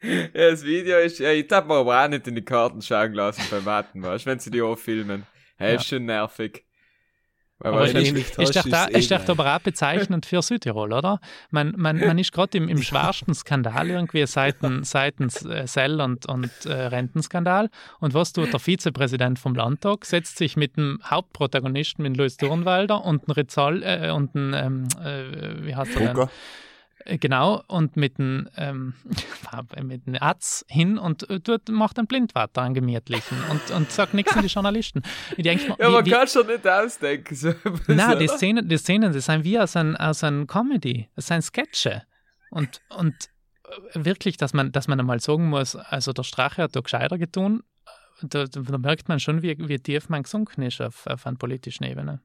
ja, 0.00 0.50
das 0.50 0.64
Video 0.64 0.98
ist, 0.98 1.18
ja, 1.18 1.32
ich 1.32 1.50
hab 1.50 1.66
mir 1.66 1.74
aber 1.74 2.04
auch 2.04 2.08
nicht 2.08 2.28
in 2.28 2.36
die 2.36 2.44
Karten 2.44 2.80
schauen 2.80 3.12
lassen 3.14 3.42
beim 3.50 3.64
Warten, 3.64 4.02
weißt 4.02 4.26
wenn 4.26 4.38
sie 4.38 4.52
die 4.52 4.62
auch 4.62 4.76
filmen. 4.76 5.26
Hey, 5.56 5.70
ja. 5.70 5.80
ist 5.80 5.86
schon 5.86 6.04
nervig. 6.04 6.64
Aber 7.60 7.86
ist, 7.86 7.94
ist, 7.94 8.38
ist, 8.38 8.56
doch 8.56 8.68
da, 8.68 8.84
ist 8.86 9.10
doch 9.10 9.28
aber 9.28 9.54
auch 9.54 9.60
bezeichnend 9.60 10.26
für 10.26 10.42
Südtirol, 10.42 10.92
oder? 10.92 11.20
Man, 11.50 11.72
man, 11.76 11.98
man 11.98 12.18
ist 12.18 12.32
gerade 12.32 12.58
im, 12.58 12.68
im 12.68 12.82
schwersten 12.82 13.32
Skandal 13.32 13.90
irgendwie 13.90 14.26
seitens, 14.26 14.90
seitens 14.90 15.44
äh, 15.44 15.66
Sell- 15.66 16.00
und, 16.00 16.26
und 16.26 16.50
äh, 16.66 16.72
Rentenskandal. 16.72 17.70
Und 18.00 18.12
was 18.12 18.32
tut 18.32 18.52
der 18.52 18.60
Vizepräsident 18.60 19.38
vom 19.38 19.54
Landtag? 19.54 20.04
Setzt 20.04 20.36
sich 20.36 20.56
mit 20.56 20.76
dem 20.76 20.98
Hauptprotagonisten, 21.04 22.02
mit 22.02 22.16
Louis 22.16 22.36
Durnwalder 22.36 23.04
und 23.04 23.24
einem 23.24 23.32
Rizal, 23.32 23.82
äh, 23.82 24.10
und 24.10 24.34
einem, 24.34 24.54
ähm, 24.54 24.88
äh, 25.04 25.64
wie 25.64 25.76
heißt 25.76 25.96
er 25.96 26.12
denn? 26.12 26.22
Äh, 26.22 26.26
genau, 27.06 27.62
und 27.68 27.96
mit 27.96 28.18
dem, 28.18 28.48
ähm, 28.56 28.94
mit 29.82 30.06
dem 30.06 30.16
Arzt 30.20 30.64
hin 30.68 30.98
und 30.98 31.28
äh, 31.28 31.40
dort 31.40 31.68
macht 31.68 31.98
ein 31.98 32.06
Blindwart 32.06 32.56
einen 32.58 32.74
gemütlichen 32.74 33.38
und, 33.50 33.70
und 33.70 33.90
sagt 33.90 34.14
nichts 34.14 34.36
an 34.36 34.42
die 34.42 34.48
Journalisten. 34.48 35.02
Ich 35.36 35.44
denk, 35.44 35.62
ja, 35.78 35.90
man 35.90 36.04
kann 36.04 36.28
schon 36.28 36.46
nicht 36.46 36.66
ausdenken. 36.66 37.34
So 37.34 37.54
Nein, 37.86 38.18
die 38.18 38.28
Szenen, 38.28 38.68
die 38.68 38.78
Szenen, 38.78 39.12
das 39.12 39.26
sind 39.26 39.44
wie 39.44 39.58
aus 39.58 39.76
einem, 39.76 39.96
aus 39.96 40.24
einem 40.24 40.46
Comedy, 40.46 41.08
das 41.14 41.26
sind 41.26 41.42
Sketche. 41.42 42.02
Und, 42.50 42.80
und 42.96 43.14
äh, 43.64 44.04
wirklich, 44.04 44.36
dass 44.36 44.54
man, 44.54 44.72
dass 44.72 44.88
man 44.88 45.00
einmal 45.00 45.20
sagen 45.20 45.48
muss, 45.48 45.76
also 45.76 46.12
der 46.12 46.22
Strache 46.22 46.62
hat 46.62 46.76
da 46.76 46.80
gescheiter 46.80 47.18
getan, 47.18 47.62
da, 48.22 48.44
da 48.44 48.78
merkt 48.78 49.08
man 49.08 49.20
schon, 49.20 49.42
wie, 49.42 49.56
wie 49.58 49.78
tief 49.78 50.08
man 50.08 50.22
gesunken 50.22 50.62
ist 50.62 50.80
auf, 50.80 51.06
auf 51.06 51.26
einer 51.26 51.36
politischen 51.36 51.84
Ebene. 51.84 52.20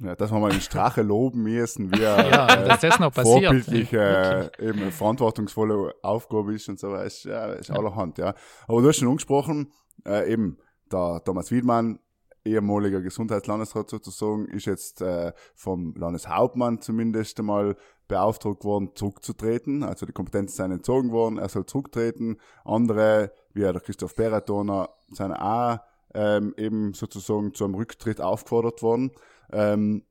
Ja, 0.00 0.14
dass 0.14 0.30
wir 0.30 0.38
mal 0.38 0.52
in 0.52 0.60
Strache 0.60 1.02
loben 1.02 1.42
müssen, 1.42 1.92
wie 1.92 2.02
er 2.02 2.28
ja, 2.28 2.46
äh, 2.46 2.68
dass 2.68 2.80
das 2.80 2.98
noch 3.00 3.12
passiert. 3.12 3.44
vorbildlich 3.44 3.92
äh, 3.92 4.50
eben 4.60 4.82
eine 4.82 4.92
verantwortungsvolle 4.92 5.94
Aufgabe 6.02 6.54
ist 6.54 6.68
und 6.68 6.78
so, 6.78 6.94
ist, 6.94 7.24
ja, 7.24 7.46
ist 7.52 7.70
allerhand, 7.70 8.18
ja. 8.18 8.34
Aber 8.66 8.80
du 8.80 8.88
hast 8.88 8.98
schon 8.98 9.08
angesprochen, 9.08 9.72
äh, 10.06 10.32
eben 10.32 10.58
der 10.92 11.22
Thomas 11.24 11.50
Wiedmann, 11.50 11.98
ehemaliger 12.44 13.00
Gesundheitslandesrat 13.00 13.90
sozusagen, 13.90 14.46
ist 14.46 14.66
jetzt 14.66 15.02
äh, 15.02 15.32
vom 15.54 15.94
Landeshauptmann 15.96 16.80
zumindest 16.80 17.38
einmal 17.40 17.76
beauftragt 18.06 18.64
worden, 18.64 18.92
zurückzutreten. 18.94 19.82
Also 19.82 20.06
die 20.06 20.12
Kompetenzen 20.12 20.56
sind 20.56 20.72
entzogen 20.72 21.10
worden, 21.10 21.38
er 21.38 21.48
soll 21.48 21.66
zurücktreten. 21.66 22.38
Andere, 22.64 23.32
wie 23.52 23.60
der 23.60 23.80
Christoph 23.80 24.14
Beratoner, 24.14 24.88
sind 25.12 25.32
auch 25.32 25.78
ähm, 26.14 26.54
eben 26.56 26.94
sozusagen 26.94 27.52
zu 27.52 27.64
einem 27.64 27.74
Rücktritt 27.74 28.20
aufgefordert 28.20 28.82
worden. 28.82 29.12
Ähm, 29.52 30.04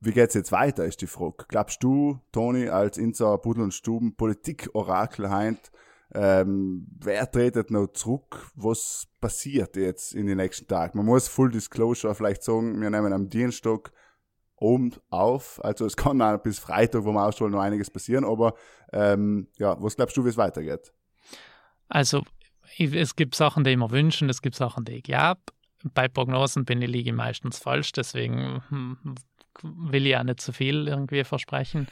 wie 0.00 0.12
geht's 0.12 0.34
jetzt 0.34 0.52
weiter, 0.52 0.84
ist 0.84 1.00
die 1.00 1.06
Frage. 1.06 1.44
Glaubst 1.48 1.82
du, 1.82 2.18
Toni, 2.32 2.68
als 2.68 2.98
unser 2.98 3.38
Pudel- 3.38 3.62
und 3.62 3.74
Stuben 3.74 4.16
Politik-Orakel 4.16 5.30
heint, 5.30 5.70
ähm, 6.14 6.86
wer 7.00 7.30
tretet 7.30 7.70
noch 7.70 7.86
zurück? 7.88 8.50
Was 8.54 9.06
passiert 9.20 9.76
jetzt 9.76 10.12
in 10.12 10.26
den 10.26 10.38
nächsten 10.38 10.66
Tagen? 10.66 10.98
Man 10.98 11.06
muss 11.06 11.28
Full 11.28 11.50
Disclosure 11.50 12.14
vielleicht 12.14 12.42
sagen, 12.42 12.80
wir 12.80 12.90
nehmen 12.90 13.12
am 13.12 13.28
Dienstag 13.28 13.92
oben 14.56 14.92
auf. 15.10 15.62
Also 15.64 15.86
es 15.86 15.96
kann 15.96 16.20
auch 16.20 16.38
bis 16.38 16.58
Freitag, 16.58 17.04
wo 17.04 17.12
wir 17.12 17.24
ausstrahlen, 17.24 17.52
noch 17.52 17.60
einiges 17.60 17.90
passieren. 17.90 18.24
Aber 18.24 18.54
ähm, 18.92 19.48
ja, 19.56 19.80
was 19.80 19.96
glaubst 19.96 20.16
du, 20.16 20.24
wie 20.24 20.28
es 20.28 20.36
weitergeht? 20.36 20.92
Also 21.88 22.22
es 22.78 23.16
gibt 23.16 23.34
Sachen, 23.34 23.64
die 23.64 23.76
mir 23.76 23.90
wünschen, 23.90 24.28
es 24.28 24.42
gibt 24.42 24.54
Sachen, 24.54 24.84
die 24.84 24.96
ich 24.96 25.02
glaube. 25.02 25.40
Bei 25.94 26.08
Prognosen 26.08 26.64
bin 26.64 26.80
ich 26.82 26.88
liege 26.88 27.12
meistens 27.12 27.58
falsch, 27.58 27.92
deswegen 27.92 28.62
hm, 28.68 29.14
will 29.62 30.14
auch 30.14 30.22
nicht 30.22 30.40
zu 30.40 30.52
viel 30.52 30.88
irgendwie 30.88 31.24
versprechen. 31.24 31.86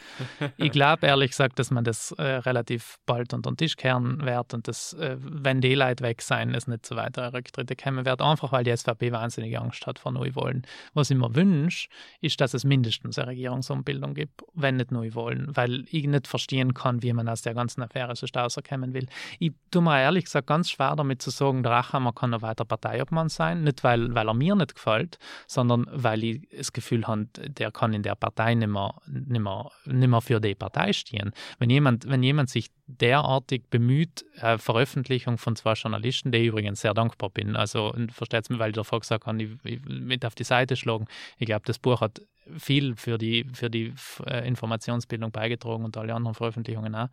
ich 0.56 0.72
glaube 0.72 1.06
ehrlich 1.06 1.30
gesagt, 1.30 1.58
dass 1.58 1.70
man 1.70 1.84
das 1.84 2.12
äh, 2.12 2.22
relativ 2.22 2.98
bald 3.06 3.32
unter 3.32 3.50
den 3.50 3.56
Tisch 3.56 3.76
kehren 3.76 4.24
wird 4.24 4.54
und 4.54 4.68
dass, 4.68 4.92
äh, 4.94 5.16
wenn 5.20 5.60
die 5.60 5.74
Leute 5.74 6.04
weg 6.04 6.22
sein, 6.22 6.54
es 6.54 6.66
nicht 6.66 6.86
zu 6.86 6.96
weiteren 6.96 7.30
Rücktritte 7.30 7.76
kommen 7.76 8.04
wird, 8.04 8.20
einfach 8.20 8.52
weil 8.52 8.64
die 8.64 8.76
SVP 8.76 9.12
wahnsinnig 9.12 9.58
Angst 9.58 9.86
hat 9.86 9.98
vor 9.98 10.12
Neuwahlen. 10.12 10.66
Was 10.94 11.10
ich 11.10 11.16
mir 11.16 11.34
wünsche, 11.34 11.88
ist, 12.20 12.40
dass 12.40 12.54
es 12.54 12.64
mindestens 12.64 13.18
eine 13.18 13.28
Regierungsumbildung 13.28 14.14
gibt, 14.14 14.42
wenn 14.54 14.76
nicht 14.76 14.90
Neuwahlen, 14.90 15.54
weil 15.56 15.84
ich 15.90 16.06
nicht 16.06 16.26
verstehen 16.26 16.74
kann, 16.74 17.02
wie 17.02 17.12
man 17.12 17.28
aus 17.28 17.42
der 17.42 17.54
ganzen 17.54 17.82
Affäre 17.82 18.16
so 18.16 18.26
rauskommen 18.34 18.94
will. 18.94 19.06
Ich 19.38 19.52
tue 19.70 19.82
mir 19.82 20.00
ehrlich 20.00 20.24
gesagt 20.24 20.46
ganz 20.46 20.70
schwer 20.70 20.96
damit 20.96 21.22
zu 21.22 21.30
sagen, 21.30 21.62
der 21.62 21.72
Rachhammer 21.72 22.12
kann 22.12 22.30
noch 22.30 22.42
weiter 22.42 22.64
Parteiobmann 22.64 23.28
sein, 23.28 23.62
nicht 23.62 23.84
weil, 23.84 24.14
weil 24.14 24.28
er 24.28 24.34
mir 24.34 24.54
nicht 24.54 24.74
gefällt, 24.74 25.18
sondern 25.46 25.86
weil 25.90 26.24
ich 26.24 26.48
das 26.56 26.72
Gefühl 26.72 27.06
habe, 27.06 27.26
der 27.60 27.70
kann 27.70 27.92
in 27.92 28.02
der 28.02 28.14
Partei 28.14 28.54
nicht 28.54 28.68
mehr, 28.68 28.94
nicht 29.06 29.40
mehr, 29.40 29.70
nicht 29.84 30.08
mehr 30.08 30.20
für 30.20 30.40
die 30.40 30.54
Partei 30.54 30.92
stehen. 30.92 31.32
Wenn 31.58 31.70
jemand, 31.70 32.08
wenn 32.08 32.22
jemand 32.22 32.50
sich 32.50 32.70
derartig 32.86 33.68
bemüht, 33.70 34.24
äh, 34.40 34.58
Veröffentlichung 34.58 35.38
von 35.38 35.54
zwei 35.54 35.74
Journalisten, 35.74 36.32
der 36.32 36.40
ich 36.40 36.48
übrigens 36.48 36.80
sehr 36.80 36.94
dankbar 36.94 37.30
bin, 37.30 37.54
also 37.54 37.94
versteht 38.10 38.44
es 38.44 38.50
mir, 38.50 38.58
weil 38.58 38.70
ich 38.70 38.76
davor 38.76 39.00
gesagt 39.00 39.26
habe, 39.26 39.42
ich, 39.42 39.50
ich 39.64 39.84
mit 39.84 40.24
auf 40.24 40.34
die 40.34 40.44
Seite 40.44 40.74
schlagen. 40.74 41.06
Ich 41.38 41.46
glaube, 41.46 41.62
das 41.66 41.78
Buch 41.78 42.00
hat 42.00 42.22
viel 42.58 42.96
für 42.96 43.18
die, 43.18 43.46
für 43.52 43.70
die 43.70 43.92
äh, 44.26 44.48
Informationsbildung 44.48 45.30
beigetragen 45.30 45.84
und 45.84 45.96
alle 45.96 46.14
anderen 46.14 46.34
Veröffentlichungen 46.34 46.94
auch. 46.94 47.08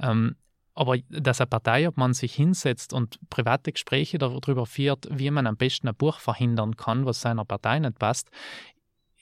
Ähm, 0.00 0.36
aber 0.76 0.98
dass 1.08 1.40
eine 1.40 1.46
Partei, 1.46 1.88
ob 1.88 1.96
man 1.96 2.12
sich 2.12 2.34
hinsetzt 2.34 2.92
und 2.92 3.18
private 3.30 3.72
Gespräche 3.72 4.18
darüber 4.18 4.66
führt, 4.66 5.08
wie 5.10 5.30
man 5.30 5.46
am 5.46 5.56
besten 5.56 5.88
ein 5.88 5.94
Buch 5.94 6.20
verhindern 6.20 6.76
kann, 6.76 7.06
was 7.06 7.22
seiner 7.22 7.46
Partei 7.46 7.78
nicht 7.78 7.98
passt, 7.98 8.30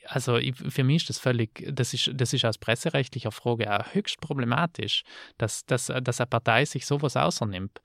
also 0.06 0.36
ich, 0.36 0.56
für 0.56 0.84
mich 0.84 1.02
ist 1.02 1.10
das 1.10 1.18
völlig, 1.18 1.66
das 1.72 1.94
ist, 1.94 2.10
das 2.14 2.32
ist 2.32 2.44
aus 2.44 2.58
presserechtlicher 2.58 3.32
Frage 3.32 3.72
auch 3.72 3.94
höchst 3.94 4.20
problematisch, 4.20 5.04
dass, 5.38 5.64
dass, 5.66 5.92
dass 6.02 6.20
eine 6.20 6.26
Partei 6.26 6.64
sich 6.64 6.86
sowas 6.86 7.16
außernimmt. 7.16 7.80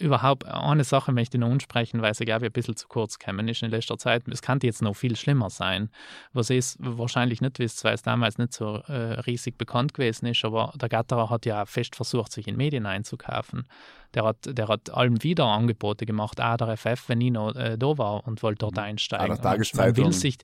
Überhaupt 0.00 0.46
eine 0.46 0.84
Sache 0.84 1.10
möchte 1.10 1.36
ich 1.36 1.40
noch 1.40 1.50
ansprechen, 1.50 2.02
weil 2.02 2.14
sie, 2.14 2.24
glaube 2.24 2.46
ich, 2.46 2.50
ein 2.50 2.52
bisschen 2.52 2.76
zu 2.76 2.86
kurz 2.86 3.18
gekommen 3.18 3.48
ist 3.48 3.64
in 3.64 3.70
letzter 3.72 3.98
Zeit. 3.98 4.28
Es 4.28 4.42
kann 4.42 4.60
jetzt 4.62 4.80
noch 4.80 4.94
viel 4.94 5.16
schlimmer 5.16 5.50
sein. 5.50 5.90
Was 6.32 6.50
ihr 6.50 6.62
wahrscheinlich 6.78 7.40
nicht 7.40 7.58
wisst, 7.58 7.82
weil 7.82 7.94
es 7.94 8.02
damals 8.02 8.38
nicht 8.38 8.52
so 8.52 8.76
äh, 8.86 9.18
riesig 9.22 9.58
bekannt 9.58 9.94
gewesen 9.94 10.26
ist, 10.26 10.44
aber 10.44 10.72
der 10.76 10.88
Gatterer 10.88 11.30
hat 11.30 11.46
ja 11.46 11.66
fest 11.66 11.96
versucht, 11.96 12.30
sich 12.30 12.46
in 12.46 12.56
Medien 12.56 12.86
einzukaufen. 12.86 13.66
Der 14.14 14.22
hat, 14.22 14.36
der 14.46 14.68
hat 14.68 14.88
allem 14.90 15.20
wieder 15.24 15.46
Angebote 15.46 16.06
gemacht, 16.06 16.40
auch 16.40 16.56
der 16.56 16.76
FF, 16.76 17.08
wenn 17.08 17.20
ich 17.20 17.32
noch 17.32 17.56
äh, 17.56 17.76
da 17.76 17.98
war 17.98 18.24
und 18.24 18.44
wollte 18.44 18.58
dort 18.60 18.76
mhm. 18.76 18.82
einsteigen. 18.82 19.36
Ah, 19.42 19.56
man 19.74 19.96
will 19.96 20.12
sich 20.12 20.38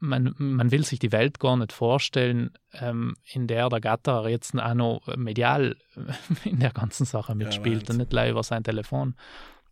man, 0.00 0.34
man 0.38 0.70
will 0.70 0.84
sich 0.84 0.98
die 0.98 1.12
Welt 1.12 1.40
gar 1.40 1.56
nicht 1.56 1.72
vorstellen, 1.72 2.50
ähm, 2.72 3.14
in 3.32 3.46
der 3.46 3.68
der 3.68 3.80
Gatter 3.80 4.28
jetzt 4.28 4.54
auch 4.58 4.74
noch 4.74 5.16
medial 5.16 5.76
in 6.44 6.60
der 6.60 6.72
ganzen 6.72 7.04
Sache 7.04 7.34
mitspielt 7.34 7.88
ja, 7.88 7.90
und 7.90 7.98
nicht 7.98 8.10
gleich 8.10 8.30
über 8.30 8.42
sein 8.42 8.64
Telefon. 8.64 9.14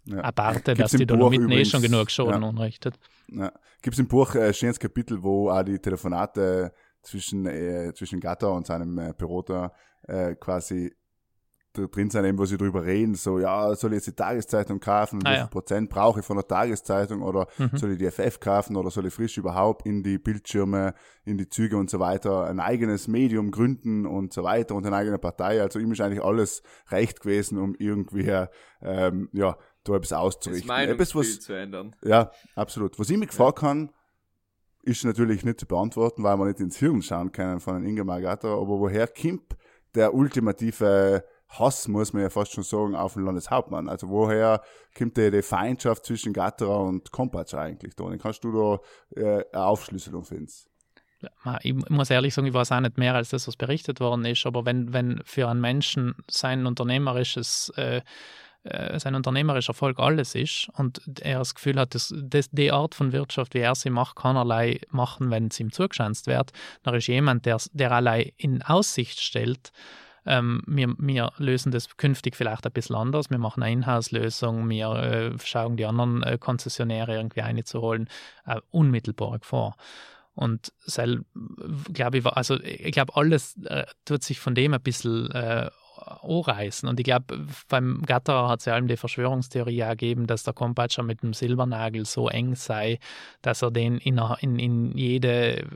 Ja. 0.06 0.22
Aparte, 0.22 0.74
dass 0.74 0.90
die 0.92 1.06
Dolomiten 1.06 1.50
eh 1.50 1.64
schon 1.64 1.82
genug 1.82 2.10
Schaden 2.10 2.42
ja. 2.42 2.48
anrichtet. 2.48 2.98
Ja. 3.28 3.52
Gibt 3.80 3.94
es 3.94 4.00
im 4.00 4.08
Buch 4.08 4.34
ein 4.34 4.52
schönes 4.52 4.78
Kapitel, 4.78 5.22
wo 5.22 5.50
auch 5.50 5.62
die 5.62 5.78
Telefonate 5.78 6.72
zwischen, 7.02 7.46
äh, 7.46 7.92
zwischen 7.94 8.20
Gatter 8.20 8.52
und 8.52 8.66
seinem 8.66 8.98
äh, 8.98 9.14
Piloter 9.14 9.72
äh, 10.02 10.34
quasi 10.34 10.92
drin 11.74 12.10
sein, 12.10 12.24
eben, 12.24 12.38
wo 12.38 12.44
sie 12.44 12.56
drüber 12.56 12.84
reden, 12.84 13.14
so, 13.14 13.38
ja, 13.38 13.74
soll 13.74 13.92
ich 13.92 13.96
jetzt 13.96 14.06
die 14.06 14.12
Tageszeitung 14.12 14.80
kaufen, 14.80 15.20
ah, 15.24 15.28
wie 15.28 15.34
viel 15.34 15.38
ja. 15.40 15.46
Prozent 15.46 15.90
brauche 15.90 16.20
ich 16.20 16.26
von 16.26 16.36
der 16.36 16.46
Tageszeitung 16.46 17.22
oder 17.22 17.46
mhm. 17.58 17.70
soll 17.74 17.92
ich 17.92 17.98
die 17.98 18.10
FF 18.10 18.40
kaufen 18.40 18.76
oder 18.76 18.90
soll 18.90 19.06
ich 19.06 19.14
frisch 19.14 19.36
überhaupt 19.36 19.86
in 19.86 20.02
die 20.02 20.18
Bildschirme, 20.18 20.94
in 21.24 21.36
die 21.36 21.48
Züge 21.48 21.76
und 21.76 21.90
so 21.90 21.98
weiter 22.00 22.44
ein 22.46 22.60
eigenes 22.60 23.08
Medium 23.08 23.50
gründen 23.50 24.06
und 24.06 24.32
so 24.32 24.44
weiter 24.44 24.74
und 24.74 24.86
eine 24.86 24.96
eigene 24.96 25.18
Partei. 25.18 25.60
Also 25.60 25.78
ihm 25.78 25.92
ist 25.92 26.00
eigentlich 26.00 26.22
alles 26.22 26.62
recht 26.90 27.20
gewesen, 27.20 27.58
um 27.58 27.74
irgendwie, 27.78 28.46
ähm, 28.80 29.28
ja, 29.32 29.56
da 29.84 29.96
etwas 29.96 30.12
auszurichten. 30.12 30.68
Das 30.68 30.88
etwas, 30.88 31.14
was, 31.14 31.40
zu 31.40 31.52
ändern. 31.52 31.94
Ja, 32.02 32.30
absolut. 32.54 32.98
Was 32.98 33.10
ich 33.10 33.18
mich 33.18 33.28
gefragt 33.28 33.62
ja. 33.62 33.68
kann, 33.68 33.90
ist 34.82 35.04
natürlich 35.04 35.44
nicht 35.44 35.60
zu 35.60 35.66
beantworten, 35.66 36.22
weil 36.22 36.36
wir 36.38 36.46
nicht 36.46 36.60
ins 36.60 36.76
Hirn 36.78 37.02
schauen 37.02 37.32
können 37.32 37.60
von 37.60 37.84
Ingemar 37.84 38.20
Gatter, 38.20 38.48
aber 38.48 38.78
woher 38.78 39.06
kommt 39.06 39.56
der 39.94 40.14
ultimative 40.14 41.24
Hass, 41.58 41.88
muss 41.88 42.12
man 42.12 42.22
ja 42.22 42.30
fast 42.30 42.52
schon 42.52 42.64
sagen, 42.64 42.94
auf 42.94 43.14
den 43.14 43.24
Landeshauptmann. 43.24 43.88
Also 43.88 44.08
woher 44.08 44.62
kommt 44.96 45.16
die, 45.16 45.30
Feindschaft 45.42 46.04
zwischen 46.06 46.32
Gatterer 46.32 46.80
und 46.80 47.10
Kompatsch 47.10 47.54
eigentlich, 47.54 47.94
Toni? 47.94 48.18
Kannst 48.18 48.44
du 48.44 48.52
da 48.52 49.20
äh, 49.20 49.44
eine 49.52 49.64
Aufschlüsselung 49.64 50.24
finden? 50.24 50.52
Ich 51.62 51.74
muss 51.88 52.10
ehrlich 52.10 52.34
sagen, 52.34 52.46
ich 52.46 52.54
weiß 52.54 52.72
auch 52.72 52.80
nicht 52.80 52.98
mehr 52.98 53.14
als 53.14 53.30
das, 53.30 53.48
was 53.48 53.56
berichtet 53.56 54.00
worden 54.00 54.24
ist, 54.26 54.44
aber 54.46 54.66
wenn, 54.66 54.92
wenn 54.92 55.22
für 55.24 55.48
einen 55.48 55.60
Menschen 55.60 56.14
sein 56.30 56.66
unternehmerisches 56.66 57.72
äh, 57.76 58.02
äh 58.64 58.98
sein 58.98 59.14
unternehmerischer 59.14 59.70
Erfolg 59.70 59.98
alles 59.98 60.34
ist 60.34 60.68
und 60.74 61.00
er 61.22 61.38
das 61.38 61.54
Gefühl 61.54 61.78
hat, 61.78 61.94
dass, 61.94 62.14
dass 62.14 62.50
die 62.50 62.72
Art 62.72 62.94
von 62.94 63.12
Wirtschaft, 63.12 63.54
wie 63.54 63.60
er 63.60 63.74
sie 63.74 63.90
macht, 63.90 64.16
er 64.22 64.78
machen, 64.90 65.30
wenn 65.30 65.46
es 65.46 65.60
ihm 65.60 65.72
zugeschanzt 65.72 66.26
wird, 66.26 66.52
dann 66.82 66.94
ist 66.94 67.06
jemand, 67.06 67.46
der, 67.46 67.58
der 67.72 67.92
allein 67.92 68.30
in 68.36 68.62
Aussicht 68.62 69.20
stellt, 69.20 69.72
ähm, 70.26 70.62
wir, 70.66 70.94
wir, 70.98 71.32
lösen 71.38 71.72
das 71.72 71.96
künftig 71.96 72.36
vielleicht 72.36 72.66
ein 72.66 72.72
bisschen 72.72 72.96
anders. 72.96 73.30
Wir 73.30 73.38
machen 73.38 73.62
eine 73.62 73.72
Inhouse-Lösung, 73.72 74.68
wir 74.68 74.90
äh, 74.90 75.38
schauen 75.42 75.76
die 75.76 75.86
anderen 75.86 76.22
äh, 76.22 76.38
Konzessionäre 76.38 77.16
irgendwie 77.16 77.42
einzuholen, 77.42 78.08
äh, 78.46 78.60
unmittelbar 78.70 79.38
vor. 79.42 79.76
Und 80.34 80.72
glaube 81.92 82.18
ich, 82.18 82.26
also 82.26 82.60
ich 82.60 82.92
glaube, 82.92 83.14
alles 83.16 83.56
äh, 83.64 83.84
tut 84.04 84.24
sich 84.24 84.40
von 84.40 84.54
dem 84.54 84.74
ein 84.74 84.82
bisschen 84.82 85.30
äh, 85.30 85.70
anreißen. 85.96 86.88
Und 86.88 87.00
ich 87.00 87.04
glaube, 87.04 87.46
beim 87.68 88.02
Gatterer 88.02 88.48
hat 88.48 88.60
es 88.60 88.66
ja 88.66 88.74
allem 88.74 88.88
die 88.88 88.96
Verschwörungstheorie 88.96 89.80
ergeben, 89.80 90.26
dass 90.26 90.42
der 90.42 90.54
Kompatscher 90.54 91.02
mit 91.02 91.22
dem 91.22 91.32
Silbernagel 91.32 92.04
so 92.04 92.28
eng 92.28 92.54
sei, 92.54 92.98
dass 93.42 93.62
er 93.62 93.70
den 93.70 93.98
in, 93.98 94.20
in, 94.40 94.58
in 94.58 94.96
jede 94.96 95.58
äh, 95.58 95.66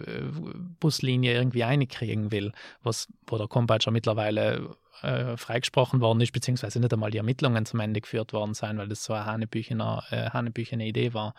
Buslinie 0.80 1.34
irgendwie 1.34 1.64
einkriegen 1.64 2.32
will, 2.32 2.52
was, 2.82 3.08
wo 3.26 3.38
der 3.38 3.48
Kompatscher 3.48 3.90
mittlerweile 3.90 4.76
äh, 5.02 5.36
freigesprochen 5.36 6.00
worden 6.00 6.20
ist, 6.20 6.32
beziehungsweise 6.32 6.80
nicht 6.80 6.92
einmal 6.92 7.10
die 7.10 7.18
Ermittlungen 7.18 7.66
zum 7.66 7.80
Ende 7.80 8.00
geführt 8.00 8.32
worden 8.32 8.54
sein, 8.54 8.78
weil 8.78 8.88
das 8.88 9.04
so 9.04 9.12
eine 9.12 9.26
Hanebüchener, 9.26 10.02
äh, 10.10 10.88
Idee 10.88 11.14
war. 11.14 11.34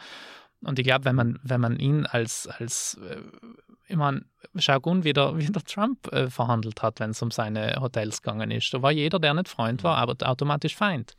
Und 0.62 0.78
ich 0.78 0.86
glaube, 0.86 1.06
wenn 1.06 1.16
man, 1.16 1.40
wenn 1.44 1.62
man 1.62 1.78
ihn 1.78 2.06
als, 2.06 2.48
als 2.48 3.00
äh, 3.08 3.22
ich 3.88 3.96
meine, 3.96 4.24
schau 4.58 4.80
gut, 4.80 5.04
wie 5.04 5.14
der, 5.14 5.38
wie 5.38 5.48
der 5.48 5.64
Trump 5.64 6.12
äh, 6.12 6.30
verhandelt 6.30 6.82
hat, 6.82 7.00
wenn 7.00 7.12
es 7.12 7.22
um 7.22 7.32
seine 7.32 7.78
Hotels 7.80 8.22
gegangen 8.22 8.52
ist. 8.52 8.74
Da 8.74 8.82
war 8.82 8.92
jeder, 8.92 9.20
der 9.20 9.34
nicht 9.34 9.50
Freund 9.50 9.84
war, 9.84 9.98
aber 9.98 10.16
automatisch 10.28 10.76
Feind. 10.76 11.14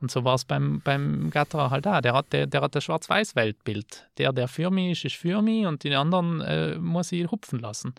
Und 0.00 0.10
so 0.10 0.24
war 0.24 0.34
es 0.34 0.44
beim, 0.44 0.80
beim 0.82 1.30
Gatterer 1.30 1.70
halt 1.70 1.86
auch. 1.86 2.00
Der 2.00 2.12
hat, 2.12 2.32
der, 2.32 2.46
der 2.46 2.60
hat 2.60 2.74
das 2.74 2.84
Schwarz-Weiß-Weltbild. 2.84 4.08
Der, 4.18 4.32
der 4.32 4.46
für 4.46 4.70
mich 4.70 4.92
ist, 4.92 5.12
ist 5.12 5.20
für 5.20 5.40
mich 5.40 5.66
und 5.66 5.84
die 5.84 5.94
anderen 5.94 6.40
äh, 6.42 6.78
muss 6.78 7.12
ich 7.12 7.30
hupfen 7.30 7.60
lassen. 7.60 7.94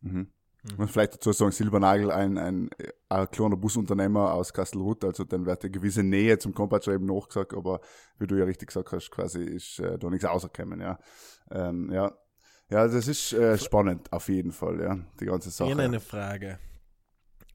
Mhm. 0.00 0.28
Mhm. 0.62 0.78
Und 0.78 0.90
vielleicht 0.90 1.14
dazu 1.14 1.32
sagen, 1.32 1.50
Silbernagel, 1.50 2.10
ein, 2.10 2.38
ein, 2.38 2.70
ein 3.08 3.30
kleiner 3.30 3.56
Busunternehmer 3.56 4.32
aus 4.32 4.52
Kastelruth, 4.52 5.04
also 5.04 5.24
dann 5.24 5.44
wird 5.44 5.62
eine 5.62 5.70
gewisse 5.70 6.02
Nähe 6.02 6.38
zum 6.38 6.54
Kompatscher 6.54 6.92
eben 6.92 7.06
nachgesagt, 7.06 7.54
aber 7.54 7.80
wie 8.18 8.26
du 8.26 8.36
ja 8.36 8.44
richtig 8.44 8.68
gesagt 8.68 8.92
hast, 8.92 9.10
quasi 9.10 9.42
ist 9.42 9.80
äh, 9.80 9.98
da 9.98 10.08
nichts 10.08 10.24
außerkommen, 10.24 10.80
ja. 10.80 10.98
Ähm, 11.50 11.90
ja. 11.92 12.12
Ja, 12.70 12.86
das 12.88 13.06
ist 13.06 13.32
äh, 13.34 13.58
spannend, 13.58 14.10
auf 14.12 14.28
jeden 14.28 14.52
Fall, 14.52 14.80
ja, 14.80 14.98
die 15.20 15.26
ganze 15.26 15.50
Sache. 15.50 15.70
Ich 15.70 15.78
eine 15.78 16.00
Frage. 16.00 16.58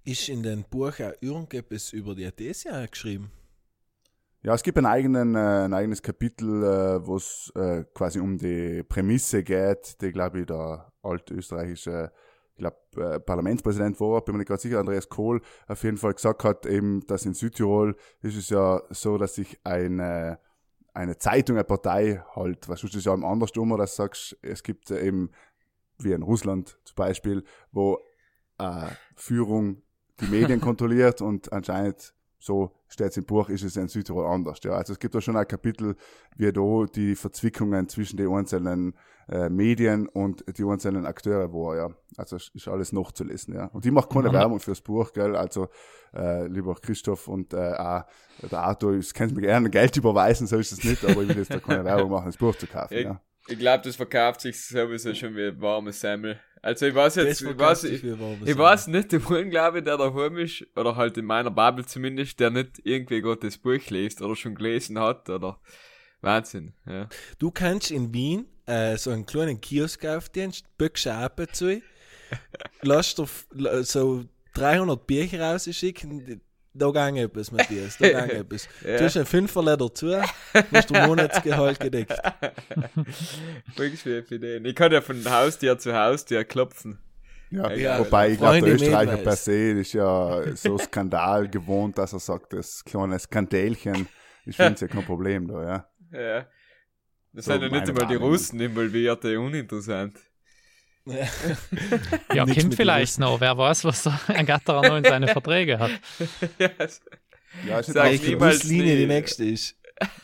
Ist 0.04 0.30
in 0.30 0.44
dem 0.44 0.64
Buch 0.64 1.00
auch 1.00 1.14
irgendetwas 1.22 1.92
über 1.92 2.14
die 2.14 2.26
Athesia 2.26 2.86
geschrieben? 2.86 3.32
Ja, 4.44 4.54
es 4.54 4.64
gibt 4.64 4.78
einen 4.78 4.86
eigenen, 4.86 5.36
äh, 5.36 5.66
ein 5.66 5.74
eigenes 5.74 6.02
Kapitel, 6.02 6.64
äh, 6.64 7.06
wo 7.06 7.16
es 7.16 7.52
äh, 7.56 7.84
quasi 7.94 8.20
um 8.20 8.38
die 8.38 8.84
Prämisse 8.84 9.44
geht, 9.44 10.00
die, 10.02 10.12
glaube 10.12 10.42
ich, 10.42 10.46
der 10.46 10.94
altösterreichische 11.02 12.12
ich 12.58 12.62
glaube, 12.62 13.16
äh, 13.16 13.20
Parlamentspräsident 13.20 14.00
war, 14.00 14.22
bin 14.22 14.34
mir 14.34 14.40
nicht 14.40 14.48
gerade 14.48 14.62
sicher, 14.62 14.80
Andreas 14.80 15.10
Kohl 15.10 15.42
auf 15.68 15.84
jeden 15.84 15.98
Fall 15.98 16.14
gesagt 16.16 16.44
hat, 16.44 16.66
eben, 16.66 17.06
dass 17.06 17.26
in 17.26 17.36
Südtirol 17.36 17.96
ist 18.22 18.36
es 18.36 18.50
ja 18.50 18.82
so, 18.90 19.20
dass 19.20 19.36
sich 19.36 19.60
eine, 19.64 20.40
eine 20.94 21.20
Zeitung, 21.20 21.58
eine 21.58 21.66
Partei 21.66 22.24
halt, 22.36 22.68
was 22.68 22.84
ist 22.84 22.96
das 22.96 23.06
ja 23.06 23.14
im 23.14 23.24
andersrum, 23.24 23.78
dass 23.78 23.92
du 23.92 24.04
sagst, 24.04 24.38
es 24.42 24.64
gibt 24.64 24.90
eben, 24.90 25.30
wie 26.00 26.14
in 26.14 26.24
Russland 26.24 26.80
zum 26.84 26.96
Beispiel, 26.96 27.44
wo 27.72 28.00
äh, 28.58 28.88
Führung 29.16 29.84
die 30.20 30.28
Medien 30.28 30.60
kontrolliert 30.62 31.22
und 31.22 31.54
anscheinend 31.54 32.16
so 32.40 32.72
steht 32.88 33.10
es 33.10 33.18
im 33.18 33.26
Buch, 33.26 33.50
ist 33.50 33.64
es 33.64 33.76
in 33.76 33.88
Südtirol 33.88 34.26
anders. 34.28 34.60
Ja. 34.64 34.72
Also 34.74 34.94
es 34.94 35.00
gibt 35.00 35.16
da 35.16 35.22
schon 35.22 35.36
ein 35.36 35.48
Kapitel, 35.48 35.96
wie 36.36 36.52
da 36.52 36.86
die 36.94 37.16
Verzwickungen 37.16 37.90
zwischen 37.90 38.18
den 38.18 38.32
einzelnen 38.32 38.94
äh, 39.30 39.50
Medien 39.50 40.08
und 40.08 40.44
die 40.58 40.64
einzelnen 40.64 41.06
Akteure 41.06 41.52
war, 41.52 41.76
ja. 41.76 41.90
Also 42.16 42.38
ist 42.38 42.68
alles 42.68 42.94
noch 42.94 43.12
zu 43.12 43.24
lesen, 43.26 43.56
ja. 43.56 43.66
Und 43.66 43.86
ich 43.86 43.92
mache 43.92 44.08
keine 44.08 44.30
Mhm. 44.30 44.34
Werbung 44.34 44.60
fürs 44.60 44.82
Buch, 44.82 45.12
gell. 45.12 45.36
Also 45.36 45.68
äh, 46.16 46.48
lieber 46.48 46.76
Christoph 46.76 47.28
und 47.28 47.54
äh, 47.54 47.58
auch 47.74 48.04
der 48.50 48.60
Arthur, 48.60 48.94
ich 48.96 49.14
könnt 49.14 49.36
mir 49.36 49.42
gerne 49.42 49.70
Geld 49.70 49.98
überweisen, 49.98 50.48
so 50.48 50.58
ist 50.58 50.72
es 50.72 50.84
nicht, 50.84 51.04
aber 51.04 51.24
ich 51.24 51.30
will 51.30 51.38
jetzt 51.38 51.52
da 51.54 51.60
keine 51.60 51.84
Werbung 51.84 52.12
machen, 52.12 52.28
das 52.28 52.38
Buch 52.38 52.56
zu 52.56 52.68
kaufen, 52.68 52.94
Ich, 52.94 53.04
ja. 53.04 53.20
ich 53.48 53.60
glaube, 53.60 53.84
das 53.84 53.96
verkauft 53.98 54.42
sich 54.42 54.64
sowieso 54.66 55.14
schon 55.14 55.36
wie 55.36 55.60
warme 55.60 55.92
Semmel. 55.92 56.40
Also 56.62 56.88
ich 56.88 56.96
weiß 56.96 57.16
jetzt, 57.16 57.42
ich 57.52 57.58
weiß, 57.60 57.84
ich, 57.96 58.04
ich 58.50 58.58
weiß 58.58 58.88
nicht, 58.88 59.12
der 59.12 59.20
Mann, 59.22 59.50
glaube 59.50 59.78
ich, 59.80 59.84
der 59.84 59.98
daheim 59.98 60.38
ist, 60.38 60.66
oder 60.76 60.96
halt 60.96 61.18
in 61.18 61.26
meiner 61.26 61.52
Bubble 61.52 61.86
zumindest, 61.86 62.40
der 62.40 62.50
nicht 62.50 62.82
irgendwie 62.84 63.22
gerade 63.22 63.42
das 63.42 63.58
Buch 63.58 63.80
liest 63.90 64.22
oder 64.22 64.36
schon 64.36 64.56
gelesen 64.56 65.00
hat, 65.00 65.30
oder 65.30 65.60
Wahnsinn, 66.22 66.74
ja. 66.88 67.08
Du 67.38 67.52
kannst 67.52 67.92
in 67.92 68.12
Wien 68.14 68.46
äh, 68.66 68.98
so 68.98 69.12
einen 69.12 69.26
kleinen 69.26 69.62
Kiosk 69.62 70.04
aufstehen, 70.06 70.52
böckst 70.78 71.08
eine 71.08 71.26
App 71.26 71.48
zu, 71.54 71.82
la- 73.52 73.84
so 73.84 74.26
300 74.56 75.06
Bücher 75.06 75.40
rausschicken, 75.40 76.42
da 76.78 76.92
gang 76.92 77.18
etwas, 77.18 77.52
Matthias, 77.52 77.98
da 77.98 78.10
gang 78.10 78.30
etwas. 78.32 78.68
Ja. 78.86 78.98
Du 78.98 79.04
hast 79.06 79.18
ein 79.18 79.26
Fünferler 79.26 79.78
dazu, 79.78 80.16
hast 80.72 80.90
du 80.90 80.94
Monatsgehalt 80.94 81.80
gedeckt. 81.80 82.12
Wirklich 83.76 84.02
für 84.02 84.20
Ideen. 84.20 84.66
Ich 84.66 84.76
kann 84.76 84.92
ja 84.92 85.02
von 85.02 85.24
Haustier 85.30 85.78
zu 85.78 85.94
Haustier 85.94 86.44
klopfen. 86.44 87.00
Ja, 87.50 87.72
Ja, 87.72 88.00
wobei 88.00 88.32
ich 88.32 88.38
glaube, 88.38 88.62
der 88.62 88.76
Österreicher 88.76 89.18
per 89.18 89.36
se 89.36 89.72
ist 89.72 89.94
ja 89.94 90.56
so 90.56 90.78
Skandal 90.78 91.48
gewohnt, 91.48 91.98
dass 91.98 92.14
er 92.14 92.20
sagt, 92.20 92.54
das 92.54 92.84
kleine 92.84 93.18
Skandälchen 93.20 94.08
ist 94.46 94.58
für 94.58 94.68
uns 94.68 94.82
ja 94.82 94.88
kein 94.88 95.06
Problem 95.06 95.48
da, 95.48 95.64
ja. 95.64 95.90
Ja. 96.12 96.48
Das 97.34 97.46
So 97.46 97.52
sind 97.54 97.64
ja 97.64 97.70
nicht 97.70 97.90
einmal 97.90 98.08
die. 98.08 98.16
Russen 98.16 98.60
involviert, 98.60 99.24
uninteressant. 99.24 100.16
Ja, 102.34 102.46
Kim 102.46 102.72
vielleicht 102.72 103.20
noch. 103.20 103.40
Wer 103.42 103.58
weiß, 103.58 103.86
was 103.86 104.04
der 104.04 104.44
Gatterer 104.44 104.88
noch 104.88 104.98
in 104.98 105.04
seine 105.04 105.28
Verträge 105.30 105.80
hat. 105.80 105.92
ja, 106.60 106.70
Ja, 107.68 107.80
ist 107.80 107.88
nicht, 107.90 107.96
Welche 107.96 108.26
niemals 108.30 108.60
Buslinie 108.60 108.94
nie. 108.94 109.00
die 109.02 109.08
nächste 109.08 109.46
ist. 109.46 109.76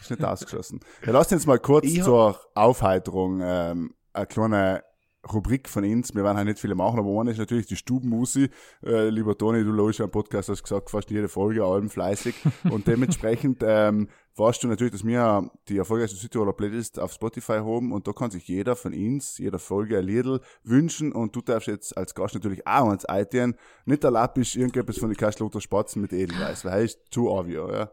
ist 0.02 0.12
nicht 0.12 0.24
ausgeschlossen. 0.24 0.80
Ja, 1.06 1.12
lasst 1.14 1.32
uns 1.32 1.46
mal 1.46 1.60
kurz 1.60 1.86
Ich 1.86 2.04
zur 2.04 2.40
Aufheiterung 2.54 3.42
ähm, 3.44 3.94
eine 4.14 4.28
kleine 4.28 4.84
Rubrik 5.32 5.70
von 5.70 5.84
uns. 5.84 6.14
Wir 6.14 6.24
werden 6.24 6.38
halt 6.38 6.48
nicht 6.48 6.60
viele 6.60 6.76
machen, 6.76 7.00
aber 7.00 7.20
eine 7.20 7.32
ist 7.32 7.38
natürlich 7.38 7.68
die 7.68 7.76
Stubenmusi. 7.76 8.50
Äh, 8.84 9.10
lieber 9.10 9.38
Toni, 9.38 9.64
du 9.64 9.72
logisch 9.72 10.02
am 10.02 10.12
Podcast 10.12 10.50
hast 10.50 10.64
gesagt, 10.64 10.90
fast 10.90 11.10
jede 11.12 11.30
Folge, 11.30 11.64
allem 11.64 11.90
fleißig. 11.90 12.36
Und 12.70 12.88
dementsprechend 12.88 13.64
ähm, 13.66 14.10
weißt 14.36 14.64
du 14.64 14.68
natürlich, 14.68 14.92
dass 14.92 15.06
wir 15.06 15.50
die 15.70 15.78
erfolgreichste 15.78 16.18
Südtiroler 16.18 16.54
Playlist 16.54 17.00
auf 17.00 17.14
Spotify 17.14 17.60
haben 17.60 17.92
und 17.92 18.08
da 18.08 18.14
kann 18.14 18.32
sich 18.32 18.48
jeder 18.48 18.76
von 18.76 18.94
uns, 18.94 19.38
jeder 19.38 19.60
Folge 19.60 20.00
ein 20.00 20.06
Liedl 20.06 20.42
wünschen 20.64 21.12
und 21.12 21.36
du 21.36 21.42
darfst 21.42 21.68
jetzt 21.68 21.96
als 21.96 22.16
Gast 22.16 22.34
natürlich 22.34 22.66
auch 22.66 22.90
eins 22.90 23.06
eintun. 23.06 23.56
Nicht 23.86 24.04
erlaubt 24.04 24.38
ist 24.40 24.56
irgendetwas 24.56 24.98
von 24.98 25.10
den 25.10 25.18
Kastelother 25.18 25.62
Spatzen 25.62 26.02
mit 26.02 26.14
Edelweiß, 26.14 26.66
weil 26.66 26.86
ist 26.86 27.00
zu 27.12 27.30
obvious, 27.30 27.72
ja. 27.72 27.92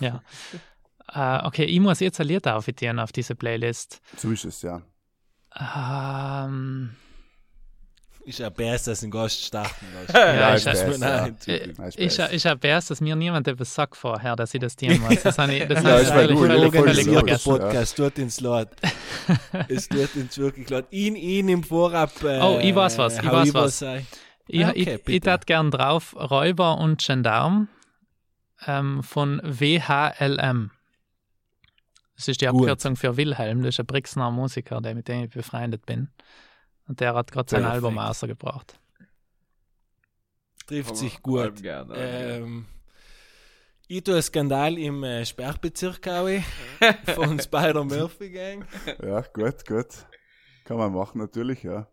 Ja. 0.00 0.22
Äh, 1.08 1.46
okay, 1.46 1.64
ich 1.64 1.80
muss 1.80 2.00
jetzt 2.00 2.20
ein 2.20 2.26
Lied 2.26 2.46
aufitieren 2.46 2.98
auf 2.98 3.12
diese 3.12 3.34
Playlist. 3.34 4.00
So 4.16 4.30
ist 4.30 4.44
es, 4.44 4.62
ja. 4.62 4.82
Ähm, 5.58 6.90
Ist 8.24 8.38
ja 8.38 8.48
besser, 8.50 8.92
dass 8.92 9.02
ein 9.02 9.10
Gast 9.10 9.44
starten 9.44 9.86
lässt. 9.94 10.14
Ja, 10.14 10.34
Ja, 10.34 10.54
ist 10.54 10.66
ist 10.66 10.98
mir 11.00 11.08
ja. 11.08 11.26
ist 11.26 11.48
ich, 11.48 11.96
besser. 11.96 12.32
ich 12.32 12.46
habe 12.46 12.66
erst, 12.68 12.90
dass 12.90 13.00
mir 13.00 13.16
niemand 13.16 13.48
etwas 13.48 13.74
sagt 13.74 13.96
vorher, 13.96 14.36
dass 14.36 14.54
ich 14.54 14.60
das 14.60 14.76
tun 14.76 14.98
muss. 15.00 15.22
Das 15.22 15.36
habe 15.38 15.54
ich, 15.54 15.66
das 15.68 15.82
Ja, 15.82 15.90
habe 15.90 16.00
ich 16.02 16.06
ist 16.08 16.12
völlig, 16.12 16.38
völlig, 16.38 16.72
völlig 16.74 17.08
vergessen. 17.08 17.50
ja. 17.50 17.58
Podcast 17.58 17.96
tut 17.96 18.18
ins 18.18 18.40
Laut. 18.40 18.68
es 19.68 19.88
tut 19.88 20.14
ins 20.16 20.38
wirklich 20.38 20.70
laut. 20.70 20.86
Ihn, 20.90 21.16
ihn 21.16 21.48
im 21.48 21.62
Vorab. 21.64 22.12
Äh, 22.22 22.38
Oh, 22.40 22.58
ich 22.62 22.74
weiß 22.74 22.96
was, 22.98 23.18
ich 23.18 23.24
weiß 23.30 23.48
ich 23.48 23.54
was. 23.54 23.82
Ich, 24.48 24.64
okay, 24.66 25.00
ich, 25.06 25.14
ich 25.14 25.20
tat 25.20 25.46
gern 25.46 25.70
drauf 25.70 26.14
Räuber 26.16 26.78
und 26.78 27.00
Gendarm 27.04 27.68
ähm, 28.66 29.02
von 29.02 29.40
WHLM. 29.44 30.70
Das 32.16 32.28
ist 32.28 32.40
die 32.40 32.46
Gut. 32.46 32.62
Abkürzung 32.62 32.96
für 32.96 33.16
Wilhelm, 33.16 33.62
das 33.62 33.74
ist 33.76 33.80
ein 33.80 33.86
Brixner 33.86 34.30
Musiker, 34.30 34.80
der, 34.80 34.94
mit 34.94 35.08
dem 35.08 35.24
ich 35.24 35.30
befreundet 35.30 35.86
bin. 35.86 36.08
Und 36.86 37.00
der 37.00 37.14
hat 37.14 37.32
gerade 37.32 37.48
sein 37.50 37.62
Perfekt. 37.62 37.74
Album 37.84 37.98
rausgebracht. 37.98 38.78
Trifft 40.66 40.96
sich 40.96 41.20
gut. 41.22 41.60
Gerne, 41.62 41.94
Ähm, 41.96 42.66
ich 43.88 44.02
tue 44.04 44.14
einen 44.14 44.22
Skandal 44.22 44.78
im 44.78 45.02
äh, 45.04 45.24
Sperrbezirk 45.26 46.06
auch 46.08 46.28
von 47.14 47.38
Spider 47.40 47.84
Murphy 47.84 48.30
Gang. 48.30 48.64
Ja, 49.02 49.20
gut, 49.20 49.66
gut. 49.66 49.88
Kann 50.64 50.76
man 50.76 50.92
machen, 50.92 51.18
natürlich, 51.18 51.62
ja. 51.64 51.88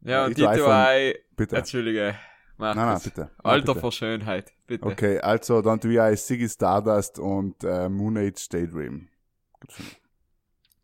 ja, 0.00 0.24
und 0.24 0.30
ich 0.30 0.36
die 0.36 0.42
tu 0.42 0.48
einfach- 0.48 0.64
zwei, 0.64 1.18
Bitte. 1.36 1.56
Entschuldige, 1.56 2.16
mach 2.58 2.74
Nein, 2.74 2.86
nein, 2.86 3.00
bitte. 3.02 3.20
Nein, 3.20 3.30
Alter 3.42 3.66
bitte. 3.66 3.80
vor 3.80 3.92
Schönheit, 3.92 4.52
bitte. 4.66 4.86
Okay, 4.86 5.18
also 5.20 5.62
dann 5.62 5.80
tue 5.80 5.92
ich 5.92 6.00
auch 6.00 6.16
Siggy 6.16 6.48
Stardust 6.48 7.18
und 7.18 7.62
äh, 7.64 7.88
Moon 7.88 8.16
Age 8.16 8.48
Daydream. 8.48 9.08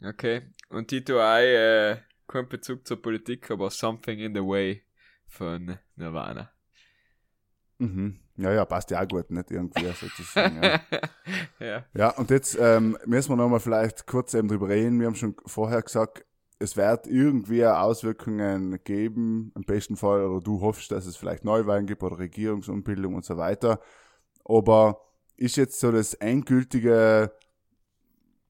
Okay, 0.05 0.43
und 0.71 0.91
die 0.91 1.05
zwei, 1.05 1.47
äh, 1.47 1.97
kein 2.27 2.49
Bezug 2.49 2.87
zur 2.87 3.01
Politik, 3.01 3.51
aber 3.51 3.71
Something 3.71 4.19
in 4.19 4.35
the 4.35 4.41
Way 4.41 4.83
von 5.27 5.79
Nirvana. 5.97 6.51
Mhm. 7.79 8.19
Ja, 8.37 8.53
ja, 8.53 8.65
passt 8.65 8.91
ja 8.91 9.03
auch 9.03 9.09
gut, 9.09 9.31
nicht 9.31 9.51
irgendwie 9.51 9.87
sozusagen. 9.93 10.63
ja. 10.63 10.81
ja. 11.61 11.85
ja, 11.95 12.09
und 12.11 12.31
jetzt 12.31 12.57
ähm, 12.59 12.97
müssen 13.05 13.31
wir 13.31 13.37
nochmal 13.37 13.61
vielleicht 13.61 14.07
kurz 14.07 14.35
eben 14.35 14.49
drüber 14.49 14.69
reden. 14.69 14.99
Wir 14.99 15.07
haben 15.07 15.15
schon 15.15 15.37
vorher 15.47 15.83
gesagt, 15.83 16.25
es 16.63 16.77
wird 16.77 17.09
irgendwie 17.09 17.67
Auswirkungen 17.67 18.79
geben, 18.85 19.53
im 19.57 19.63
besten 19.65 19.97
Fall, 19.97 20.25
oder 20.25 20.41
du 20.41 20.61
hoffst, 20.61 20.93
dass 20.93 21.07
es 21.07 21.17
vielleicht 21.17 21.45
Neuwahlen 21.45 21.87
gibt 21.87 22.03
oder 22.05 22.19
Regierungsumbildung 22.19 23.17
und 23.17 23.25
so 23.25 23.37
weiter. 23.37 23.81
Aber 24.45 25.01
ist 25.37 25.57
jetzt 25.57 25.81
so 25.81 25.91
das 25.91 26.15
endgültige, 26.15 27.33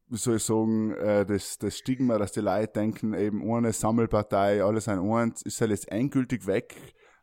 wie 0.08 0.18
soll 0.18 0.36
ich 0.36 0.44
sagen, 0.44 0.92
äh, 0.92 1.24
das, 1.24 1.58
das 1.58 1.78
Stigma, 1.78 2.18
dass 2.18 2.32
die 2.32 2.40
Leute 2.40 2.72
denken, 2.74 3.14
eben 3.14 3.42
ohne 3.42 3.72
Sammelpartei, 3.72 4.62
alles 4.62 4.88
ein 4.88 5.00
eins, 5.00 5.40
ist 5.40 5.60
halt 5.62 5.70
jetzt 5.70 5.90
endgültig 5.90 6.46
weg, 6.46 6.76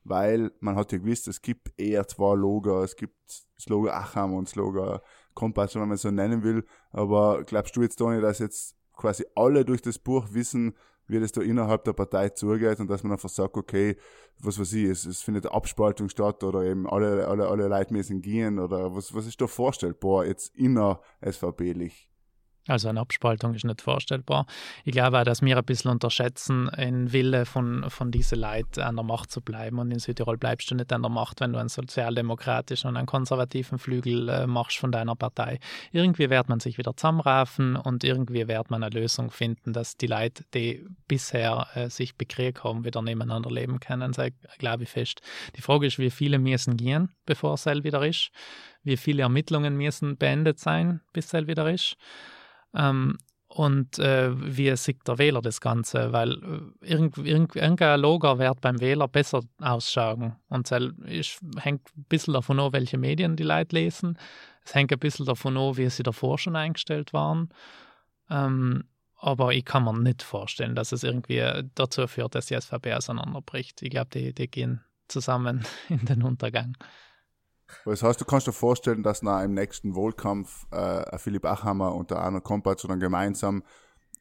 weil 0.04 0.52
man 0.60 0.76
hat 0.76 0.92
ja 0.92 0.98
gewusst, 0.98 1.28
es 1.28 1.44
gibt 1.44 1.72
eher 1.80 2.08
zwei 2.08 2.36
Logo, 2.36 2.84
es 2.84 2.96
gibt 2.96 3.16
das 3.28 3.70
Logo 3.70 3.90
Acham 3.90 4.34
und 4.34 4.48
das 4.48 4.56
Logo 4.56 5.00
Kompass, 5.36 5.76
wenn 5.76 5.84
man 5.84 5.92
es 5.92 6.02
so 6.02 6.10
nennen 6.10 6.44
will. 6.44 6.66
Aber 6.92 7.44
glaubst 7.44 7.76
du 7.76 7.84
jetzt, 7.84 7.98
Toni, 7.98 8.22
dass 8.22 8.40
jetzt 8.40 8.79
quasi 9.00 9.26
alle 9.36 9.66
durch 9.66 9.82
das 9.82 9.98
Buch 9.98 10.28
wissen, 10.32 10.76
wie 11.08 11.20
das 11.20 11.32
da 11.32 11.42
innerhalb 11.42 11.84
der 11.86 11.94
Partei 11.94 12.30
zugeht 12.30 12.80
und 12.80 12.88
dass 12.90 13.04
man 13.04 13.14
einfach 13.14 13.30
sagt, 13.30 13.58
okay, 13.58 13.98
was 14.38 14.60
weiß 14.60 14.74
ich, 14.74 14.86
es, 14.86 15.06
es 15.06 15.22
findet 15.22 15.48
Abspaltung 15.48 16.08
statt 16.10 16.44
oder 16.44 16.64
eben 16.64 16.88
alle, 16.88 17.28
alle, 17.28 17.48
alle 17.48 17.68
Leute 17.68 17.94
müssen 17.94 18.22
gehen 18.22 18.60
oder 18.60 18.96
was, 18.96 19.14
was 19.14 19.26
ist 19.26 19.42
da 19.42 19.48
vorstellbar 19.48 20.26
jetzt 20.26 20.56
inner 20.56 21.02
SVP-lich? 21.26 22.10
Also 22.68 22.88
eine 22.88 23.00
Abspaltung 23.00 23.56
ist 23.56 23.66
nicht 23.66 23.82
vorstellbar. 23.82 24.46
Ich 24.86 24.92
glaube 24.92 25.20
auch, 25.20 25.24
dass 25.24 25.42
wir 25.42 25.58
ein 25.58 25.64
bisschen 25.64 25.90
unterschätzen, 25.90 26.70
den 26.78 27.12
Wille 27.12 27.46
von, 27.46 27.90
von 27.90 28.12
diesen 28.12 28.40
Leuten 28.40 28.82
an 28.82 28.96
der 28.96 29.04
Macht 29.04 29.32
zu 29.32 29.42
bleiben. 29.42 29.80
Und 29.80 29.92
in 29.92 30.00
Südtirol 30.00 30.38
bleibst 30.38 30.70
du 30.70 30.76
nicht 30.76 30.94
an 30.94 31.02
der 31.02 31.10
Macht, 31.10 31.42
wenn 31.42 31.54
du 31.54 31.60
einen 31.60 31.70
sozialdemokratischen 31.70 32.90
und 32.90 32.98
einen 32.98 33.08
konservativen 33.08 33.80
Flügel 33.80 34.30
äh, 34.30 34.46
machst 34.48 34.78
von 34.78 34.92
deiner 34.92 35.16
Partei. 35.16 35.60
Irgendwie 35.92 36.30
wird 36.30 36.50
man 36.50 36.60
sich 36.60 36.78
wieder 36.78 36.96
zusammenraffen 36.96 37.76
und 37.76 38.04
irgendwie 38.04 38.48
wird 38.48 38.70
man 38.70 38.84
eine 38.84 38.94
Lösung 38.94 39.32
finden, 39.32 39.74
dass 39.74 39.98
die 39.98 40.08
Leute, 40.08 40.44
die 40.54 40.86
bisher 41.08 41.68
äh, 41.74 41.90
sich 41.90 42.16
bekriegt 42.18 42.64
haben, 42.64 42.86
wieder 42.86 43.02
nebeneinander 43.02 43.50
leben 43.50 43.80
können, 43.80 44.14
sei, 44.14 44.32
glaube 44.60 44.84
ich 44.84 44.90
fest. 44.90 45.22
Die 45.56 45.62
Frage 45.62 45.88
ist, 45.88 45.98
wie 45.98 46.12
viele 46.12 46.38
müssen 46.38 46.78
gehen, 46.78 47.10
bevor 47.26 47.56
es 47.56 47.66
wieder 47.66 48.06
ist. 48.06 48.32
Wie 48.84 48.98
viele 48.98 49.24
Ermittlungen 49.24 49.76
müssen 49.76 50.18
beendet 50.18 50.60
sein, 50.60 51.02
bis 51.14 51.34
es 51.34 51.48
wieder 51.48 51.70
ist. 51.70 51.98
Ähm, 52.74 53.18
und 53.48 53.98
äh, 53.98 54.30
wie 54.56 54.76
sieht 54.78 55.08
der 55.08 55.18
Wähler 55.18 55.42
das 55.42 55.60
Ganze? 55.60 56.14
Weil 56.14 56.34
äh, 56.34 56.86
irgend, 56.86 57.18
irgend, 57.18 57.56
irgendein 57.56 58.00
Logo 58.00 58.38
wird 58.38 58.62
beim 58.62 58.80
Wähler 58.80 59.08
besser 59.08 59.42
ausschauen. 59.60 60.36
Und 60.50 60.72
es 60.72 61.40
hängt 61.58 61.82
ein 61.98 62.06
bisschen 62.08 62.36
davon 62.36 62.60
ab, 62.60 62.74
welche 62.74 63.00
Medien 63.00 63.36
die 63.36 63.44
Leute 63.44 63.76
lesen. 63.76 64.20
Es 64.64 64.76
hängt 64.76 64.94
ein 64.94 65.00
bisschen 65.00 65.26
davon 65.26 65.58
ab, 65.58 65.78
wie 65.78 65.90
sie 65.90 66.04
davor 66.04 66.38
schon 66.38 66.56
eingestellt 66.56 67.12
waren. 67.12 67.50
Ähm, 68.30 68.84
aber 69.18 69.52
ich 69.52 69.66
kann 69.66 69.84
mir 69.84 69.98
nicht 70.00 70.22
vorstellen, 70.22 70.76
dass 70.76 70.92
es 70.92 71.04
irgendwie 71.04 71.44
dazu 71.74 72.08
führt, 72.08 72.36
dass 72.36 72.46
die 72.46 72.60
SVP 72.60 72.94
auseinanderbricht. 72.94 73.82
Ich 73.82 73.90
glaube, 73.90 74.10
die, 74.14 74.34
die 74.34 74.48
gehen 74.48 74.82
zusammen 75.08 75.66
in 75.90 76.06
den 76.06 76.22
Untergang. 76.22 76.78
Das 77.86 78.04
heißt, 78.04 78.20
du 78.20 78.26
kannst 78.26 78.48
dir 78.48 78.54
vorstellen, 78.54 79.04
dass 79.04 79.22
nach 79.22 79.44
im 79.44 79.54
nächsten 79.54 79.96
Wahlkampf 79.96 80.66
äh, 80.72 81.18
Philipp 81.18 81.46
Achhammer 81.46 81.96
und 81.96 82.12
der 82.12 82.20
Arno 82.20 82.42
Kompatz 82.42 82.84
dann 82.84 83.00
gemeinsam 83.00 83.64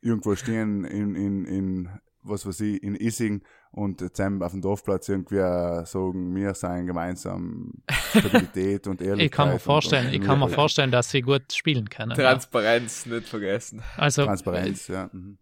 irgendwo 0.00 0.34
stehen 0.36 0.84
in, 0.84 1.14
in, 1.14 1.44
in 1.44 1.88
was 2.22 2.46
weiß 2.46 2.60
ich, 2.60 2.82
in 2.82 2.94
Issing 2.94 3.42
und 3.70 4.00
zusammen 4.00 4.42
auf 4.42 4.52
dem 4.52 4.60
Dorfplatz 4.60 5.08
irgendwie 5.08 5.36
äh, 5.36 5.84
sagen, 5.84 6.34
wir 6.34 6.54
seien 6.54 6.86
gemeinsam 6.86 7.72
Stabilität 8.10 8.86
und 8.86 9.00
Ehrlichkeit. 9.00 9.18
Ich 9.26 9.30
kann 9.32 9.48
mir 9.50 9.58
vorstellen, 9.58 10.06
und 10.08 10.14
ich 10.14 10.20
kann 10.20 10.38
mir 10.38 10.48
vorstellen, 10.48 10.90
dass 10.90 11.10
sie 11.10 11.22
gut 11.22 11.52
spielen 11.52 11.88
können. 11.88 12.10
ja. 12.10 12.16
Transparenz 12.16 13.06
nicht 13.06 13.28
vergessen. 13.28 13.82
Also 13.96 14.24
Transparenz, 14.24 14.88
ja. 14.88 15.10
Mhm. 15.12 15.38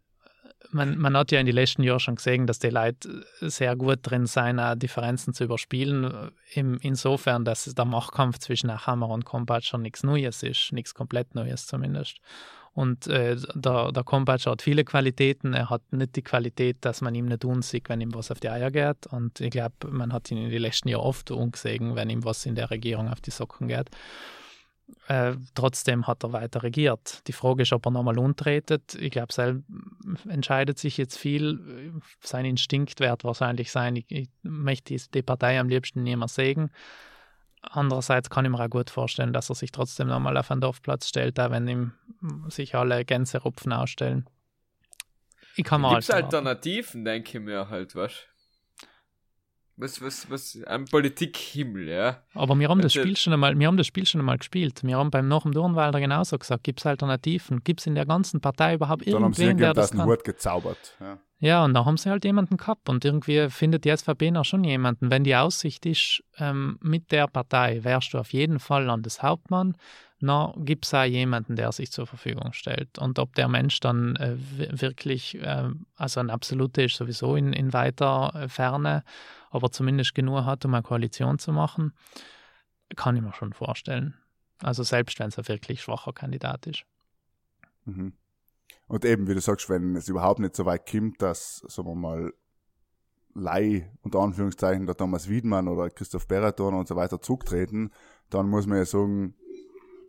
Man, 0.70 0.98
man 0.98 1.16
hat 1.16 1.32
ja 1.32 1.40
in 1.40 1.46
den 1.46 1.54
letzten 1.54 1.82
Jahren 1.82 2.00
schon 2.00 2.16
gesehen, 2.16 2.46
dass 2.46 2.58
die 2.58 2.70
Leute 2.70 3.24
sehr 3.40 3.76
gut 3.76 4.00
drin 4.02 4.26
sind, 4.26 4.58
auch 4.58 4.74
Differenzen 4.74 5.34
zu 5.34 5.44
überspielen. 5.44 6.30
Im, 6.52 6.78
insofern, 6.82 7.44
dass 7.44 7.64
der 7.64 7.84
Machtkampf 7.84 8.38
zwischen 8.38 8.86
Hammer 8.86 9.08
und 9.08 9.24
Combat 9.24 9.64
schon 9.64 9.82
nichts 9.82 10.02
Neues 10.02 10.42
ist, 10.42 10.72
nichts 10.72 10.94
komplett 10.94 11.34
Neues 11.34 11.66
zumindest. 11.66 12.18
Und 12.76 13.06
äh, 13.06 13.36
der, 13.54 13.90
der 13.90 14.04
Kompatscher 14.04 14.50
hat 14.50 14.60
viele 14.60 14.84
Qualitäten. 14.84 15.54
Er 15.54 15.70
hat 15.70 15.80
nicht 15.92 16.14
die 16.14 16.22
Qualität, 16.22 16.76
dass 16.82 17.00
man 17.00 17.14
ihm 17.14 17.24
nicht 17.24 17.42
unsieht, 17.46 17.88
wenn 17.88 18.02
ihm 18.02 18.12
was 18.12 18.30
auf 18.30 18.38
die 18.38 18.50
Eier 18.50 18.70
geht. 18.70 19.06
Und 19.06 19.40
ich 19.40 19.50
glaube, 19.50 19.88
man 19.88 20.12
hat 20.12 20.30
ihn 20.30 20.36
in 20.36 20.50
den 20.50 20.60
letzten 20.60 20.90
Jahren 20.90 21.00
oft 21.00 21.30
ungesehen, 21.30 21.96
wenn 21.96 22.10
ihm 22.10 22.22
was 22.24 22.44
in 22.44 22.54
der 22.54 22.70
Regierung 22.70 23.08
auf 23.08 23.22
die 23.22 23.30
Socken 23.30 23.68
geht. 23.68 23.88
Äh, 25.08 25.34
trotzdem 25.54 26.06
hat 26.06 26.24
er 26.24 26.32
weiter 26.32 26.62
regiert. 26.62 27.26
Die 27.28 27.32
Frage 27.32 27.62
ist, 27.62 27.72
ob 27.72 27.86
er 27.86 27.90
nochmal 27.90 28.18
untretet. 28.18 28.94
Ich 28.94 29.10
glaube, 29.10 29.32
selbst 29.32 29.64
entscheidet 30.28 30.78
sich 30.78 30.96
jetzt 30.96 31.16
viel. 31.16 31.92
Sein 32.20 32.44
Instinkt 32.44 33.00
wird 33.00 33.24
wahrscheinlich 33.24 33.70
sein, 33.70 33.96
ich, 33.96 34.06
ich 34.08 34.28
möchte 34.42 34.96
die, 34.96 35.22
Partei 35.22 35.58
am 35.58 35.68
liebsten 35.68 36.02
nie 36.02 36.16
mehr 36.16 36.28
sägen. 36.28 36.70
Andererseits 37.62 38.30
kann 38.30 38.44
ich 38.44 38.50
mir 38.50 38.60
auch 38.60 38.70
gut 38.70 38.90
vorstellen, 38.90 39.32
dass 39.32 39.48
er 39.48 39.56
sich 39.56 39.72
trotzdem 39.72 40.08
nochmal 40.08 40.36
auf 40.36 40.50
einen 40.50 40.60
Dorfplatz 40.60 41.08
stellt, 41.08 41.38
auch 41.40 41.50
wenn 41.50 41.66
ihm 41.66 41.92
sich 42.48 42.74
alle 42.74 43.04
Gänserupfen 43.04 43.72
ausstellen. 43.72 44.28
Ich 45.56 45.64
kann 45.64 45.80
mir 45.80 45.90
Gibt 45.90 46.08
erwarten. 46.08 46.24
Alternativen, 46.24 47.04
denke 47.04 47.38
ich 47.38 47.44
mir 47.44 47.68
halt, 47.68 47.96
was? 47.96 48.12
Was, 49.78 50.00
was, 50.00 50.30
was, 50.30 50.58
ein 50.66 50.86
Politikhimmel, 50.86 51.88
ja. 51.88 52.22
Aber 52.32 52.58
wir 52.58 52.68
haben, 52.68 52.80
das. 52.80 52.94
Spiel 52.94 53.14
schon 53.16 53.34
einmal, 53.34 53.58
wir 53.58 53.66
haben 53.66 53.76
das 53.76 53.86
Spiel 53.86 54.06
schon 54.06 54.20
einmal 54.22 54.38
gespielt. 54.38 54.82
Wir 54.82 54.96
haben 54.96 55.10
beim 55.10 55.28
Nach 55.28 55.42
dem 55.42 55.52
Durnwalder 55.52 56.00
genauso 56.00 56.38
gesagt, 56.38 56.64
gibt 56.64 56.80
es 56.80 56.86
Alternativen? 56.86 57.60
Gibt 57.62 57.80
es 57.80 57.86
in 57.86 57.94
der 57.94 58.06
ganzen 58.06 58.40
Partei 58.40 58.74
überhaupt 58.74 59.06
Dann 59.06 59.22
haben 59.22 59.34
sie 59.34 59.52
der 59.54 59.74
das 59.74 59.90
kann? 59.90 60.06
Hut 60.06 60.24
gezaubert. 60.24 60.96
Ja. 61.00 61.18
Ja, 61.38 61.64
und 61.66 61.74
da 61.74 61.84
haben 61.84 61.98
sie 61.98 62.08
halt 62.08 62.24
jemanden 62.24 62.56
gehabt 62.56 62.88
und 62.88 63.04
irgendwie 63.04 63.50
findet 63.50 63.84
die 63.84 63.94
SVP 63.94 64.30
noch 64.30 64.46
schon 64.46 64.64
jemanden. 64.64 65.10
Wenn 65.10 65.22
die 65.22 65.36
Aussicht 65.36 65.84
ist, 65.84 66.24
ähm, 66.38 66.78
mit 66.80 67.12
der 67.12 67.26
Partei 67.26 67.84
wärst 67.84 68.14
du 68.14 68.18
auf 68.18 68.32
jeden 68.32 68.58
Fall 68.58 68.84
Landeshauptmann, 68.84 69.76
na, 70.18 70.54
gibt 70.56 70.86
es 70.86 70.94
auch 70.94 71.04
jemanden, 71.04 71.56
der 71.56 71.72
sich 71.72 71.92
zur 71.92 72.06
Verfügung 72.06 72.54
stellt. 72.54 72.98
Und 72.98 73.18
ob 73.18 73.34
der 73.34 73.48
Mensch 73.48 73.80
dann 73.80 74.16
äh, 74.16 74.36
wi- 74.38 74.80
wirklich, 74.80 75.34
äh, 75.34 75.68
also 75.96 76.20
ein 76.20 76.30
Absolute 76.30 76.84
ist 76.84 76.96
sowieso 76.96 77.36
in, 77.36 77.52
in 77.52 77.74
weiter 77.74 78.32
äh, 78.34 78.48
Ferne, 78.48 79.04
aber 79.56 79.72
zumindest 79.72 80.14
genug 80.14 80.44
hat, 80.44 80.64
um 80.64 80.74
eine 80.74 80.82
Koalition 80.82 81.38
zu 81.38 81.52
machen, 81.52 81.92
kann 82.94 83.16
ich 83.16 83.22
mir 83.22 83.32
schon 83.32 83.52
vorstellen. 83.52 84.14
Also 84.62 84.82
selbst 84.82 85.18
wenn 85.18 85.28
es 85.28 85.38
ein 85.38 85.48
wirklich 85.48 85.82
schwacher 85.82 86.12
Kandidat 86.12 86.66
ist. 86.66 86.84
Mhm. 87.84 88.12
Und 88.86 89.04
eben, 89.04 89.26
wie 89.26 89.34
du 89.34 89.40
sagst, 89.40 89.68
wenn 89.68 89.96
es 89.96 90.08
überhaupt 90.08 90.40
nicht 90.40 90.54
so 90.56 90.64
weit 90.64 90.88
kommt, 90.88 91.20
dass, 91.20 91.58
sagen 91.68 91.88
wir 91.88 91.94
mal, 91.94 92.32
Lei, 93.34 93.92
unter 94.00 94.20
Anführungszeichen, 94.20 94.86
der 94.86 94.96
Thomas 94.96 95.28
Wiedmann 95.28 95.68
oder 95.68 95.90
Christoph 95.90 96.26
Beraton 96.26 96.74
und 96.74 96.88
so 96.88 96.96
weiter 96.96 97.20
zurücktreten, 97.20 97.90
dann 98.30 98.48
muss 98.48 98.66
man 98.66 98.78
ja 98.78 98.86
sagen, 98.86 99.34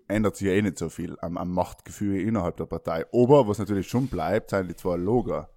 ändert 0.08 0.38
sich 0.38 0.48
ja 0.48 0.54
eh 0.54 0.62
nicht 0.62 0.78
so 0.78 0.88
viel 0.88 1.18
am, 1.20 1.38
am 1.38 1.52
Machtgefüge 1.52 2.22
innerhalb 2.22 2.56
der 2.56 2.68
Partei. 2.68 3.06
Aber 3.12 3.48
was 3.48 3.58
natürlich 3.58 3.90
schon 3.90 4.08
bleibt, 4.08 4.52
sind 4.52 4.70
die 4.70 4.76
zwei 4.76 4.96
Loger. 4.96 5.50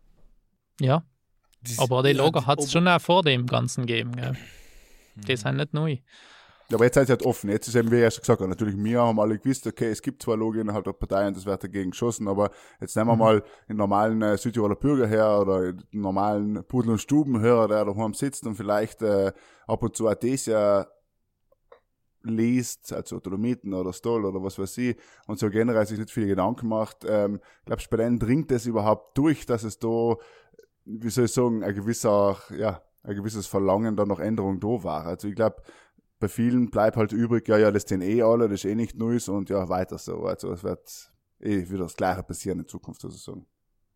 Ja, 0.81 1.05
aber 1.79 2.03
die 2.03 2.11
ja, 2.11 2.25
Lager 2.25 2.47
hat 2.47 2.61
es 2.61 2.73
schon 2.73 2.87
auch 2.89 3.01
vor 3.01 3.23
dem 3.23 3.47
Ganzen 3.47 3.87
gegeben. 3.87 4.13
Gell? 4.17 4.37
Die 5.17 5.37
sind 5.37 5.57
nicht 5.57 5.75
neu. 5.75 5.99
Ja, 6.71 6.77
aber 6.77 6.85
jetzt 6.85 6.95
seid 6.95 7.09
ihr 7.09 7.17
halt 7.17 7.27
offen. 7.27 7.51
Jetzt 7.51 7.67
ist 7.67 7.75
eben, 7.75 7.91
wie 7.91 7.97
ich 7.97 8.03
erst 8.03 8.21
gesagt 8.21 8.41
habe, 8.41 8.49
natürlich, 8.49 8.77
wir 8.77 9.01
haben 9.01 9.19
alle 9.19 9.39
gewusst, 9.39 9.67
okay, 9.67 9.91
es 9.91 10.01
gibt 10.01 10.23
zwei 10.23 10.37
Logen 10.37 10.61
innerhalb 10.61 10.85
der 10.85 10.93
Partei 10.93 11.27
und 11.27 11.37
das 11.37 11.45
wird 11.45 11.65
dagegen 11.65 11.91
geschossen, 11.91 12.29
aber 12.29 12.53
jetzt 12.81 12.95
nehmen 12.95 13.09
wir 13.09 13.17
mal 13.17 13.43
den 13.69 13.77
normalen 13.77 14.23
äh, 14.23 14.39
Südtiroler 14.39 14.77
Bürger 14.77 15.09
her 15.09 15.41
oder 15.41 15.73
den 15.73 16.01
normalen 16.01 16.63
Pudel- 16.69 16.93
und 16.93 17.01
Stubenhörer, 17.01 17.67
der 17.67 17.85
daheim 17.87 18.15
sitzt 18.15 18.47
und 18.47 18.55
vielleicht 18.55 19.03
äh, 19.03 19.33
ab 19.67 19.83
und 19.83 19.97
zu 19.97 20.09
auch 20.09 20.15
das 20.15 20.47
ja 20.47 20.87
liest, 22.23 22.93
also 22.93 23.19
Dolomiten 23.19 23.75
oder 23.75 23.93
Stoll 23.93 24.25
oder 24.25 24.41
was 24.43 24.59
weiß 24.59 24.79
ich, 24.79 24.97
und 25.27 25.41
so 25.41 25.51
generell 25.51 25.87
sich 25.87 25.99
nicht 25.99 26.11
viele 26.13 26.29
Gedanken 26.29 26.69
macht. 26.69 26.99
Ähm, 27.05 27.41
glaubst 27.65 27.87
du, 27.87 27.97
bei 27.97 28.05
denen 28.05 28.19
dringt 28.19 28.53
es 28.53 28.67
überhaupt 28.67 29.17
durch, 29.19 29.47
dass 29.47 29.65
es 29.65 29.79
da, 29.79 30.17
wie 30.85 31.11
soll 31.11 31.27
ich 31.27 31.33
sagen, 31.33 31.63
ein 31.63 31.75
gewisser, 31.75 32.37
ja, 32.57 32.83
ein 33.03 33.17
gewisses 33.17 33.47
Verlangen 33.47 33.97
da 33.97 34.05
nach 34.05 34.21
Änderung 34.21 34.61
da 34.61 34.83
war. 34.85 35.07
Also 35.07 35.29
ich 35.29 35.35
glaube, 35.35 35.63
bei 36.19 36.29
vielen 36.29 36.71
bleibt 36.71 36.97
halt 36.97 37.13
übrig, 37.13 37.49
ja, 37.49 37.57
ja, 37.57 37.71
das 37.71 37.85
sind 37.85 38.03
eh 38.03 38.23
alle, 38.23 38.49
das 38.49 38.65
ist 38.65 38.71
eh 38.71 38.75
nicht 38.75 38.97
Neues 38.97 39.29
und 39.29 39.49
ja, 39.49 39.69
weiter 39.69 39.99
so. 39.99 40.25
Also 40.25 40.53
es 40.53 40.63
wird 40.63 41.13
eh 41.41 41.69
wieder 41.71 41.85
das 41.85 41.97
Gleiche 41.97 42.23
passieren 42.23 42.61
in 42.61 42.69
Zukunft 42.69 43.01
sozusagen. 43.01 43.47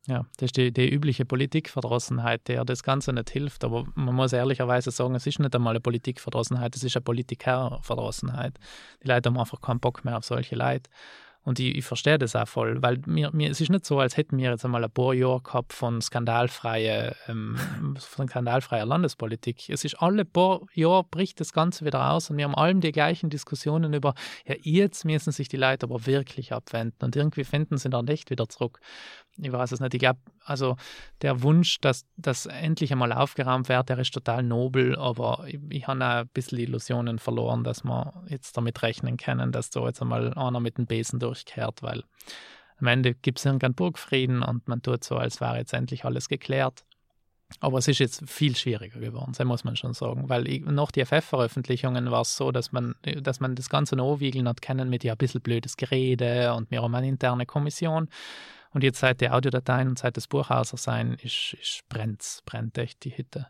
Ja, 0.07 0.26
das 0.37 0.49
ist 0.49 0.57
die, 0.59 0.70
die 0.70 0.93
übliche 0.93 1.24
Politikverdrossenheit, 1.24 2.47
der 2.49 2.64
das 2.64 2.82
Ganze 2.82 3.12
nicht 3.12 3.30
hilft. 3.30 3.64
Aber 3.64 3.87
man 3.95 4.14
muss 4.14 4.35
ehrlicherweise 4.35 4.91
sagen, 4.91 5.14
es 5.14 5.26
ist 5.26 5.39
nicht 5.39 5.55
einmal 5.55 5.72
eine 5.72 5.80
Politikverdrossenheit, 5.80 6.76
es 6.76 6.85
ist 6.85 6.97
eine 6.97 7.05
Politikerverdrossenheit. 7.05 8.59
Die 9.03 9.09
Leute 9.09 9.30
haben 9.30 9.39
einfach 9.39 9.62
keinen 9.62 9.80
Bock 9.80 10.05
mehr 10.05 10.18
auf 10.18 10.24
solche 10.24 10.57
Leute. 10.57 10.91
Und 11.45 11.59
ich, 11.61 11.77
ich 11.77 11.85
verstehe 11.85 12.19
das 12.19 12.35
auch 12.35 12.49
voll, 12.49 12.83
weil 12.83 13.01
mir, 13.07 13.31
mir, 13.33 13.51
es 13.51 13.61
ist 13.61 13.71
nicht 13.71 13.85
so, 13.85 13.99
als 13.99 14.17
hätten 14.17 14.39
wir 14.39 14.51
jetzt 14.51 14.65
einmal 14.65 14.83
ein 14.83 14.91
paar 14.91 15.13
Jahre 15.13 15.43
gehabt 15.43 15.75
von 15.75 16.01
skandalfreie, 16.01 17.15
ähm, 17.29 17.57
von 18.01 18.29
skandalfreier 18.29 18.87
Landespolitik. 18.87 19.69
Es 19.69 19.85
ist 19.85 20.01
alle 20.01 20.25
paar 20.25 20.63
Jahre 20.73 21.05
bricht 21.05 21.41
das 21.41 21.53
Ganze 21.53 21.85
wieder 21.85 22.11
aus 22.11 22.31
und 22.31 22.39
wir 22.39 22.45
haben 22.45 22.55
allem 22.55 22.81
die 22.81 22.93
gleichen 22.93 23.29
Diskussionen 23.29 23.93
über, 23.93 24.15
ja, 24.47 24.55
jetzt 24.63 25.05
müssen 25.05 25.33
sich 25.33 25.49
die 25.49 25.59
Leute 25.59 25.85
aber 25.85 26.07
wirklich 26.07 26.53
abwenden 26.53 27.05
und 27.05 27.15
irgendwie 27.15 27.45
finden 27.45 27.77
sie 27.77 27.91
dann 27.91 28.09
echt 28.09 28.31
wieder 28.31 28.49
zurück. 28.49 28.81
Ich 29.37 29.51
weiß 29.51 29.72
es 29.72 29.80
nicht. 29.80 29.95
Ich 29.95 30.01
glaube, 30.01 30.20
also 30.45 30.76
der 31.22 31.43
Wunsch, 31.43 31.80
dass 31.80 32.07
das 32.16 32.47
endlich 32.47 32.93
einmal 32.93 33.12
aufgeräumt 33.12 33.68
wird, 33.68 33.89
der 33.89 33.99
ist 33.99 34.14
total 34.14 34.43
nobel, 34.43 34.97
aber 34.97 35.45
ich, 35.47 35.59
ich 35.70 35.87
habe 35.87 36.05
ein 36.05 36.28
bisschen 36.28 36.59
Illusionen 36.59 37.18
verloren, 37.18 37.64
dass 37.64 37.82
wir 37.85 38.24
jetzt 38.28 38.57
damit 38.57 38.82
rechnen 38.82 39.16
können, 39.16 39.51
dass 39.51 39.70
da 39.70 39.85
jetzt 39.87 40.01
einmal 40.01 40.35
einer 40.35 40.61
mit 40.61 40.78
dem 40.78 40.87
Besen 40.87 41.18
durchkehrt, 41.18 41.82
weil 41.82 42.05
am 42.78 42.87
Ende 42.87 43.14
gibt 43.14 43.39
es 43.39 43.45
irgendeinen 43.45 43.74
Burgfrieden 43.74 44.43
und 44.43 44.68
man 44.68 44.82
tut 44.82 45.05
so, 45.05 45.16
als 45.16 45.41
wäre 45.41 45.59
jetzt 45.59 45.72
endlich 45.72 46.05
alles 46.05 46.28
geklärt. 46.28 46.85
Aber 47.61 47.78
es 47.78 47.89
ist 47.89 47.99
jetzt 47.99 48.28
viel 48.28 48.57
schwieriger 48.57 48.99
geworden, 48.99 49.32
das 49.37 49.47
muss 49.47 49.64
man 49.64 49.76
schon 49.76 49.95
sagen, 49.95 50.28
weil 50.28 50.49
ich, 50.49 50.64
nach 50.64 50.91
die 50.91 51.05
FF-Veröffentlichungen 51.05 52.11
war 52.11 52.22
es 52.22 52.37
so, 52.37 52.51
dass 52.51 52.72
man, 52.72 52.95
dass 53.03 53.39
man 53.39 53.55
das 53.55 53.68
Ganze 53.68 53.97
noch 53.97 54.18
wiegeln 54.18 54.49
hat 54.49 54.62
können 54.62 54.89
mit 54.89 55.05
ja 55.05 55.12
ein 55.12 55.18
bisschen 55.18 55.41
blödes 55.41 55.76
Gerede 55.76 56.55
und 56.55 56.70
wir 56.70 56.82
haben 56.82 56.95
eine 56.95 57.07
interne 57.07 57.47
Kommission. 57.47 58.09
Und 58.75 58.83
jetzt 58.83 58.99
seit 58.99 59.20
die 59.20 59.31
Audiodateien 59.31 59.89
und 59.89 59.99
seit 59.99 60.16
das 60.16 60.27
Buchhauser 60.27 60.77
sein, 60.77 61.16
ist, 61.22 61.57
ist 61.61 61.83
brennt, 61.89 62.43
brennt 62.45 62.77
echt 62.77 63.05
die 63.05 63.16
Hütte. 63.16 63.47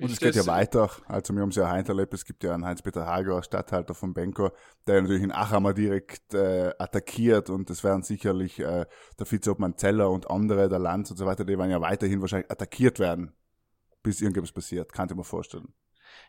Und 0.00 0.10
es 0.10 0.20
geht 0.20 0.36
ja 0.36 0.46
weiter. 0.46 0.90
Also 1.06 1.34
wir 1.34 1.42
haben 1.42 1.50
es 1.50 1.56
ja 1.56 1.70
heute 1.70 1.88
erlebt, 1.88 2.14
es 2.14 2.24
gibt 2.24 2.44
ja 2.44 2.54
einen 2.54 2.64
Heinz-Peter 2.64 3.04
Hager, 3.04 3.42
Stadthalter 3.42 3.94
von 3.94 4.14
Benko, 4.14 4.52
der 4.86 5.02
natürlich 5.02 5.22
in 5.22 5.32
Achammer 5.32 5.74
direkt 5.74 6.32
äh, 6.34 6.72
attackiert 6.78 7.50
und 7.50 7.68
das 7.68 7.82
werden 7.82 8.04
sicherlich 8.04 8.60
äh, 8.60 8.86
der 9.18 9.30
Vizeobmann 9.30 9.76
Zeller 9.76 10.10
und 10.10 10.30
andere, 10.30 10.68
der 10.68 10.78
Lanz 10.78 11.10
und 11.10 11.16
so 11.16 11.26
weiter, 11.26 11.44
die 11.44 11.58
werden 11.58 11.70
ja 11.70 11.80
weiterhin 11.80 12.20
wahrscheinlich 12.20 12.50
attackiert 12.50 13.00
werden, 13.00 13.32
bis 14.02 14.20
irgendwas 14.20 14.52
passiert, 14.52 14.92
kann 14.92 15.08
ich 15.10 15.16
mir 15.16 15.24
vorstellen. 15.24 15.74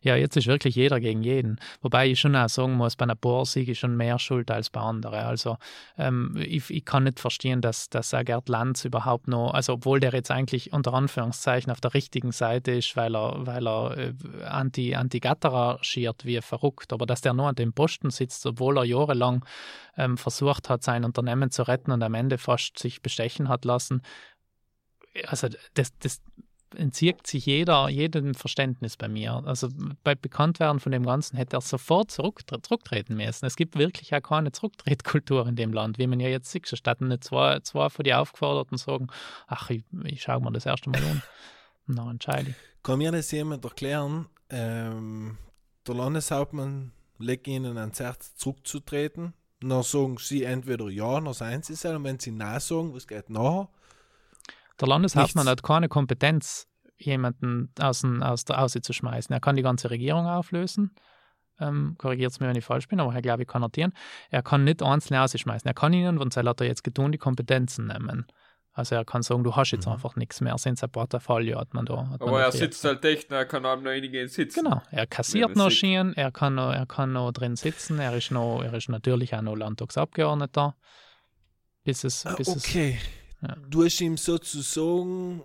Ja, 0.01 0.15
jetzt 0.15 0.37
ist 0.37 0.47
wirklich 0.47 0.75
jeder 0.75 0.99
gegen 0.99 1.23
jeden. 1.23 1.59
Wobei 1.81 2.07
ich 2.07 2.19
schon 2.19 2.35
auch 2.35 2.49
sagen 2.49 2.73
muss, 2.73 2.95
bei 2.95 3.03
einer 3.03 3.15
Bohrsieg 3.15 3.67
ist 3.67 3.79
schon 3.79 3.97
mehr 3.97 4.19
Schuld 4.19 4.49
als 4.51 4.69
bei 4.69 4.79
anderen. 4.79 5.19
Also 5.19 5.57
ähm, 5.97 6.35
ich, 6.39 6.69
ich 6.69 6.85
kann 6.85 7.03
nicht 7.03 7.19
verstehen, 7.19 7.61
dass, 7.61 7.89
dass 7.89 8.11
Gerd 8.11 8.49
Lanz 8.49 8.85
überhaupt 8.85 9.27
noch, 9.27 9.53
also 9.53 9.73
obwohl 9.73 9.99
der 9.99 10.13
jetzt 10.13 10.31
eigentlich 10.31 10.73
unter 10.73 10.93
Anführungszeichen 10.93 11.71
auf 11.71 11.81
der 11.81 11.93
richtigen 11.93 12.31
Seite 12.31 12.71
ist, 12.71 12.95
weil 12.95 13.15
er, 13.15 13.45
weil 13.45 13.67
er 13.67 13.97
äh, 13.97 14.13
anti, 14.43 14.95
anti-Gatterer 14.95 15.79
schiert 15.81 16.25
wie 16.25 16.39
verrückt, 16.41 16.93
aber 16.93 17.05
dass 17.05 17.21
der 17.21 17.33
nur 17.33 17.47
an 17.47 17.55
dem 17.55 17.73
Posten 17.73 18.09
sitzt, 18.09 18.45
obwohl 18.45 18.77
er 18.77 18.85
jahrelang 18.85 19.45
ähm, 19.97 20.17
versucht 20.17 20.69
hat, 20.69 20.83
sein 20.83 21.03
Unternehmen 21.03 21.51
zu 21.51 21.63
retten 21.63 21.91
und 21.91 22.01
am 22.03 22.13
Ende 22.13 22.37
fast 22.37 22.79
sich 22.79 23.01
bestechen 23.01 23.49
hat 23.49 23.65
lassen, 23.65 24.01
also 25.27 25.47
das, 25.73 25.97
das 25.99 26.21
entzieht 26.75 27.25
sich 27.27 27.45
jeder, 27.45 27.89
jedem 27.89 28.33
Verständnis 28.33 28.97
bei 28.97 29.07
mir. 29.07 29.43
Also 29.45 29.69
bei 30.03 30.15
Bekanntwerden 30.15 30.79
von 30.79 30.91
dem 30.91 31.05
Ganzen 31.05 31.37
hätte 31.37 31.57
er 31.57 31.61
sofort 31.61 32.11
zurück, 32.11 32.41
zurücktreten 32.61 33.15
müssen. 33.15 33.45
Es 33.45 33.55
gibt 33.55 33.77
wirklich 33.77 34.13
auch 34.13 34.21
keine 34.21 34.51
Zurücktretkultur 34.51 35.47
in 35.47 35.55
dem 35.55 35.73
Land, 35.73 35.97
wie 35.97 36.07
man 36.07 36.19
ja 36.19 36.29
jetzt 36.29 36.51
sieht. 36.51 36.67
Statt 36.67 37.01
nicht 37.01 37.23
zwei, 37.23 37.59
zwei 37.61 37.89
von 37.89 38.03
den 38.03 38.15
Aufgeforderten 38.15 38.77
sagen, 38.77 39.07
ach, 39.47 39.69
ich, 39.69 39.83
ich 40.03 40.21
schaue 40.21 40.41
mir 40.41 40.51
das 40.51 40.65
erste 40.65 40.89
Mal 40.89 41.03
um. 41.03 41.21
Na, 41.87 42.09
entscheide. 42.09 42.53
Kann 42.83 42.99
mir 42.99 43.11
das 43.11 43.31
jemand 43.31 43.65
erklären? 43.65 44.27
Ähm, 44.49 45.37
der 45.87 45.95
Landeshauptmann 45.95 46.91
legt 47.17 47.47
ihnen 47.47 47.77
ans 47.77 47.99
Herz, 47.99 48.35
zurückzutreten. 48.35 49.33
Dann 49.61 49.83
sagen 49.83 50.17
sie 50.19 50.43
entweder 50.43 50.89
ja, 50.89 51.19
dann 51.19 51.33
seien 51.33 51.63
sie 51.63 51.73
es, 51.73 51.83
und 51.83 52.03
wenn 52.03 52.19
sie 52.19 52.31
nein 52.31 52.59
sagen, 52.59 52.93
was 52.93 53.07
geht 53.07 53.29
nachher? 53.29 53.69
Der 54.79 54.87
Landeshauptmann 54.87 55.45
Nichts. 55.45 55.61
hat 55.61 55.63
keine 55.63 55.89
Kompetenz, 55.89 56.67
jemanden 56.97 57.71
aus, 57.79 58.01
dem- 58.01 58.21
aus 58.23 58.45
der 58.45 58.61
Aussicht 58.61 58.85
zu 58.85 58.93
schmeißen. 58.93 59.33
Er 59.33 59.39
kann 59.39 59.55
die 59.55 59.61
ganze 59.61 59.89
Regierung 59.89 60.25
auflösen. 60.27 60.95
Ähm, 61.59 61.95
Korrigiert 61.97 62.31
es 62.31 62.39
mir, 62.39 62.47
wenn 62.47 62.55
ich 62.55 62.63
falsch 62.63 62.87
bin, 62.87 62.99
aber 63.01 63.13
er 63.13 63.21
glaube 63.21 63.41
ich 63.43 63.47
kann 63.47 63.61
notieren. 63.61 63.91
Er 64.29 64.41
kann 64.41 64.63
nicht 64.63 64.81
einzelne 64.81 65.21
ausschmeißen. 65.21 65.67
Er 65.67 65.73
kann 65.73 65.91
ihnen, 65.91 66.19
wenn 66.19 66.29
er 66.29 66.43
hat 66.49 66.61
er 66.61 66.67
jetzt 66.67 66.83
getan, 66.83 67.11
die 67.11 67.17
Kompetenzen 67.17 67.87
nehmen. 67.87 68.25
Also 68.71 68.95
er 68.95 69.03
kann 69.03 69.23
sagen, 69.23 69.43
du 69.43 69.57
hast 69.57 69.71
jetzt 69.71 69.87
einfach 69.87 70.15
nichts 70.15 70.39
mehr. 70.39 70.57
Sind 70.57 70.81
ein 70.81 70.89
Portfolio 70.89 71.59
hat 71.59 71.73
man 71.73 71.85
da. 71.85 71.97
Hat 71.97 72.21
man 72.21 72.29
Aber 72.29 72.39
da 72.39 72.45
er 72.45 72.51
sitzt 72.53 72.85
halt 72.85 73.03
echt, 73.03 73.29
er 73.29 73.45
kann 73.45 73.65
auch 73.65 73.75
noch 73.81 73.91
einigen 73.91 74.29
sitzen. 74.29 74.63
Genau, 74.63 74.81
er 74.91 75.05
kassiert 75.05 75.49
Ja, 75.49 75.55
noch 75.55 75.65
das 75.65 75.73
Schien, 75.73 76.13
er 76.13 76.31
kann 76.31 76.55
noch, 76.55 76.71
er 76.71 76.85
kann 76.85 77.11
noch 77.11 77.33
drin 77.33 77.57
sitzen, 77.57 77.99
er 77.99 78.15
ist, 78.15 78.31
noch, 78.31 78.61
er 78.63 78.73
ist 78.73 78.87
natürlich 78.87 79.35
auch 79.35 79.41
noch 79.41 79.55
Landtagsabgeordneter. 79.55 80.77
Bis 81.83 82.05
es, 82.05 82.25
Ah, 82.25 82.35
bis 82.37 82.47
es 82.47 82.65
Okay. 82.65 82.97
Ja. 83.41 83.55
Du 83.69 83.83
hast 83.83 84.01
ihm 84.01 84.17
sozusagen 84.17 85.43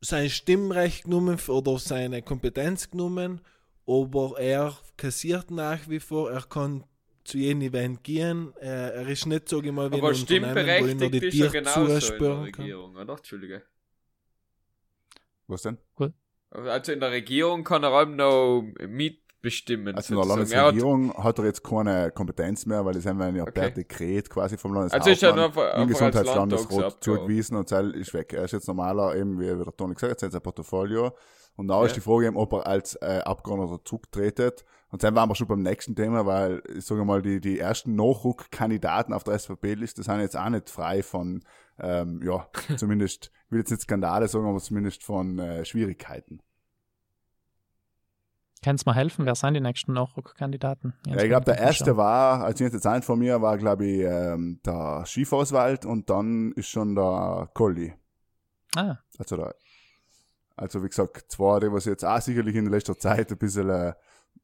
sein 0.00 0.28
Stimmrecht 0.28 1.04
genommen 1.04 1.38
oder 1.48 1.78
seine 1.78 2.22
Kompetenz 2.22 2.90
genommen, 2.90 3.40
aber 3.86 4.38
er 4.38 4.76
kassiert 4.96 5.50
nach 5.50 5.88
wie 5.88 6.00
vor, 6.00 6.30
er 6.30 6.42
kann 6.42 6.84
zu 7.24 7.38
jedem 7.38 7.62
Event 7.62 8.04
gehen, 8.04 8.52
er, 8.60 8.94
er 8.94 9.08
ist 9.08 9.26
nicht, 9.26 9.48
sage 9.48 9.68
ich 9.68 9.72
mal, 9.72 9.90
wie 9.90 9.96
Aber 9.96 10.10
ein 10.10 10.14
Unternehmen, 10.14 11.00
wo 11.00 11.08
die 11.08 11.16
ist 11.16 11.24
er 11.24 11.30
Tiere 11.30 11.50
genauso 11.50 11.80
in 11.80 11.86
der 11.86 12.00
zuspüren 12.00 12.52
kann. 12.52 12.64
Regierung, 12.64 12.96
oder? 12.96 13.16
Entschuldige. 13.16 13.62
Was 15.46 15.62
denn? 15.62 15.78
Also 16.50 16.92
in 16.92 17.00
der 17.00 17.10
Regierung 17.10 17.64
kann 17.64 17.82
er 17.82 17.90
allem 17.90 18.16
noch 18.16 18.62
mitbestimmen. 19.44 19.94
Also 19.94 20.14
in 20.14 20.20
der 20.20 20.36
sozusagen. 20.36 20.52
Er 20.52 20.58
hat- 20.58 20.74
Landesregierung 20.74 21.24
hat 21.24 21.38
er 21.38 21.44
jetzt 21.44 21.62
keine 21.64 22.10
Kompetenz 22.10 22.66
mehr, 22.66 22.84
weil 22.84 22.94
das 22.94 23.06
haben 23.06 23.18
wir 23.18 23.28
ja 23.30 23.44
per 23.44 23.64
Okay. 23.66 23.74
Dekret 23.74 24.30
quasi 24.30 24.56
vom 24.56 24.76
Also 24.76 24.86
ist 24.86 24.92
Landeshauptmann 25.22 25.36
nur 25.36 25.44
einfach, 25.46 25.62
im 25.62 25.68
einfach 25.68 26.00
als 26.02 26.12
Gesundheitslandesrat 26.14 27.04
zugewiesen 27.04 27.56
und 27.56 27.68
Zell 27.68 27.90
ist 27.92 28.14
weg. 28.14 28.32
Er 28.32 28.44
ist 28.44 28.52
jetzt 28.52 28.68
normaler, 28.68 29.14
eben 29.16 29.38
wie 29.38 29.46
der 29.46 29.76
Toni 29.76 29.94
gesagt 29.94 30.22
hat, 30.22 30.32
sein 30.32 30.40
Portfolio. 30.42 31.12
Und 31.56 31.68
da 31.68 31.78
Ja. 31.80 31.86
ist 31.86 31.94
die 31.94 32.00
Frage 32.00 32.26
eben, 32.26 32.36
ob 32.36 32.52
er 32.52 32.66
als 32.66 32.96
äh, 32.96 33.20
Abgeordneter 33.24 33.84
zurücktretet. 33.84 34.64
Und 34.90 35.02
dann 35.04 35.14
waren 35.14 35.28
wir 35.28 35.34
schon 35.36 35.46
beim 35.48 35.62
nächsten 35.62 35.94
Thema, 35.94 36.24
weil, 36.26 36.62
ich 36.76 36.84
sage 36.84 37.04
mal, 37.04 37.22
die, 37.22 37.40
die 37.40 37.58
ersten 37.60 37.94
Nachrückkandidaten 37.96 39.12
auf 39.14 39.24
der 39.24 39.38
SVP-Liste 39.38 40.02
sind 40.02 40.20
jetzt 40.20 40.36
auch 40.36 40.48
nicht 40.48 40.68
frei 40.70 41.02
von, 41.02 41.42
ähm, 41.78 42.20
ja, 42.24 42.46
zumindest, 42.76 43.30
ich 43.46 43.52
will 43.52 43.58
jetzt 43.60 43.70
nicht 43.70 43.82
Skandale 43.82 44.26
sagen, 44.28 44.46
aber 44.46 44.58
zumindest 44.58 45.02
von 45.04 45.38
äh, 45.38 45.64
Schwierigkeiten. 45.64 46.40
Kannst 48.64 48.86
du 48.86 48.90
mir 48.90 48.94
helfen? 48.94 49.26
Wer 49.26 49.34
sind 49.34 49.52
die 49.52 49.60
nächsten 49.60 49.92
Nachrückkandidaten? 49.92 50.94
Ja, 51.06 51.16
ich 51.16 51.28
glaube, 51.28 51.44
der 51.44 51.58
erste 51.58 51.98
war, 51.98 52.42
als 52.44 52.58
ich 52.62 52.72
jetzt 52.72 52.86
ein 52.86 53.02
von 53.02 53.18
mir 53.18 53.42
war, 53.42 53.58
glaube 53.58 53.84
ich, 53.84 54.00
ähm, 54.00 54.58
der 54.64 55.04
Skifauswald 55.04 55.84
und 55.84 56.08
dann 56.08 56.52
ist 56.52 56.68
schon 56.68 56.94
der 56.94 57.50
Colli. 57.52 57.92
Ah, 58.74 58.96
Also, 59.18 59.36
da, 59.36 59.52
also 60.56 60.82
wie 60.82 60.88
gesagt, 60.88 61.30
zwei, 61.30 61.60
die 61.60 61.70
was 61.70 61.84
jetzt 61.84 62.06
auch 62.06 62.22
sicherlich 62.22 62.56
in 62.56 62.64
letzter 62.64 62.98
Zeit 62.98 63.30
ein 63.30 63.36
bisschen 63.36 63.68
äh, 63.68 63.92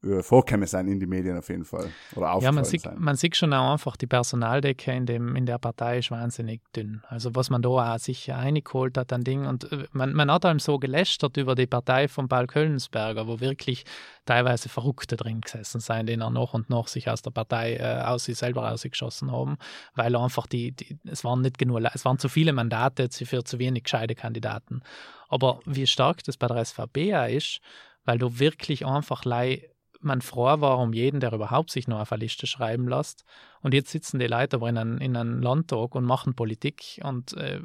äh, 0.03 0.23
vorgekommen 0.23 0.67
sind 0.67 0.87
in 0.87 0.99
die 0.99 1.05
Medien 1.05 1.37
auf 1.37 1.47
jeden 1.49 1.63
Fall. 1.63 1.91
Oder 2.15 2.39
ja, 2.41 2.51
man 2.51 2.65
sieht, 2.65 2.81
sein. 2.81 2.95
man 2.97 3.15
sieht 3.15 3.35
schon 3.35 3.53
auch 3.53 3.73
einfach, 3.73 3.95
die 3.95 4.07
Personaldecke 4.07 4.91
in, 4.91 5.05
dem, 5.05 5.35
in 5.35 5.45
der 5.45 5.59
Partei 5.59 5.99
ist 5.99 6.09
wahnsinnig 6.09 6.61
dünn. 6.75 7.03
Also 7.07 7.35
was 7.35 7.51
man 7.51 7.61
da 7.61 7.69
auch 7.69 7.97
sich 7.99 8.33
eingeholt 8.33 8.97
hat 8.97 9.13
an 9.13 9.23
Dingen. 9.23 9.45
Und 9.45 9.71
äh, 9.71 9.87
man, 9.91 10.13
man 10.13 10.31
hat 10.31 10.45
einem 10.45 10.59
so 10.59 10.79
gelästert 10.79 11.37
über 11.37 11.53
die 11.53 11.67
Partei 11.67 12.07
von 12.07 12.27
Paul 12.27 12.47
Köllensberger, 12.47 13.27
wo 13.27 13.39
wirklich 13.39 13.83
teilweise 14.25 14.69
Verrückte 14.69 15.17
drin 15.17 15.41
gesessen 15.41 15.81
sind, 15.81 16.09
die 16.09 16.13
er 16.13 16.29
noch 16.31 16.55
und 16.55 16.69
noch 16.69 16.87
sich 16.87 17.07
aus 17.07 17.21
der 17.21 17.31
Partei 17.31 17.75
äh, 17.75 18.01
aus 18.01 18.25
sich 18.25 18.37
selber 18.37 18.67
rausgeschossen 18.67 19.31
haben, 19.31 19.57
weil 19.93 20.15
einfach 20.15 20.47
die, 20.47 20.71
die, 20.71 20.97
es 21.05 21.23
waren 21.23 21.41
nicht 21.41 21.59
genug, 21.59 21.79
es 21.93 22.05
waren 22.05 22.17
zu 22.17 22.27
viele 22.27 22.53
Mandate 22.53 23.09
für 23.11 23.43
zu 23.43 23.59
wenig 23.59 23.83
gescheite 23.83 24.15
Kandidaten. 24.15 24.81
Aber 25.29 25.59
wie 25.65 25.85
stark 25.85 26.23
das 26.23 26.37
bei 26.37 26.47
der 26.47 26.65
SVP 26.65 27.35
ist, 27.35 27.61
weil 28.03 28.17
du 28.17 28.39
wirklich 28.39 28.85
einfach 28.85 29.25
lei 29.25 29.70
man 30.01 30.21
froh 30.21 30.61
war 30.61 30.79
um 30.79 30.93
jeden, 30.93 31.19
der 31.19 31.33
überhaupt 31.33 31.71
sich 31.71 31.87
nur 31.87 32.01
auf 32.01 32.11
eine 32.11 32.21
Liste 32.21 32.47
schreiben 32.47 32.87
lässt. 32.87 33.23
Und 33.61 33.73
jetzt 33.73 33.91
sitzen 33.91 34.19
die 34.19 34.27
Leute 34.27 34.57
aber 34.57 34.69
in 34.69 34.77
einem, 34.77 34.97
in 34.97 35.15
einem 35.15 35.41
Landtag 35.41 35.95
und 35.95 36.05
machen 36.05 36.35
Politik 36.35 36.99
und, 37.03 37.33
äh, 37.33 37.61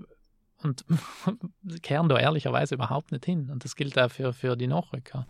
und 0.62 0.84
kehren 1.82 2.08
da 2.08 2.18
ehrlicherweise 2.18 2.74
überhaupt 2.74 3.12
nicht 3.12 3.24
hin. 3.24 3.50
Und 3.50 3.64
das 3.64 3.76
gilt 3.76 3.98
auch 3.98 4.10
für, 4.10 4.32
für 4.32 4.56
die 4.56 4.66
Nachrücker. 4.66 5.26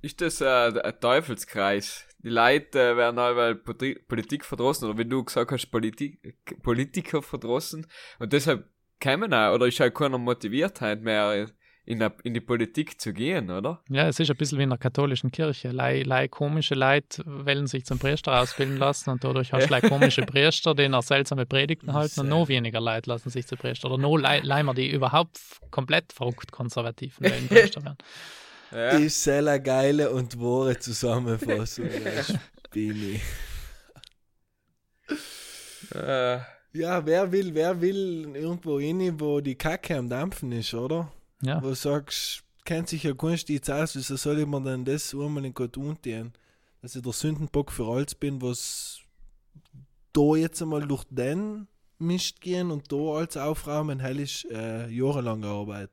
Ist 0.00 0.20
das 0.20 0.40
äh, 0.40 0.46
ein 0.80 1.00
Teufelskreis? 1.00 2.06
Die 2.22 2.28
Leute 2.28 2.80
äh, 2.80 2.96
werden 2.96 3.18
allweil 3.18 3.54
Poli- 3.54 3.98
Politik 4.06 4.44
verdrossen, 4.44 4.88
oder 4.88 4.98
wie 4.98 5.04
du 5.04 5.24
gesagt 5.24 5.50
hast, 5.50 5.70
Politik, 5.70 6.36
Politiker 6.62 7.20
verdrossen. 7.20 7.86
Und 8.18 8.32
deshalb 8.32 8.68
kämen 9.00 9.34
auch, 9.34 9.54
oder 9.54 9.66
ist 9.66 9.80
halt 9.80 9.94
keine 9.94 10.18
Motiviertheit 10.18 11.02
mehr, 11.02 11.48
in, 11.88 12.00
der- 12.00 12.12
in 12.22 12.34
die 12.34 12.40
Politik 12.40 13.00
zu 13.00 13.14
gehen, 13.14 13.50
oder? 13.50 13.80
Ja, 13.88 14.08
es 14.08 14.20
ist 14.20 14.30
ein 14.30 14.36
bisschen 14.36 14.58
wie 14.58 14.64
in 14.64 14.68
der 14.68 14.78
katholischen 14.78 15.32
Kirche. 15.32 15.70
Lei, 15.70 16.02
lei 16.02 16.28
komische 16.28 16.74
Leute 16.74 17.22
wollen 17.26 17.66
sich 17.66 17.86
zum 17.86 17.98
Priester 17.98 18.38
ausbilden 18.40 18.76
lassen 18.76 19.08
und 19.10 19.24
dadurch 19.24 19.52
hast 19.54 19.66
du 19.68 19.70
lei 19.74 19.80
komische 19.80 20.22
Priester, 20.22 20.74
die 20.74 20.88
noch 20.88 21.02
seltsame 21.02 21.46
Predigten 21.46 21.94
halten 21.94 22.20
und 22.20 22.28
noch 22.28 22.48
weniger 22.48 22.80
Leute 22.80 23.08
lassen 23.08 23.30
sich 23.30 23.46
zu 23.46 23.56
Priester. 23.56 23.88
Oder 23.90 23.96
noch 23.98 24.16
lei, 24.18 24.40
Leimer, 24.40 24.74
die 24.74 24.90
überhaupt 24.90 25.40
komplett 25.70 26.12
verrückt 26.12 26.52
konservativ 26.52 27.20
wollen 27.20 27.48
Priester 27.48 27.82
werden. 27.82 27.96
Ja. 28.70 28.90
Ist 28.98 29.22
sehr 29.24 29.38
eine 29.38 29.62
geile 29.62 30.10
und 30.10 30.38
wahre 30.38 30.78
Zusammenfassung. 30.78 31.88
Bini. 32.70 33.18
Äh, 35.94 36.38
Ja, 36.74 37.06
wer 37.06 37.32
will, 37.32 37.54
wer 37.54 37.80
will 37.80 38.30
irgendwo 38.36 38.78
hin, 38.78 39.18
wo 39.18 39.40
die 39.40 39.54
Kacke 39.54 39.96
am 39.96 40.08
Dampfen 40.10 40.52
ist, 40.52 40.74
oder? 40.74 41.10
Ja. 41.42 41.62
Wo 41.62 41.68
du 41.68 41.74
sagst, 41.74 42.42
kennt 42.64 42.88
sich 42.88 43.04
ja 43.04 43.14
kein 43.14 43.38
Stitz 43.38 43.68
aus, 43.70 43.94
wieso 43.96 44.16
soll 44.16 44.40
ich 44.40 44.46
mir 44.46 44.60
denn 44.60 44.84
das 44.84 45.14
einmal 45.14 45.44
in 45.44 45.54
Gott 45.54 45.76
untun? 45.76 46.32
Dass 46.82 46.94
ich 46.96 47.02
der 47.02 47.12
Sündenbock 47.12 47.72
für 47.72 47.86
alles 47.86 48.14
bin, 48.14 48.40
was 48.42 49.00
da 50.12 50.34
jetzt 50.36 50.62
einmal 50.62 50.86
durch 50.86 51.04
den 51.10 51.66
mischt 51.98 52.40
gehen 52.40 52.70
und 52.70 52.90
da 52.92 52.96
alles 52.96 53.36
aufräumen, 53.36 53.98
hell 53.98 54.20
ist 54.20 54.46
äh, 54.50 54.88
jahrelange 54.88 55.46
Arbeit. 55.46 55.90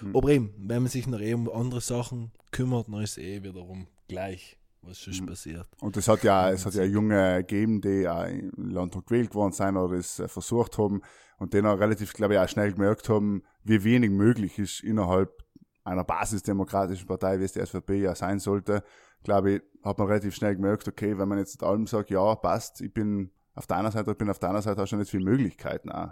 Hm. 0.00 0.14
Aber 0.14 0.28
eben, 0.28 0.54
wenn 0.56 0.82
man 0.82 0.90
sich 0.90 1.06
noch 1.06 1.20
eh 1.20 1.34
um 1.34 1.50
andere 1.50 1.80
Sachen 1.80 2.30
kümmert, 2.52 2.86
dann 2.88 3.02
ist 3.02 3.12
es 3.12 3.18
eh 3.18 3.42
wiederum 3.42 3.88
gleich, 4.06 4.56
was 4.82 5.00
schon 5.00 5.14
Mhm. 5.16 5.26
passiert. 5.26 5.66
Und 5.80 5.96
es 5.96 6.06
hat 6.06 6.22
ja, 6.22 6.50
es 6.50 6.64
hat 6.64 6.74
ja 6.74 6.84
Junge 6.84 7.38
gegeben, 7.38 7.80
die 7.80 8.06
auch 8.06 8.24
im 8.26 8.70
Landtag 8.70 9.06
gewählt 9.06 9.34
worden 9.34 9.52
sind 9.52 9.76
oder 9.76 9.96
das 9.96 10.20
äh, 10.20 10.28
versucht 10.28 10.78
haben 10.78 11.02
und 11.38 11.54
die 11.54 11.62
auch 11.62 11.78
relativ, 11.78 12.12
glaube 12.12 12.34
ich, 12.34 12.40
auch 12.40 12.48
schnell 12.48 12.72
gemerkt 12.72 13.08
haben, 13.08 13.42
wie 13.64 13.84
wenig 13.84 14.10
möglich 14.10 14.58
ist 14.58 14.82
innerhalb 14.82 15.44
einer 15.84 16.04
basisdemokratischen 16.04 17.06
Partei, 17.06 17.40
wie 17.40 17.44
es 17.44 17.52
die 17.52 17.64
SVP 17.64 18.00
ja 18.02 18.14
sein 18.14 18.38
sollte. 18.38 18.82
Glaube 19.24 19.52
ich, 19.52 19.62
hat 19.82 19.98
man 19.98 20.08
relativ 20.08 20.34
schnell 20.34 20.54
gemerkt, 20.54 20.86
okay, 20.86 21.18
wenn 21.18 21.28
man 21.28 21.38
jetzt 21.38 21.62
allem 21.62 21.86
sagt, 21.86 22.10
ja, 22.10 22.34
passt, 22.34 22.80
ich 22.80 22.92
bin 22.92 23.30
auf 23.54 23.66
deiner 23.66 23.90
Seite, 23.90 24.12
ich 24.12 24.18
bin 24.18 24.30
auf 24.30 24.38
deiner 24.38 24.62
Seite, 24.62 24.80
hast 24.82 24.92
du 24.92 24.96
nicht 24.96 25.10
viele 25.10 25.24
Möglichkeiten 25.24 25.90
auch. 25.90 26.10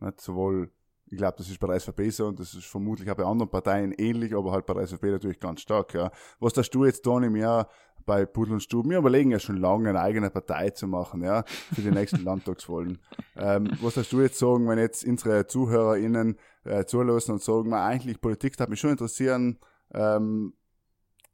Nicht? 0.00 0.20
Sowohl, 0.20 0.70
ich 1.06 1.18
glaube, 1.18 1.36
das 1.36 1.48
ist 1.48 1.58
bei 1.58 1.66
der 1.66 1.80
SVP 1.80 2.10
so 2.10 2.28
und 2.28 2.38
das 2.38 2.54
ist 2.54 2.66
vermutlich 2.66 3.10
auch 3.10 3.16
bei 3.16 3.24
anderen 3.24 3.50
Parteien 3.50 3.92
ähnlich, 3.92 4.34
aber 4.34 4.52
halt 4.52 4.64
bei 4.64 4.74
der 4.74 4.86
SVP 4.86 5.10
natürlich 5.10 5.40
ganz 5.40 5.60
stark, 5.60 5.92
ja. 5.92 6.10
Was 6.38 6.56
hast 6.56 6.70
du 6.70 6.84
jetzt, 6.84 7.02
Toni, 7.02 7.28
mehr 7.28 7.68
bei 8.06 8.26
Pudel 8.26 8.54
und 8.54 8.62
Stub? 8.62 8.88
Wir 8.88 8.98
überlegen 8.98 9.30
ja 9.30 9.38
schon 9.38 9.56
lange, 9.56 9.88
eine 9.88 10.00
eigene 10.00 10.30
Partei 10.30 10.70
zu 10.70 10.86
machen, 10.86 11.22
ja, 11.22 11.44
für 11.74 11.82
die 11.82 11.90
nächsten 11.90 12.24
Landtagswahlen. 12.24 12.98
Ähm, 13.36 13.70
was 13.80 13.96
hast 13.96 14.12
du 14.12 14.20
jetzt 14.20 14.38
sagen, 14.38 14.68
wenn 14.68 14.78
jetzt 14.78 15.04
unsere 15.04 15.46
ZuhörerInnen 15.46 16.36
äh, 16.64 16.84
zulassen 16.84 17.32
und 17.32 17.42
sagen, 17.42 17.70
"Ma, 17.70 17.86
eigentlich 17.86 18.20
Politik 18.20 18.56
darf 18.56 18.68
mich 18.68 18.80
schon 18.80 18.90
interessieren, 18.90 19.58
ähm, 19.92 20.54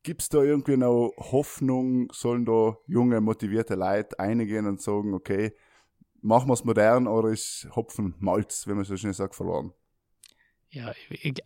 Gibt's 0.07 0.29
da 0.29 0.41
irgendwie 0.41 0.77
noch 0.77 1.12
Hoffnung, 1.19 2.12
sollen 2.12 2.45
da 2.45 2.77
junge, 2.87 3.21
motivierte 3.21 3.75
Leute 3.75 4.17
eingehen 4.21 4.64
und 4.69 4.81
sagen, 4.81 5.12
okay, 5.14 5.53
machen 6.23 6.49
wir's 6.49 6.62
modern 6.62 7.09
oder 7.09 7.31
ist 7.31 7.67
Hopfen 7.75 8.14
Malz, 8.21 8.69
wenn 8.69 8.77
man 8.77 8.85
so 8.85 8.97
schön 8.97 9.12
sagt, 9.12 9.35
verloren? 9.35 9.73
Ja, 10.71 10.93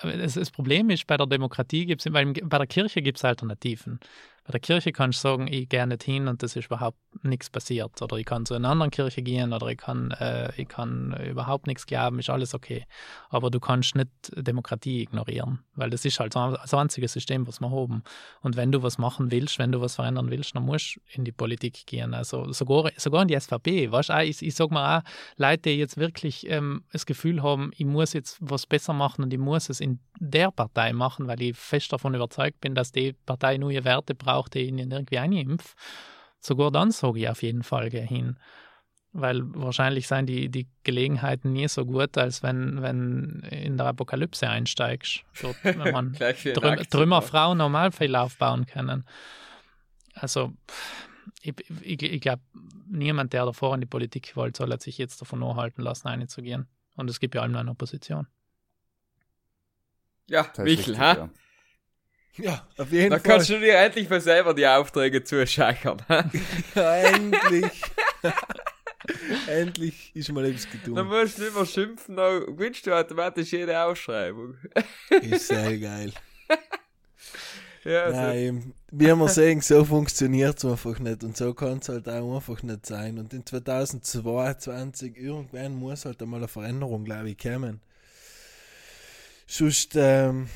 das 0.02 0.50
Problem 0.50 0.90
ist, 0.90 1.06
bei 1.06 1.16
der 1.16 1.26
Demokratie 1.26 1.86
gibt 1.86 2.04
es, 2.04 2.12
bei 2.12 2.24
der 2.58 2.66
Kirche 2.66 3.00
gibt 3.00 3.16
es 3.16 3.24
Alternativen. 3.24 3.98
Bei 4.44 4.52
der 4.52 4.60
Kirche 4.60 4.92
kannst 4.92 5.22
du 5.22 5.28
sagen, 5.28 5.46
ich 5.46 5.68
gehe 5.68 5.86
nicht 5.86 6.02
hin 6.02 6.28
und 6.28 6.42
das 6.42 6.56
ist 6.56 6.66
überhaupt 6.66 6.98
nichts 7.22 7.50
passiert. 7.50 8.00
Oder 8.00 8.16
ich 8.16 8.24
kann 8.24 8.46
zu 8.46 8.54
einer 8.54 8.70
anderen 8.70 8.90
Kirche 8.90 9.22
gehen 9.22 9.52
oder 9.52 9.66
ich 9.68 9.78
kann, 9.78 10.10
äh, 10.12 10.50
ich 10.56 10.68
kann 10.68 11.14
überhaupt 11.24 11.66
nichts 11.66 11.86
glauben, 11.86 12.18
ist 12.18 12.30
alles 12.30 12.54
okay. 12.54 12.86
Aber 13.28 13.50
du 13.50 13.60
kannst 13.60 13.94
nicht 13.94 14.08
Demokratie 14.34 15.02
ignorieren, 15.02 15.60
weil 15.74 15.90
das 15.90 16.04
ist 16.04 16.20
halt 16.20 16.34
das 16.34 16.74
einzige 16.74 17.08
System, 17.08 17.46
was 17.46 17.60
wir 17.60 17.70
haben. 17.70 18.02
Und 18.40 18.56
wenn 18.56 18.72
du 18.72 18.82
was 18.82 18.98
machen 18.98 19.30
willst, 19.30 19.58
wenn 19.58 19.72
du 19.72 19.80
was 19.80 19.96
verändern 19.96 20.30
willst, 20.30 20.54
dann 20.54 20.64
musst 20.64 20.96
du 20.96 21.00
in 21.12 21.24
die 21.24 21.32
Politik 21.32 21.86
gehen. 21.86 22.14
Also 22.14 22.52
sogar, 22.52 22.90
sogar 22.96 23.22
in 23.22 23.28
die 23.28 23.38
SVP. 23.38 23.92
Weißt, 23.92 24.10
ich, 24.24 24.42
ich 24.42 24.54
sage 24.54 24.72
mal 24.72 24.98
auch, 24.98 25.02
Leute, 25.36 25.70
die 25.70 25.78
jetzt 25.78 25.96
wirklich 25.96 26.48
ähm, 26.48 26.84
das 26.92 27.06
Gefühl 27.06 27.42
haben, 27.42 27.70
ich 27.76 27.86
muss 27.86 28.12
jetzt 28.12 28.38
was 28.40 28.66
besser 28.66 28.92
machen 28.92 29.22
und 29.24 29.32
ich 29.32 29.38
muss 29.38 29.68
es 29.68 29.80
in 29.80 30.00
der 30.18 30.50
Partei 30.50 30.92
machen, 30.92 31.26
weil 31.26 31.40
ich 31.40 31.56
fest 31.56 31.92
davon 31.92 32.14
überzeugt 32.14 32.60
bin, 32.60 32.74
dass 32.74 32.92
die 32.92 33.14
Partei 33.24 33.56
neue 33.58 33.84
Werte 33.84 34.14
braucht, 34.14 34.39
die 34.48 34.60
ich 34.60 34.68
ihnen 34.68 34.90
irgendwie 34.90 35.18
einimpfe. 35.18 35.74
Sogar 36.40 36.70
dann 36.70 36.90
sage 36.90 37.20
ich 37.20 37.28
auf 37.28 37.42
jeden 37.42 37.62
Fall 37.62 37.90
geh 37.90 38.06
hin. 38.06 38.38
Weil 39.12 39.42
wahrscheinlich 39.54 40.06
seien 40.06 40.26
die, 40.26 40.48
die 40.48 40.68
Gelegenheiten 40.84 41.52
nie 41.52 41.66
so 41.66 41.84
gut, 41.84 42.16
als 42.16 42.42
wenn, 42.44 42.80
wenn 42.80 43.40
in 43.50 43.76
der 43.76 43.86
Apokalypse 43.86 44.48
einsteigst. 44.48 45.24
Dort, 45.42 45.56
wenn 45.64 45.78
man 45.78 46.12
Trüm 46.54 46.76
Trümmerfrau 46.88 47.54
Normalfälle 47.54 48.20
aufbauen 48.20 48.66
können. 48.66 49.04
Also, 50.14 50.52
ich, 51.42 51.54
ich, 51.80 52.02
ich 52.02 52.20
glaube, 52.20 52.42
niemand, 52.88 53.32
der 53.32 53.46
davor 53.46 53.74
in 53.74 53.80
die 53.80 53.86
Politik 53.86 54.36
wollte, 54.36 54.58
soll 54.58 54.80
sich 54.80 54.98
jetzt 54.98 55.20
davon 55.20 55.42
anhalten 55.42 55.82
lassen, 55.82 56.06
einzugehen. 56.06 56.68
Und 56.96 57.10
es 57.10 57.18
gibt 57.18 57.34
ja 57.34 57.42
allem 57.42 57.56
eine 57.56 57.70
Opposition. 57.70 58.28
Ja, 60.28 60.42
Michel, 60.58 60.62
richtig, 60.62 60.98
ha? 60.98 61.14
ja. 61.14 61.30
Ja, 62.36 62.66
auf 62.76 62.90
jeden 62.92 63.10
Dann 63.10 63.20
Fall. 63.20 63.32
kannst 63.32 63.50
du 63.50 63.58
dir 63.58 63.74
endlich 63.76 64.08
mal 64.08 64.20
selber 64.20 64.54
die 64.54 64.66
Aufträge 64.66 65.22
zuschachern. 65.24 66.02
Ja, 66.74 66.96
endlich. 66.96 67.82
endlich 69.46 70.14
ist 70.14 70.30
mal 70.32 70.44
etwas 70.44 70.68
Dann 70.70 70.94
getan. 70.94 71.06
musst 71.06 71.38
du 71.38 71.42
nicht 71.42 71.54
mehr 71.54 71.66
schimpfen, 71.66 72.16
dann 72.16 72.46
gewinnst 72.46 72.86
du 72.86 72.92
automatisch 72.92 73.52
jede 73.52 73.78
Ausschreibung. 73.82 74.56
Ist 75.22 75.48
sehr 75.48 75.76
geil. 75.78 76.12
Ja, 77.82 78.04
also, 78.04 78.20
Nein, 78.20 78.74
wie 78.90 79.06
wir 79.06 79.28
sehen, 79.28 79.62
so 79.62 79.84
funktioniert 79.86 80.58
es 80.58 80.66
einfach 80.66 80.98
nicht 80.98 81.24
und 81.24 81.34
so 81.34 81.54
kann 81.54 81.78
es 81.78 81.88
halt 81.88 82.06
auch 82.10 82.36
einfach 82.36 82.62
nicht 82.62 82.84
sein. 82.84 83.18
Und 83.18 83.32
in 83.32 83.46
2022 83.46 85.16
irgendwann 85.16 85.76
muss 85.76 86.04
halt 86.04 86.20
einmal 86.20 86.40
eine 86.40 86.48
Veränderung, 86.48 87.04
glaube 87.06 87.30
ich, 87.30 87.38
kommen. 87.38 87.80
Sonst 89.46 89.92
ähm, 89.96 90.48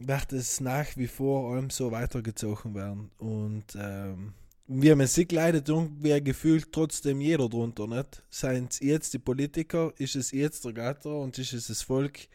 wird 0.00 0.32
es 0.32 0.60
nach 0.60 0.96
wie 0.96 1.06
vor 1.06 1.52
allem 1.52 1.70
so 1.70 1.92
weitergezogen 1.92 2.74
werden. 2.74 3.10
Und 3.18 3.64
ähm, 3.76 4.32
wie 4.66 4.94
man 4.94 5.06
sieht, 5.06 5.30
leidet 5.30 5.68
irgendwie 5.68 6.20
gefühlt 6.22 6.72
trotzdem 6.72 7.20
jeder 7.20 7.48
drunter, 7.48 7.86
nicht? 7.86 8.22
Seien 8.30 8.68
es 8.70 8.80
jetzt 8.80 9.12
die 9.12 9.18
Politiker, 9.18 9.92
ist 9.98 10.16
es 10.16 10.32
jetzt 10.32 10.64
der 10.64 10.72
Gatter 10.72 11.14
und 11.14 11.38
ist 11.38 11.52
es 11.52 11.66
das 11.66 11.82
Volk. 11.82 12.28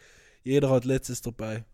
Jeder 0.44 0.70
hat 0.70 0.86
letztes 0.86 1.22
dabei. 1.22 1.66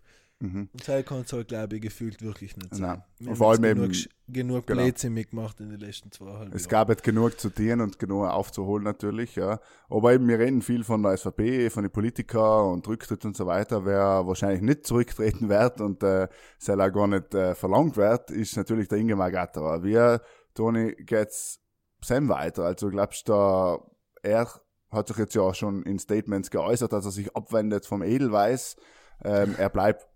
Mhm. 0.41 0.69
Und 0.73 0.87
das 0.87 1.05
kann 1.05 1.21
es 1.21 1.31
halt, 1.33 1.47
glaube 1.49 1.75
ich, 1.75 1.81
gefühlt 1.81 2.21
wirklich 2.21 2.57
nicht 2.57 2.73
sein. 2.75 3.03
Nein. 3.19 3.29
Und 3.29 3.35
vor 3.37 3.51
allem 3.51 3.63
jetzt 3.63 3.71
eben- 3.71 3.81
genug, 3.81 4.05
genug 4.27 4.67
genau. 4.67 4.81
Blödsinn 4.81 5.13
mitgemacht 5.13 5.59
in 5.59 5.69
den 5.69 5.79
letzten 5.79 6.11
zweieinhalb 6.11 6.53
Es 6.55 6.63
Jahren. 6.63 6.69
gab 6.71 6.89
jetzt 6.89 7.03
genug 7.03 7.39
zu 7.39 7.49
tun 7.49 7.79
und 7.81 7.99
genug 7.99 8.25
aufzuholen 8.27 8.83
natürlich, 8.83 9.35
ja. 9.35 9.59
Aber 9.89 10.13
eben, 10.13 10.27
wir 10.27 10.39
reden 10.39 10.61
viel 10.61 10.83
von 10.83 11.03
der 11.03 11.11
SVP, 11.17 11.69
von 11.69 11.83
den 11.83 11.91
Politikern 11.91 12.71
und 12.73 12.87
Rücktritt 12.87 13.23
und 13.25 13.37
so 13.37 13.45
weiter. 13.45 13.85
Wer 13.85 14.25
wahrscheinlich 14.25 14.61
nicht 14.61 14.85
zurücktreten 14.87 15.47
wird 15.49 15.79
und 15.79 16.01
äh, 16.03 16.27
soll 16.57 16.81
auch 16.81 16.91
gar 16.91 17.07
nicht 17.07 17.33
äh, 17.35 17.53
verlangt 17.55 17.95
wird, 17.97 18.31
ist 18.31 18.57
natürlich 18.57 18.87
der 18.87 18.97
Ingemar 18.97 19.31
Gatterer. 19.31 19.83
Wir, 19.83 20.21
Toni, 20.55 20.93
geht's 20.95 21.59
Sam 22.03 22.29
weiter. 22.29 22.63
Also 22.65 22.89
glaubst 22.89 23.27
du, 23.29 23.33
da, 23.33 23.77
er 24.23 24.47
hat 24.89 25.07
sich 25.07 25.17
jetzt 25.17 25.35
ja 25.35 25.41
auch 25.43 25.55
schon 25.55 25.83
in 25.83 25.99
Statements 25.99 26.49
geäußert, 26.49 26.91
dass 26.91 27.05
er 27.05 27.11
sich 27.11 27.35
abwendet 27.35 27.85
vom 27.85 28.01
Edelweiß. 28.01 28.75
Ähm, 29.23 29.53
er 29.57 29.69
bleibt 29.69 30.07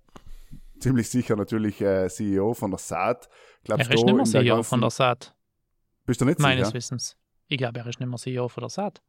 ziemlich 0.80 1.09
sicher 1.09 1.36
natürlich 1.36 1.82
äh, 1.82 2.07
CEO 2.09 2.53
von 2.53 2.71
der 2.71 2.78
Saat. 2.80 3.30
Glaubst 3.63 3.89
Er 3.89 3.95
ist 3.95 4.03
nicht 4.05 4.15
mehr 4.15 4.26
CEO 4.26 4.63
von 4.63 4.82
der 4.82 4.89
Saat, 4.89 5.36
Bist 6.05 6.21
du 6.21 6.26
nicht 6.26 6.39
meines 6.39 6.67
sicher? 6.67 6.78
Wissens. 6.78 7.17
Ich 7.47 7.57
glaube, 7.57 7.80
er 7.80 7.88
ist 7.88 7.99
nicht 7.99 8.09
mehr 8.09 8.17
CEO 8.17 8.47
von 8.47 8.61
der 8.61 8.69
Saat. 8.69 9.01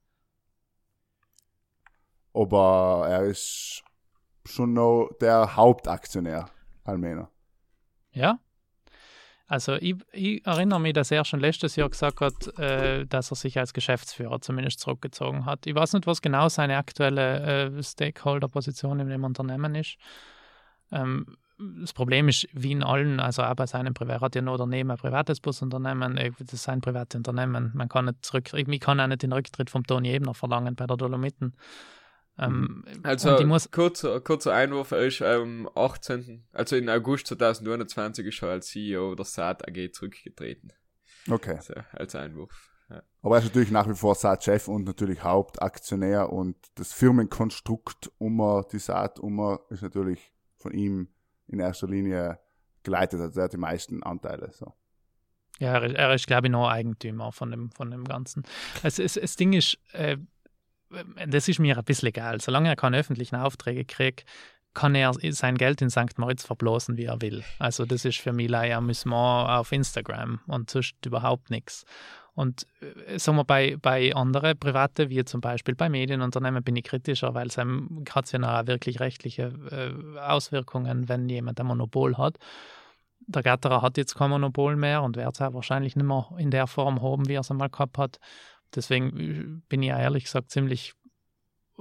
aber 2.35 3.07
er 3.09 3.23
ist 3.25 3.83
schon 4.45 4.75
noch 4.75 5.11
der 5.21 5.57
Hauptaktionär, 5.57 6.49
Almena. 6.85 7.31
Ja. 8.13 8.39
Also 9.49 9.75
ich, 9.75 9.95
ich 10.13 10.45
erinnere 10.45 10.81
mich, 10.81 10.93
dass 10.93 11.11
er 11.11 11.25
schon 11.25 11.41
letztes 11.41 11.77
Jahr 11.77 11.89
gesagt 11.89 12.21
hat, 12.21 12.59
äh, 12.59 13.07
dass 13.07 13.31
er 13.31 13.37
sich 13.37 13.59
als 13.59 13.73
Geschäftsführer 13.73 14.41
zumindest 14.41 14.81
zurückgezogen 14.81 15.47
hat. 15.47 15.67
Ich 15.67 15.75
weiß 15.75 15.93
nicht, 15.93 16.07
was 16.07 16.21
genau 16.21 16.49
seine 16.49 16.77
aktuelle 16.79 17.77
äh, 17.77 17.83
Stakeholder-Position 17.83 19.01
in 19.01 19.09
dem 19.09 19.23
Unternehmen 19.25 19.75
ist. 19.77 19.97
Ähm, 20.91 21.37
das 21.59 21.93
Problem 21.93 22.29
ist, 22.29 22.47
wie 22.53 22.73
in 22.73 22.83
allen, 22.83 23.19
also 23.19 23.43
auch 23.43 23.55
bei 23.55 23.67
seinem 23.67 23.95
Privat, 23.95 24.21
hat 24.21 24.35
ja 24.35 24.43
nur 24.43 24.59
daneben 24.59 24.91
ein 24.91 24.99
privates 24.99 25.41
Busunternehmen, 25.41 26.17
äh, 26.19 26.33
das 26.39 26.53
ist 26.53 26.65
sein 26.65 26.81
privates 26.81 27.17
Unternehmen. 27.17 27.73
Man 27.75 27.89
kann 27.89 28.07
nicht 28.07 28.25
zurück, 28.25 28.53
ich 28.53 28.81
kann 28.81 29.01
auch 29.01 29.07
nicht 29.07 29.23
den 29.23 29.33
Rücktritt 29.33 29.71
vom 29.71 29.85
Toni 29.85 30.13
Ebner 30.13 30.35
verlangen 30.35 30.75
bei 30.75 30.87
der 30.87 30.97
Dolomiten. 30.97 31.57
Ähm, 32.39 32.85
Also, 33.03 33.31
und 33.31 33.41
ich 33.41 33.47
muss, 33.47 33.71
kurzer, 33.71 34.21
kurzer 34.21 34.55
Einwurf, 34.55 34.91
er 34.91 35.07
ist 35.07 35.23
am 35.23 35.69
18., 35.75 36.45
also 36.53 36.77
in 36.77 36.91
August 36.91 37.29
2021 37.29 38.27
ist 38.27 38.43
er 38.43 38.51
als 38.51 38.67
CEO 38.67 39.15
der 39.15 39.25
Saat 39.25 39.67
AG 39.67 39.93
zurückgetreten. 39.93 40.73
Okay. 41.31 41.57
Also, 41.57 41.75
als 41.93 42.15
Einwurf. 42.15 42.71
Ja. 42.91 43.03
Aber 43.23 43.37
er 43.37 43.43
ist 43.43 43.49
natürlich 43.49 43.71
nach 43.71 43.89
wie 43.89 43.95
vor 43.95 44.15
Saat-Chef 44.15 44.69
und 44.69 44.85
natürlich 44.85 45.23
Hauptaktionär 45.25 46.31
und 46.31 46.57
das 46.75 46.93
Firmenkonstrukt 46.93 48.13
um 48.19 48.65
die 48.71 48.79
Saat 48.79 49.19
um 49.19 49.59
ist 49.71 49.83
natürlich 49.83 50.33
von 50.59 50.73
ihm 50.73 51.09
in 51.49 51.61
erster 51.61 51.87
Linie 51.87 52.39
geleitet. 52.83 53.21
Also 53.21 53.41
er 53.41 53.45
hat 53.45 53.53
die 53.53 53.59
meisten 53.59 54.03
Anteile. 54.03 54.51
So. 54.53 54.75
Ja, 55.59 55.75
er 55.75 55.83
ist, 55.85 55.95
er 55.97 56.15
ist 56.15 56.27
glaube 56.27 56.47
ich, 56.49 56.51
noch 56.53 56.69
Eigentümer 56.69 57.33
von 57.33 57.51
dem, 57.51 57.71
von 57.71 57.91
dem 57.91 58.05
Ganzen. 58.05 58.45
Also, 58.83 59.03
es, 59.03 59.15
das 59.15 59.37
Ding 59.37 59.53
ist, 59.53 59.79
äh, 59.93 60.19
das 61.27 61.49
ist 61.49 61.59
mir 61.59 61.77
ein 61.77 61.85
bisschen 61.85 62.09
egal. 62.09 62.41
Solange 62.41 62.69
er 62.69 62.77
keine 62.77 62.99
öffentlichen 62.99 63.37
Aufträge 63.37 63.85
kriegt, 63.85 64.25
kann 64.77 64.95
er 64.95 65.13
sein 65.31 65.57
Geld 65.57 65.81
in 65.81 65.89
St. 65.89 66.19
Moritz 66.19 66.45
verblasen, 66.45 66.99
wie 66.99 67.07
er 67.07 67.23
will. 67.23 67.43
Also, 67.59 67.87
das 67.87 68.05
ist 68.05 68.19
für 68.19 68.35
mich 68.35 68.55
ein 68.55 68.73
Amüsement 68.73 69.49
auf 69.49 69.73
Instagram 69.73 70.41
und 70.47 70.69
sonst 70.69 70.95
überhaupt 71.05 71.51
nichts. 71.51 71.87
Und 72.35 72.67
äh, 73.09 73.19
sagen 73.19 73.39
wir, 73.39 73.45
bei, 73.45 73.79
bei 73.81 74.15
anderen 74.15 74.59
Private, 74.59 75.09
wie 75.09 75.25
zum 75.25 75.41
Beispiel 75.41 75.75
bei 75.75 75.89
Medienunternehmen, 75.89 76.63
bin 76.63 76.77
ich 76.77 76.85
kritischer, 76.85 77.33
weil 77.33 77.47
es 77.47 77.57
hat 77.57 78.33
ja 78.33 78.61
auch 78.61 78.67
wirklich 78.67 79.01
rechtliche 79.01 79.55
äh, 79.71 80.19
Auswirkungen, 80.19 81.09
wenn 81.09 81.27
jemand 81.31 81.59
ein 81.59 81.67
Monopol 81.67 82.19
hat. 82.19 82.37
Der 83.21 83.43
Gatterer 83.43 83.81
hat 83.81 83.97
jetzt 83.97 84.15
kein 84.15 84.29
Monopol 84.29 84.77
mehr 84.77 85.03
und 85.03 85.17
wird 85.17 85.35
es 85.35 85.41
auch 85.41 85.55
wahrscheinlich 85.55 85.97
nicht 85.97 86.05
mehr 86.05 86.29
in 86.37 86.51
der 86.51 86.67
Form 86.67 87.01
haben, 87.01 87.27
wie 87.27 87.35
er 87.35 87.41
es 87.41 87.51
einmal 87.51 87.71
gehabt 87.71 87.97
hat. 87.97 88.19
Deswegen 88.75 89.19
äh, 89.19 89.63
bin 89.71 89.83
ich 89.83 89.89
ehrlich 89.89 90.25
gesagt 90.25 90.51
ziemlich 90.51 90.93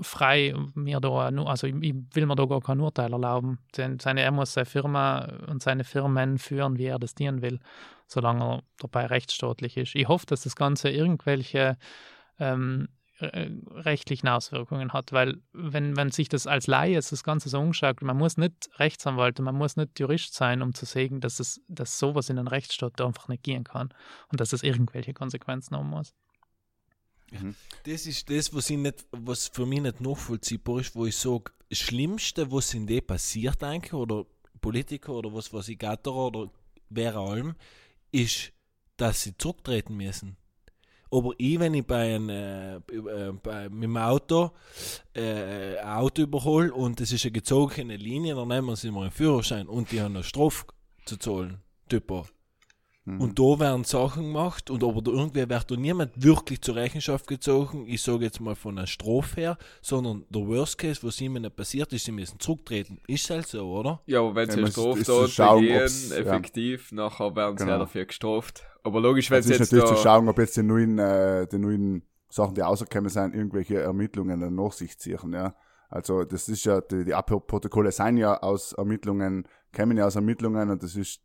frei, 0.02 0.54
mir 0.74 1.00
da, 1.00 1.32
nur- 1.32 1.50
also 1.50 1.68
ich, 1.68 1.76
ich 1.82 1.96
will 2.14 2.26
mir 2.26 2.36
da 2.36 2.46
gar 2.46 2.62
kein 2.62 2.80
Urteil 2.80 3.12
erlauben. 3.14 3.60
Denn 3.78 4.00
seine, 4.00 4.22
er 4.22 4.32
muss 4.32 4.54
seine 4.54 4.66
Firma 4.66 5.26
und 5.48 5.62
seine 5.62 5.84
Firmen 5.84 6.38
führen, 6.38 6.78
wie 6.78 6.86
er 6.86 7.00
das 7.00 7.16
dienen 7.16 7.41
will, 7.41 7.60
solange 8.08 8.43
er 8.43 8.64
dabei 8.80 9.06
rechtsstaatlich 9.06 9.78
ist. 9.78 9.96
Ich 9.96 10.08
hoffe, 10.08 10.26
dass 10.26 10.41
das 10.41 10.56
Ganze 10.56 10.89
irgendwelche 10.89 11.78
ähm, 12.39 12.89
äh, 13.20 13.50
rechtlichen 13.72 14.28
Auswirkungen 14.28 14.91
hat, 14.91 15.14
weil 15.14 15.38
wenn, 15.54 15.96
wenn 15.96 16.12
sich 16.12 16.28
das 16.28 16.48
als 16.48 16.68
Laie 16.68 16.96
das 16.96 17.24
Ganze 17.24 17.48
so 17.48 17.60
umschaut, 17.60 18.02
man 18.02 18.18
muss 18.18 18.36
nicht 18.36 18.70
Rechtsanwalt 18.78 19.39
und 19.39 19.46
man 19.46 19.56
muss 19.56 19.78
nicht 19.78 19.98
Jurist 20.00 20.34
sein, 20.34 20.62
um 20.62 20.74
zu 20.74 20.86
sehen, 20.86 21.22
dass, 21.22 21.39
es, 21.39 21.62
dass 21.70 21.98
sowas 21.98 22.30
in 22.30 22.38
einem 22.38 22.48
Rechtsstaat 22.48 23.00
einfach 23.00 23.30
nicht 23.30 23.43
gehen 23.43 23.64
kann 23.64 23.93
und 24.30 24.41
dass 24.41 24.52
es 24.52 24.64
irgendwelche 24.64 25.14
Konsequenzen 25.14 25.78
haben 25.78 25.89
muss. 25.89 26.14
Das 27.84 28.06
ist 28.06 28.30
das, 28.30 28.54
was, 28.54 28.70
ich 28.70 28.78
nicht, 28.78 29.06
was 29.12 29.48
für 29.48 29.66
mich 29.66 29.82
nicht 29.82 30.02
nachvollziehbar 30.02 30.80
ist, 30.80 30.96
wo 30.96 31.06
ich 31.06 31.18
sage, 31.18 31.52
das 31.70 31.80
Schlimmste, 31.80 32.52
was 32.52 32.74
in 32.74 32.88
dem 32.88 33.06
passiert 33.06 33.64
eigentlich, 33.64 33.94
oder 33.94 34.26
Politiker 34.62 35.14
oder 35.14 35.34
was 35.34 35.52
weiß 35.52 35.70
ich, 35.70 35.80
Gatterer 35.80 36.28
oder 36.28 36.52
wer 36.90 37.16
allem, 37.16 37.56
ist, 38.12 38.52
dass 38.98 39.24
sie 39.24 39.38
zurücktreten 39.38 39.98
müssen. 39.98 40.38
Aber 41.12 41.34
ich, 41.38 41.60
wenn 41.60 41.74
ich 41.74 41.86
bei 41.86 42.16
einem, 42.16 42.30
äh, 42.30 42.76
äh, 42.76 43.32
bei, 43.42 43.70
mit 43.70 43.84
dem 43.84 43.98
Auto 43.98 44.52
äh, 45.14 45.78
ein 45.78 45.98
Auto 45.98 46.24
überhole 46.24 46.74
und 46.74 47.00
es 47.00 47.12
ist 47.12 47.26
eine 47.26 47.32
gezogene 47.32 47.96
Linie, 47.96 48.36
dann 48.36 48.48
nehmen 48.48 48.76
sie 48.76 48.92
mir 48.92 49.02
einen 49.02 49.12
Führerschein 49.12 49.68
und 49.68 49.92
die 49.92 50.02
haben 50.02 50.16
eine 50.16 50.24
Strafe 50.24 50.66
zu 51.06 51.18
zahlen. 51.18 51.60
Typo. 51.88 52.26
Mhm. 53.08 53.22
Und 53.22 53.38
da 53.39 53.60
werden 53.60 53.84
Sachen 53.84 54.24
gemacht 54.24 54.70
und 54.72 54.84
aber 54.84 54.99
da 55.01 55.12
irgendwie 55.12 55.47
wird 55.47 55.70
da 55.72 55.76
niemand 55.76 56.12
wirklich 56.24 56.60
zur 56.62 56.76
Rechenschaft 56.76 57.28
gezogen, 57.28 57.86
ich 57.88 58.01
sage 58.01 58.26
jetzt 58.26 58.39
mal 58.41 58.56
von 58.56 58.78
einer 58.78 58.88
Strophe 58.88 59.41
her, 59.41 59.58
sondern 59.82 60.26
der 60.30 60.41
Worst 60.47 60.78
Case, 60.80 61.01
was 61.03 61.22
ihnen 61.22 61.43
nicht 61.43 61.56
passiert 61.56 61.93
ist, 61.93 62.06
sie 62.06 62.12
müssen 62.12 62.39
zurücktreten. 62.39 62.99
Ist 63.08 63.30
halt 63.30 63.45
so, 63.47 63.70
oder? 63.72 64.01
Ja, 64.08 64.22
aber 64.22 64.34
wenn 64.36 64.49
Ja, 64.49 64.56
sie 64.56 64.62
ist- 64.64 64.70
ist 64.70 64.76
zu 64.76 64.95
Straftat 64.95 65.30
schauen, 65.30 65.62
begehen, 65.62 65.82
ob's- 65.84 66.10
ja. 66.10 66.16
effektiv, 66.18 66.91
nachher 66.91 67.36
werden 67.36 67.58
sie 67.58 67.64
Genau. 67.64 67.74
ja 67.76 67.80
dafür 67.80 68.06
gestraft. 68.06 68.64
Aber 68.84 68.99
logisch, 69.01 69.30
wenn 69.30 69.39
Es 69.39 69.45
sie 69.45 69.53
ist 69.53 69.60
jetzt 69.60 69.72
natürlich 69.72 69.89
da, 69.91 69.95
zu 69.97 70.01
schauen, 70.03 70.28
ob 70.28 70.39
jetzt 70.39 70.58
die 70.58 70.64
neuen, 70.64 70.97
äh, 70.97 71.47
die 71.47 71.60
neuen 71.60 72.03
Sachen, 72.30 72.56
die 72.56 72.62
rausgekommen 72.62 73.10
sind, 73.10 73.36
irgendwelche 73.36 73.82
Ermittlungen 73.82 74.39
dann 74.39 74.56
nach 74.56 74.72
sich 74.72 74.97
ziehen, 74.97 75.32
ja. 75.32 75.56
Also, 75.89 76.24
das 76.24 76.49
ist 76.49 76.66
ja, 76.66 76.82
die, 76.82 77.06
die 77.06 77.14
Abhörprotokolle 77.14 77.91
sind 77.91 78.18
ja 78.18 78.41
aus 78.41 78.74
Ermittlungen, 78.74 79.47
kommen 79.74 79.95
ja 79.95 80.08
aus 80.08 80.16
Ermittlungen 80.16 80.72
und 80.72 80.82
das 80.82 80.95
ist 80.95 81.22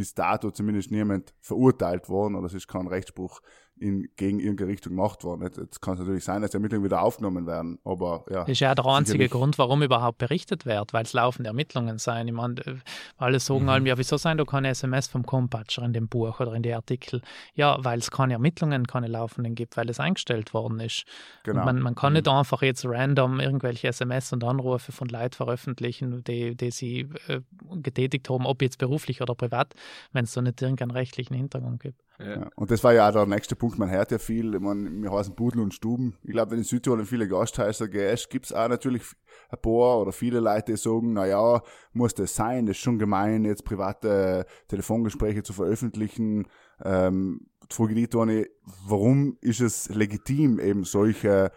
bis 0.00 0.14
dato 0.14 0.50
zumindest 0.50 0.90
niemand 0.90 1.34
verurteilt 1.40 2.08
worden 2.08 2.34
oder 2.34 2.46
es 2.46 2.54
ist 2.54 2.68
kein 2.68 2.86
Rechtsspruch 2.86 3.42
in, 3.80 4.08
gegen 4.16 4.40
irgendeine 4.40 4.70
Richtung 4.70 4.94
gemacht 4.94 5.24
worden. 5.24 5.42
Jetzt 5.42 5.80
kann 5.80 5.94
es 5.94 6.00
natürlich 6.00 6.24
sein, 6.24 6.42
dass 6.42 6.50
die 6.50 6.58
Ermittlungen 6.58 6.84
wieder 6.84 7.02
aufgenommen 7.02 7.46
werden, 7.46 7.78
aber 7.84 8.24
ja. 8.28 8.40
Das 8.40 8.50
ist 8.50 8.60
ja 8.60 8.74
der 8.74 8.84
einzige 8.84 9.28
Grund, 9.28 9.58
warum 9.58 9.82
überhaupt 9.82 10.18
berichtet 10.18 10.66
wird, 10.66 10.92
weil 10.92 11.04
es 11.04 11.12
laufende 11.12 11.48
Ermittlungen 11.48 11.98
sein. 11.98 12.28
Ich 12.28 12.34
meine, 12.34 12.60
äh, 12.66 12.76
alle 13.16 13.40
sagen 13.40 13.62
mhm. 13.62 13.68
allem, 13.70 13.86
ja, 13.86 13.96
wieso 13.96 14.18
sein 14.18 14.36
da 14.36 14.44
keine 14.44 14.68
SMS 14.68 15.08
vom 15.08 15.24
Compatscher 15.24 15.82
in 15.82 15.92
dem 15.92 16.08
Buch 16.08 16.40
oder 16.40 16.52
in 16.54 16.62
den 16.62 16.74
Artikel? 16.74 17.22
Ja, 17.54 17.78
weil 17.82 17.98
es 17.98 18.10
keine 18.10 18.34
Ermittlungen, 18.34 18.86
keine 18.86 19.06
laufenden 19.06 19.54
gibt, 19.54 19.76
weil 19.76 19.88
es 19.88 19.98
eingestellt 19.98 20.52
worden 20.52 20.80
ist. 20.80 21.04
Genau. 21.44 21.64
Man, 21.64 21.80
man, 21.80 21.94
kann 21.94 22.12
mhm. 22.12 22.18
nicht 22.18 22.28
einfach 22.28 22.62
jetzt 22.62 22.84
random 22.84 23.40
irgendwelche 23.40 23.88
SMS 23.88 24.32
und 24.32 24.44
Anrufe 24.44 24.92
von 24.92 25.08
Leuten 25.08 25.34
veröffentlichen, 25.34 26.22
die, 26.24 26.54
die 26.54 26.70
sie 26.70 27.08
äh, 27.28 27.40
getätigt 27.76 28.28
haben, 28.28 28.44
ob 28.44 28.60
jetzt 28.60 28.78
beruflich 28.78 29.22
oder 29.22 29.34
privat, 29.34 29.74
wenn 30.12 30.24
es 30.24 30.32
so 30.32 30.42
nicht 30.42 30.60
irgendeinen 30.60 30.90
rechtlichen 30.90 31.34
Hintergrund 31.34 31.80
gibt. 31.80 32.00
Ja. 32.22 32.50
Und 32.54 32.70
das 32.70 32.84
war 32.84 32.92
ja 32.92 33.08
auch 33.08 33.12
der 33.12 33.26
nächste 33.26 33.56
Punkt. 33.56 33.78
Man 33.78 33.90
hört 33.90 34.10
ja 34.10 34.18
viel, 34.18 34.54
ich 34.54 34.60
meine, 34.60 34.90
wir 34.90 35.10
heißen 35.10 35.34
Pudel 35.34 35.62
und 35.62 35.72
Stuben. 35.72 36.16
Ich 36.22 36.32
glaube, 36.32 36.52
wenn 36.52 36.58
in 36.58 36.64
Südtirol 36.64 37.04
viele 37.06 37.26
Gasthäuser 37.26 37.88
gehst, 37.88 38.28
gibt 38.30 38.46
es 38.46 38.52
auch 38.52 38.68
natürlich 38.68 39.02
ein 39.48 39.58
paar 39.60 40.00
oder 40.00 40.12
viele 40.12 40.40
Leute, 40.40 40.72
die 40.72 40.76
sagen, 40.76 41.14
naja, 41.14 41.62
muss 41.92 42.14
das 42.14 42.34
sein, 42.34 42.66
das 42.66 42.76
ist 42.76 42.82
schon 42.82 42.98
gemein, 42.98 43.44
jetzt 43.44 43.64
private 43.64 44.44
Telefongespräche 44.68 45.42
zu 45.42 45.52
veröffentlichen. 45.52 46.46
Ähm, 46.84 47.46
die 47.70 47.74
Frage 47.74 47.94
die 47.94 48.08
Toni, 48.08 48.46
warum 48.86 49.38
ist 49.40 49.60
es 49.60 49.88
legitim, 49.88 50.58
eben 50.58 50.84
solche 50.84 51.52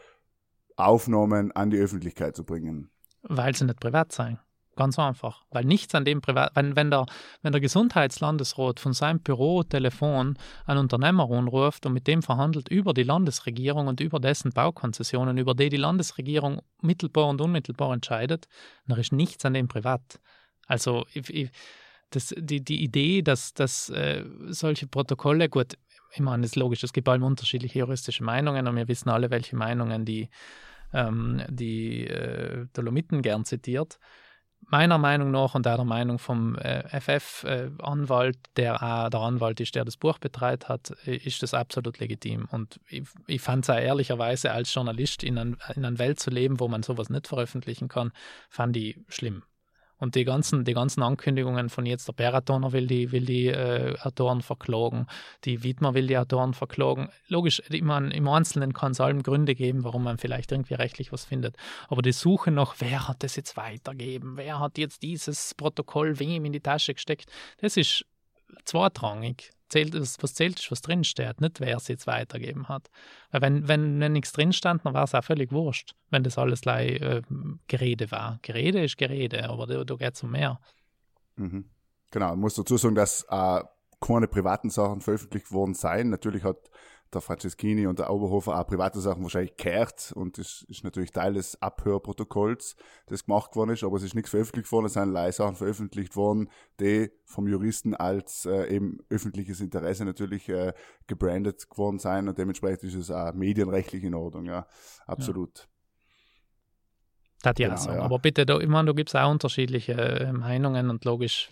Aufnahmen 0.77 1.51
an 1.51 1.71
die 1.71 1.77
Öffentlichkeit 1.77 2.35
zu 2.35 2.45
bringen? 2.45 2.89
Weil 3.23 3.55
sie 3.55 3.65
nicht 3.65 3.79
privat 3.79 4.11
sein. 4.11 4.39
Ganz 4.75 4.97
einfach. 4.97 5.43
Weil 5.51 5.65
nichts 5.65 5.93
an 5.93 6.03
dem 6.03 6.21
Privat, 6.21 6.51
wenn, 6.55 6.75
wenn, 6.75 6.89
der, 6.89 7.05
wenn 7.43 7.51
der 7.51 7.61
Gesundheitslandesrat 7.61 8.79
von 8.79 8.93
seinem 8.93 9.19
Bürotelefon 9.19 10.37
einen 10.65 10.79
Unternehmer 10.79 11.29
anruft 11.29 11.85
und 11.85 11.93
mit 11.93 12.07
dem 12.07 12.23
verhandelt 12.23 12.69
über 12.69 12.93
die 12.93 13.03
Landesregierung 13.03 13.87
und 13.87 13.99
über 13.99 14.19
dessen 14.19 14.51
Baukonzessionen, 14.51 15.37
über 15.37 15.53
die 15.53 15.69
die 15.69 15.77
Landesregierung 15.77 16.61
mittelbar 16.81 17.27
und 17.27 17.39
unmittelbar 17.39 17.93
entscheidet, 17.93 18.47
dann 18.87 18.99
ist 18.99 19.13
nichts 19.13 19.45
an 19.45 19.53
dem 19.53 19.67
privat. 19.67 20.19
Also 20.65 21.05
ich, 21.13 21.29
ich, 21.29 21.51
das, 22.09 22.33
die, 22.35 22.63
die 22.63 22.83
Idee, 22.83 23.21
dass, 23.21 23.53
dass 23.53 23.89
äh, 23.89 24.25
solche 24.47 24.87
Protokolle, 24.87 25.49
gut, 25.49 25.77
ich 26.13 26.19
meine, 26.19 26.45
es 26.45 26.51
ist 26.51 26.55
logisch, 26.55 26.83
es 26.83 26.93
gibt 26.93 27.07
allem 27.09 27.23
unterschiedliche 27.23 27.79
juristische 27.79 28.23
Meinungen 28.23 28.67
und 28.67 28.75
wir 28.75 28.87
wissen 28.87 29.09
alle, 29.09 29.29
welche 29.29 29.55
Meinungen 29.55 30.03
die, 30.03 30.29
ähm, 30.93 31.43
die 31.47 32.07
äh, 32.07 32.65
Dolomiten 32.73 33.21
gern 33.21 33.45
zitiert 33.45 33.99
meiner 34.69 34.97
Meinung 34.97 35.31
nach 35.31 35.55
und 35.55 35.67
auch 35.67 35.75
der 35.75 35.85
Meinung 35.85 36.19
vom 36.19 36.55
äh, 36.57 36.83
FF-Anwalt, 36.99 38.35
äh, 38.35 38.49
der 38.57 38.83
auch 38.83 39.09
der 39.09 39.19
Anwalt 39.19 39.59
ist, 39.59 39.75
der 39.75 39.85
das 39.85 39.97
Buch 39.97 40.19
betreut 40.19 40.69
hat, 40.69 40.93
äh, 41.05 41.15
ist 41.15 41.43
das 41.43 41.53
absolut 41.53 41.99
legitim. 41.99 42.47
Und 42.51 42.79
ich, 42.87 43.03
ich 43.27 43.41
fand 43.41 43.65
es 43.65 43.69
auch 43.69 43.79
ehrlicherweise 43.79 44.51
als 44.51 44.73
Journalist 44.73 45.23
in, 45.23 45.37
ein, 45.37 45.57
in 45.75 45.85
einer 45.85 45.99
Welt 45.99 46.19
zu 46.19 46.29
leben, 46.29 46.59
wo 46.59 46.67
man 46.67 46.83
sowas 46.83 47.09
nicht 47.09 47.27
veröffentlichen 47.27 47.87
kann, 47.87 48.11
fand 48.49 48.75
ich 48.77 48.97
schlimm. 49.07 49.43
Und 50.03 50.15
die 50.15 50.25
ganzen, 50.25 50.65
die 50.65 50.73
ganzen 50.73 51.01
Ankündigungen 51.01 51.69
von 51.69 51.85
jetzt, 51.85 52.09
der 52.09 52.13
Beratoner 52.13 52.73
will 52.73 52.87
die, 52.87 53.13
will 53.13 53.23
die 53.23 53.47
äh, 53.47 53.97
Autoren 54.01 54.41
verklagen, 54.41 55.07
die 55.45 55.63
Wiedmer 55.63 55.93
will 55.93 56.07
die 56.07 56.17
Autoren 56.17 56.53
verklagen. 56.53 57.07
Logisch, 57.29 57.61
meine, 57.81 58.13
im 58.13 58.27
Einzelnen 58.27 58.73
kann 58.73 58.91
es 58.91 58.99
allem 58.99 59.23
Gründe 59.23 59.55
geben, 59.55 59.85
warum 59.85 60.03
man 60.03 60.17
vielleicht 60.17 60.51
irgendwie 60.51 60.73
rechtlich 60.73 61.13
was 61.13 61.23
findet. 61.23 61.55
Aber 61.87 62.01
die 62.01 62.11
Suche 62.11 62.51
nach, 62.51 62.75
wer 62.79 63.07
hat 63.07 63.23
das 63.23 63.37
jetzt 63.37 63.55
weitergeben, 63.55 64.35
wer 64.35 64.59
hat 64.59 64.77
jetzt 64.77 65.03
dieses 65.03 65.53
Protokoll 65.55 66.19
wem 66.19 66.43
in 66.43 66.51
die 66.51 66.59
Tasche 66.59 66.93
gesteckt, 66.93 67.31
das 67.61 67.77
ist 67.77 68.05
zweitrangig 68.65 69.51
zählt, 69.73 69.95
was 69.95 70.33
zählt 70.33 70.59
ist, 70.59 70.71
was 70.71 70.81
drinsteht, 70.81 71.41
nicht 71.41 71.59
wer 71.59 71.77
es 71.77 71.87
jetzt 71.87 72.07
weitergeben 72.07 72.69
hat. 72.69 72.89
Weil 73.31 73.41
wenn, 73.41 73.67
wenn, 73.67 73.99
wenn 73.99 74.13
nichts 74.13 74.31
drin 74.31 74.53
stand, 74.53 74.85
dann 74.85 74.93
war 74.93 75.03
es 75.03 75.15
auch 75.15 75.23
völlig 75.23 75.51
wurscht, 75.51 75.95
wenn 76.09 76.23
das 76.23 76.37
alles 76.37 76.65
äh, 76.65 77.21
Gerede 77.67 78.11
war. 78.11 78.39
Gerede 78.41 78.83
ist 78.83 78.97
Gerede, 78.97 79.49
aber 79.49 79.67
da, 79.67 79.83
da 79.83 79.95
geht 79.95 80.15
es 80.15 80.23
um 80.23 80.31
mehr. 80.31 80.59
Mhm. 81.35 81.65
Genau, 82.11 82.33
ich 82.33 82.39
muss 82.39 82.55
dazu 82.55 82.77
sagen, 82.77 82.95
dass 82.95 83.25
äh, 83.29 83.61
keine 83.99 84.27
privaten 84.27 84.69
Sachen 84.69 85.01
veröffentlicht 85.01 85.51
worden 85.51 85.73
seien. 85.73 86.09
Natürlich 86.09 86.43
hat 86.43 86.69
der 87.13 87.21
Franceschini 87.21 87.87
und 87.87 87.99
der 87.99 88.11
Oberhofer 88.11 88.59
auch 88.59 88.67
private 88.67 88.99
Sachen 88.99 89.23
wahrscheinlich 89.23 89.55
kehrt 89.57 90.11
und 90.15 90.37
das 90.37 90.65
ist 90.67 90.83
natürlich 90.83 91.11
Teil 91.11 91.33
des 91.33 91.61
Abhörprotokolls, 91.61 92.75
das 93.07 93.25
gemacht 93.25 93.55
worden 93.55 93.71
ist, 93.71 93.83
aber 93.83 93.97
es 93.97 94.03
ist 94.03 94.15
nichts 94.15 94.29
veröffentlicht 94.29 94.71
worden, 94.71 94.85
es 94.85 94.93
sind 94.93 95.11
Leihsachen 95.11 95.55
veröffentlicht 95.55 96.15
worden, 96.15 96.49
die 96.79 97.11
vom 97.25 97.47
Juristen 97.47 97.93
als 97.95 98.45
äh, 98.45 98.73
eben 98.73 98.99
öffentliches 99.09 99.61
Interesse 99.61 100.05
natürlich 100.05 100.49
äh, 100.49 100.73
gebrandet 101.07 101.69
geworden 101.69 101.99
sein 101.99 102.27
und 102.27 102.37
dementsprechend 102.37 102.83
ist 102.83 102.95
es 102.95 103.11
auch 103.11 103.33
medienrechtlich 103.33 104.03
in 104.03 104.15
Ordnung, 104.15 104.45
ja, 104.45 104.67
absolut. 105.05 105.59
Ja. 105.59 105.72
Das 107.43 107.55
ja, 107.59 107.67
genau, 107.67 107.79
so. 107.79 107.91
ja. 107.91 108.01
Aber 108.01 108.19
bitte, 108.19 108.45
da, 108.45 108.57
ich 108.57 108.67
meine, 108.67 108.87
da 108.87 108.93
gibt 108.93 109.09
es 109.09 109.15
auch 109.15 109.29
unterschiedliche 109.29 109.93
äh, 109.93 110.31
Meinungen 110.31 110.89
und 110.89 111.05
logisch 111.05 111.49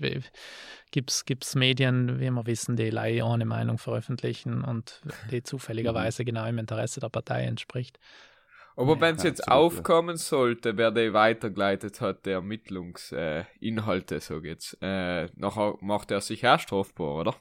gibt 0.89 1.11
es 1.11 1.55
Medien, 1.55 2.19
wie 2.19 2.31
wir 2.31 2.45
wissen, 2.47 2.75
die 2.75 2.89
leider 2.89 3.25
eine 3.25 3.45
Meinung 3.45 3.77
veröffentlichen 3.77 4.63
und 4.63 5.01
die 5.31 5.43
zufälligerweise 5.43 6.23
mhm. 6.23 6.25
genau 6.25 6.45
im 6.47 6.57
Interesse 6.57 6.99
der 6.99 7.09
Partei 7.09 7.43
entspricht. 7.43 7.99
Aber 8.77 8.95
ja, 8.95 9.01
wenn 9.01 9.15
es 9.15 9.23
jetzt 9.23 9.47
aufkommen 9.49 10.15
sollte, 10.15 10.77
wer 10.77 10.91
der 10.91 11.11
weitergeleitet 11.13 11.99
hat, 11.99 12.25
der 12.25 12.35
Ermittlungsinhalte, 12.35 14.15
äh, 14.15 14.19
so 14.21 14.39
geht's, 14.39 14.77
äh, 14.81 15.25
nachher 15.35 15.75
macht 15.81 16.09
er 16.09 16.21
sich 16.21 16.47
auch 16.47 16.57
strafbar, 16.57 17.15
oder? 17.15 17.35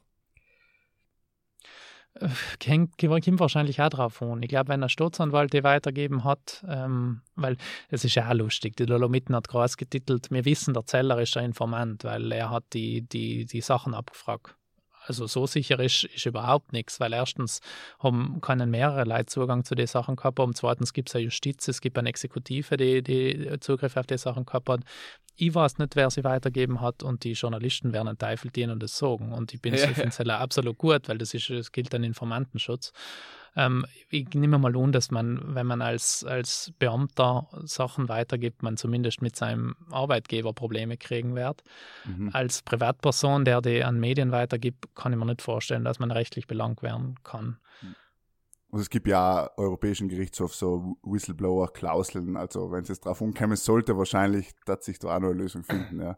Hängt, 2.62 2.98
kommt 2.98 3.40
wahrscheinlich 3.40 3.80
auch 3.80 3.88
drauf 3.88 4.20
an. 4.22 4.42
Ich 4.42 4.48
glaube, 4.48 4.68
wenn 4.68 4.80
der 4.80 4.88
Staatsanwalt 4.88 5.52
die 5.52 5.64
weitergeben 5.64 6.24
hat, 6.24 6.64
ähm, 6.68 7.22
weil 7.36 7.56
es 7.88 8.04
ist 8.04 8.14
ja 8.14 8.28
auch 8.28 8.34
lustig, 8.34 8.76
die 8.76 8.86
Dolomiten 8.86 9.34
hat 9.34 9.48
groß 9.48 9.76
getitelt, 9.76 10.30
wir 10.30 10.44
wissen, 10.44 10.74
der 10.74 10.86
Zeller 10.86 11.20
ist 11.20 11.36
ein 11.36 11.46
Informant, 11.46 12.04
weil 12.04 12.32
er 12.32 12.50
hat 12.50 12.64
die, 12.72 13.02
die, 13.02 13.46
die 13.46 13.60
Sachen 13.60 13.94
abgefragt. 13.94 14.54
Also 15.06 15.26
so 15.26 15.46
sicher 15.46 15.80
ist, 15.80 16.04
ist 16.04 16.26
überhaupt 16.26 16.72
nichts, 16.72 17.00
weil 17.00 17.14
erstens 17.14 17.60
haben 18.00 18.40
können 18.42 18.70
mehrere 18.70 19.04
Leute 19.04 19.26
Zugang 19.26 19.64
zu 19.64 19.74
den 19.74 19.86
Sachen 19.86 20.14
gehabt 20.14 20.38
haben, 20.38 20.54
zweitens 20.54 20.92
gibt 20.92 21.08
es 21.08 21.14
eine 21.14 21.24
Justiz, 21.24 21.66
es 21.68 21.80
gibt 21.80 21.96
eine 21.96 22.08
Exekutive, 22.08 22.76
die, 22.76 23.02
die 23.02 23.58
Zugriff 23.60 23.96
auf 23.96 24.06
die 24.06 24.18
Sachen 24.18 24.44
gehabt 24.44 24.68
hat. 24.68 24.80
Ich 25.40 25.54
weiß 25.54 25.78
nicht, 25.78 25.96
wer 25.96 26.10
sie 26.10 26.22
weitergeben 26.22 26.82
hat 26.82 27.02
und 27.02 27.24
die 27.24 27.32
Journalisten 27.32 27.94
werden 27.94 28.08
ein 28.08 28.18
Teufel 28.18 28.50
dienen 28.50 28.72
und 28.72 28.82
das 28.82 28.98
sagen. 28.98 29.32
Und 29.32 29.54
ich 29.54 29.62
bin 29.62 29.74
ja, 29.74 29.88
ja. 29.88 30.38
absolut 30.38 30.76
gut, 30.76 31.08
weil 31.08 31.16
das, 31.16 31.32
ist, 31.32 31.48
das 31.48 31.72
gilt 31.72 31.94
ein 31.94 32.04
Informantenschutz. 32.04 32.92
Ähm, 33.56 33.86
ich 34.10 34.28
nehme 34.34 34.58
mal 34.58 34.76
an, 34.76 34.92
dass 34.92 35.10
man, 35.10 35.54
wenn 35.54 35.66
man 35.66 35.80
als, 35.80 36.24
als 36.24 36.72
Beamter 36.78 37.48
Sachen 37.64 38.10
weitergibt, 38.10 38.62
man 38.62 38.76
zumindest 38.76 39.22
mit 39.22 39.34
seinem 39.34 39.76
Arbeitgeber 39.90 40.52
Probleme 40.52 40.98
kriegen 40.98 41.34
wird. 41.34 41.62
Mhm. 42.04 42.28
Als 42.34 42.60
Privatperson, 42.60 43.46
der 43.46 43.62
die 43.62 43.82
an 43.82 43.98
Medien 43.98 44.32
weitergibt, 44.32 44.94
kann 44.94 45.12
ich 45.12 45.18
mir 45.18 45.24
nicht 45.24 45.40
vorstellen, 45.40 45.84
dass 45.84 45.98
man 45.98 46.10
rechtlich 46.10 46.46
belangt 46.48 46.82
werden 46.82 47.14
kann. 47.24 47.56
Also 48.72 48.82
es 48.82 48.90
gibt 48.90 49.08
ja 49.08 49.50
Europäischen 49.56 50.08
Gerichtshof 50.08 50.54
so 50.54 50.96
Whistleblower-Klauseln, 51.02 52.36
also 52.36 52.70
wenn 52.70 52.82
es 52.82 52.88
jetzt 52.88 53.04
drauf 53.04 53.20
umkommen 53.20 53.56
sollte, 53.56 53.96
wahrscheinlich 53.98 54.54
dass 54.64 54.84
sich 54.84 54.98
da 54.98 55.16
auch 55.16 55.20
noch 55.20 55.30
eine 55.30 55.38
Lösung 55.38 55.64
finden, 55.64 56.00
ja. 56.00 56.16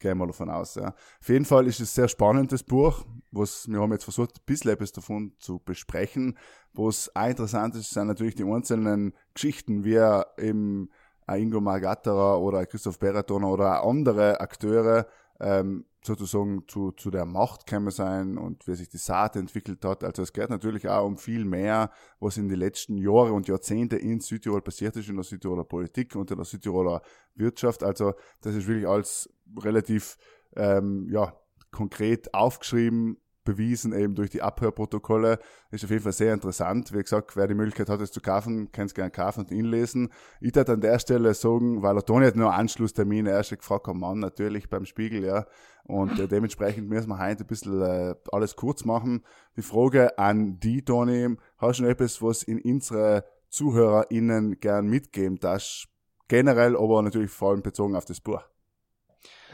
Gehen 0.00 0.18
wir 0.18 0.28
davon 0.28 0.48
aus, 0.48 0.76
ja. 0.76 0.94
Auf 1.20 1.28
jeden 1.28 1.44
Fall 1.44 1.66
ist 1.66 1.80
es 1.80 1.90
ein 1.90 1.94
sehr 1.94 2.08
spannendes 2.08 2.62
Buch, 2.62 3.04
was 3.30 3.68
wir 3.68 3.80
haben 3.80 3.92
jetzt 3.92 4.04
versucht, 4.04 4.36
ein 4.36 4.44
bisschen 4.46 4.70
etwas 4.70 4.92
davon 4.92 5.32
zu 5.38 5.58
besprechen. 5.58 6.38
Was 6.72 7.14
auch 7.14 7.28
interessant 7.28 7.74
ist, 7.74 7.90
sind 7.90 8.06
natürlich 8.06 8.36
die 8.36 8.44
einzelnen 8.44 9.12
Geschichten, 9.34 9.84
wie 9.84 9.96
eben 10.38 10.90
ein 11.26 11.42
Ingo 11.42 11.60
Margatterer 11.60 12.40
oder 12.40 12.58
ein 12.58 12.68
Christoph 12.68 12.98
Beratoner 12.98 13.50
oder 13.50 13.84
andere 13.84 14.40
Akteure 14.40 15.06
ähm, 15.40 15.84
sozusagen 16.02 16.64
zu, 16.68 16.92
zu 16.92 17.10
der 17.10 17.24
Macht 17.24 17.66
gekommen 17.66 17.90
sein 17.90 18.38
und 18.38 18.66
wie 18.66 18.74
sich 18.74 18.88
die 18.88 18.98
Saat 18.98 19.36
entwickelt 19.36 19.84
hat. 19.84 20.04
Also 20.04 20.22
es 20.22 20.32
geht 20.32 20.50
natürlich 20.50 20.88
auch 20.88 21.06
um 21.06 21.16
viel 21.16 21.44
mehr, 21.44 21.90
was 22.20 22.36
in 22.36 22.48
den 22.48 22.58
letzten 22.58 22.96
Jahren 22.96 23.32
und 23.32 23.48
Jahrzehnte 23.48 23.96
in 23.96 24.20
Südtirol 24.20 24.62
passiert 24.62 24.96
ist, 24.96 25.08
in 25.08 25.16
der 25.16 25.24
Südtiroler 25.24 25.64
Politik 25.64 26.14
und 26.16 26.30
in 26.30 26.36
der 26.36 26.46
Südtiroler 26.46 27.02
Wirtschaft. 27.34 27.82
Also 27.82 28.14
das 28.40 28.54
ist 28.54 28.66
wirklich 28.66 28.86
alles 28.86 29.28
relativ 29.58 30.16
ähm, 30.56 31.08
ja, 31.10 31.34
konkret 31.70 32.32
aufgeschrieben, 32.32 33.18
bewiesen 33.48 33.94
eben 33.94 34.14
durch 34.14 34.28
die 34.28 34.42
Abhörprotokolle. 34.42 35.38
Ist 35.70 35.84
auf 35.84 35.90
jeden 35.90 36.02
Fall 36.02 36.12
sehr 36.12 36.34
interessant. 36.34 36.92
Wie 36.92 37.02
gesagt, 37.02 37.34
wer 37.34 37.46
die 37.46 37.54
Möglichkeit 37.54 37.88
hat, 37.88 38.02
es 38.02 38.12
zu 38.12 38.20
kaufen, 38.20 38.70
kann 38.72 38.86
es 38.86 38.94
gerne 38.94 39.10
kaufen 39.10 39.40
und 39.40 39.50
ihn 39.50 39.64
lesen. 39.64 40.10
Ich 40.42 40.54
würde 40.54 40.72
an 40.72 40.82
der 40.82 40.98
Stelle 40.98 41.32
sagen, 41.32 41.82
weil 41.82 41.96
er 41.96 42.04
Toni 42.04 42.26
hat 42.26 42.36
nur 42.36 42.52
Anschlusstermine 42.52 43.30
erst 43.30 43.56
gefragt, 43.56 43.88
am 43.88 44.00
Mann 44.00 44.18
natürlich 44.18 44.68
beim 44.68 44.84
Spiegel, 44.84 45.24
ja. 45.24 45.46
Und 45.84 46.20
äh, 46.20 46.28
dementsprechend 46.28 46.90
müssen 46.90 47.08
wir 47.08 47.18
heute 47.18 47.44
ein 47.44 47.46
bisschen 47.46 47.80
äh, 47.80 48.14
alles 48.30 48.54
kurz 48.54 48.84
machen. 48.84 49.24
Die 49.56 49.62
Frage 49.62 50.18
an 50.18 50.60
die, 50.60 50.84
Toni, 50.84 51.36
hast 51.56 51.78
du 51.78 51.84
noch 51.84 51.90
etwas, 51.90 52.20
was 52.20 52.42
in 52.42 52.60
unsere 52.60 53.24
ZuhörerInnen 53.48 54.60
gern 54.60 54.86
mitgeben 54.88 55.38
das 55.40 55.88
Generell, 56.28 56.76
aber 56.76 57.00
natürlich 57.02 57.30
vor 57.30 57.52
allem 57.52 57.62
bezogen 57.62 57.96
auf 57.96 58.04
das 58.04 58.20
Buch. 58.20 58.42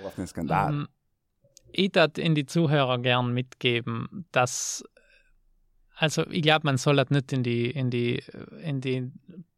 Auf 0.04 0.16
den 0.16 0.26
Skandal. 0.26 0.72
Um 0.72 0.80
ähm, 0.80 0.88
ich 1.76 1.94
würde 1.94 2.20
in 2.20 2.34
die 2.34 2.46
Zuhörer 2.46 2.98
gern 2.98 3.32
mitgeben, 3.34 4.26
dass 4.32 4.84
Also 5.96 6.26
ich 6.30 6.42
glaube, 6.42 6.62
man 6.64 6.76
soll 6.76 6.98
halt 6.98 7.10
nicht 7.10 7.32
in 7.32 7.42
die, 7.42 7.70
in 7.70 7.90
die, 7.90 8.22
in 8.62 8.80
die 8.80 9.12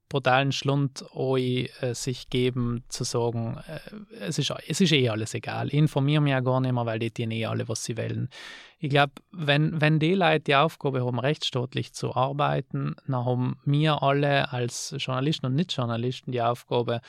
brutalen 0.08 0.52
Schlund 0.52 1.04
äh, 1.16 1.66
sich 1.94 2.30
geben, 2.30 2.84
zu 2.88 3.04
sagen, 3.04 3.58
äh, 3.66 3.80
es, 4.20 4.38
ist, 4.38 4.52
es 4.68 4.80
ist 4.80 4.92
eh 4.92 5.08
alles 5.08 5.34
egal. 5.34 5.68
Ich 5.68 5.74
informiere 5.74 6.20
mich 6.20 6.30
ja 6.30 6.40
gar 6.40 6.60
nicht 6.60 6.72
mehr, 6.72 6.86
weil 6.86 6.98
die 6.98 7.10
tun 7.10 7.30
eh 7.30 7.46
alle, 7.46 7.68
was 7.68 7.84
sie 7.84 7.96
wollen. 7.96 8.28
Ich 8.78 8.90
glaube, 8.90 9.14
wenn, 9.32 9.80
wenn 9.80 9.98
die 9.98 10.14
Leute 10.14 10.40
die 10.40 10.56
Aufgabe 10.56 11.04
haben, 11.04 11.18
rechtsstaatlich 11.18 11.92
zu 11.92 12.14
arbeiten, 12.14 12.94
dann 13.06 13.24
haben 13.24 13.58
wir 13.64 14.02
alle 14.02 14.52
als 14.52 14.94
Journalisten 14.98 15.46
und 15.46 15.54
Nicht-Journalisten 15.54 16.32
die 16.32 16.42
Aufgabe, 16.42 17.00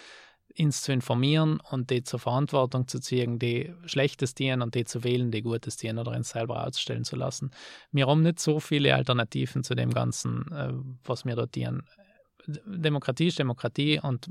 uns 0.60 0.82
zu 0.82 0.91
informieren 0.91 1.60
und 1.70 1.89
die 1.89 2.03
zur 2.03 2.20
Verantwortung 2.20 2.88
zu 2.88 2.99
ziehen, 2.99 3.39
die 3.39 3.74
Schlechtes 3.86 4.34
dienen 4.34 4.62
und 4.62 4.76
die 4.76 4.86
zu 4.86 5.03
wählen, 5.03 5.32
die 5.32 5.41
Gutes 5.41 5.78
dienen 5.78 5.99
oder 5.99 6.12
uns 6.12 6.30
selber 6.30 6.66
ausstellen 6.66 7.03
zu 7.03 7.16
lassen. 7.16 7.51
Wir 7.91 8.08
haben 8.08 8.24
nicht 8.24 8.39
so 8.39 8.60
viele 8.60 8.95
Alternativen 8.95 9.64
zu 9.64 9.76
dem 9.76 9.93
Ganzen, 9.93 10.51
äh, 10.51 10.74
was 11.03 11.26
wir 11.26 11.36
dort 11.36 11.55
dienen. 11.55 11.84
Demokratie 12.66 13.28
ist 13.28 13.39
Demokratie 13.39 13.99
und 14.01 14.30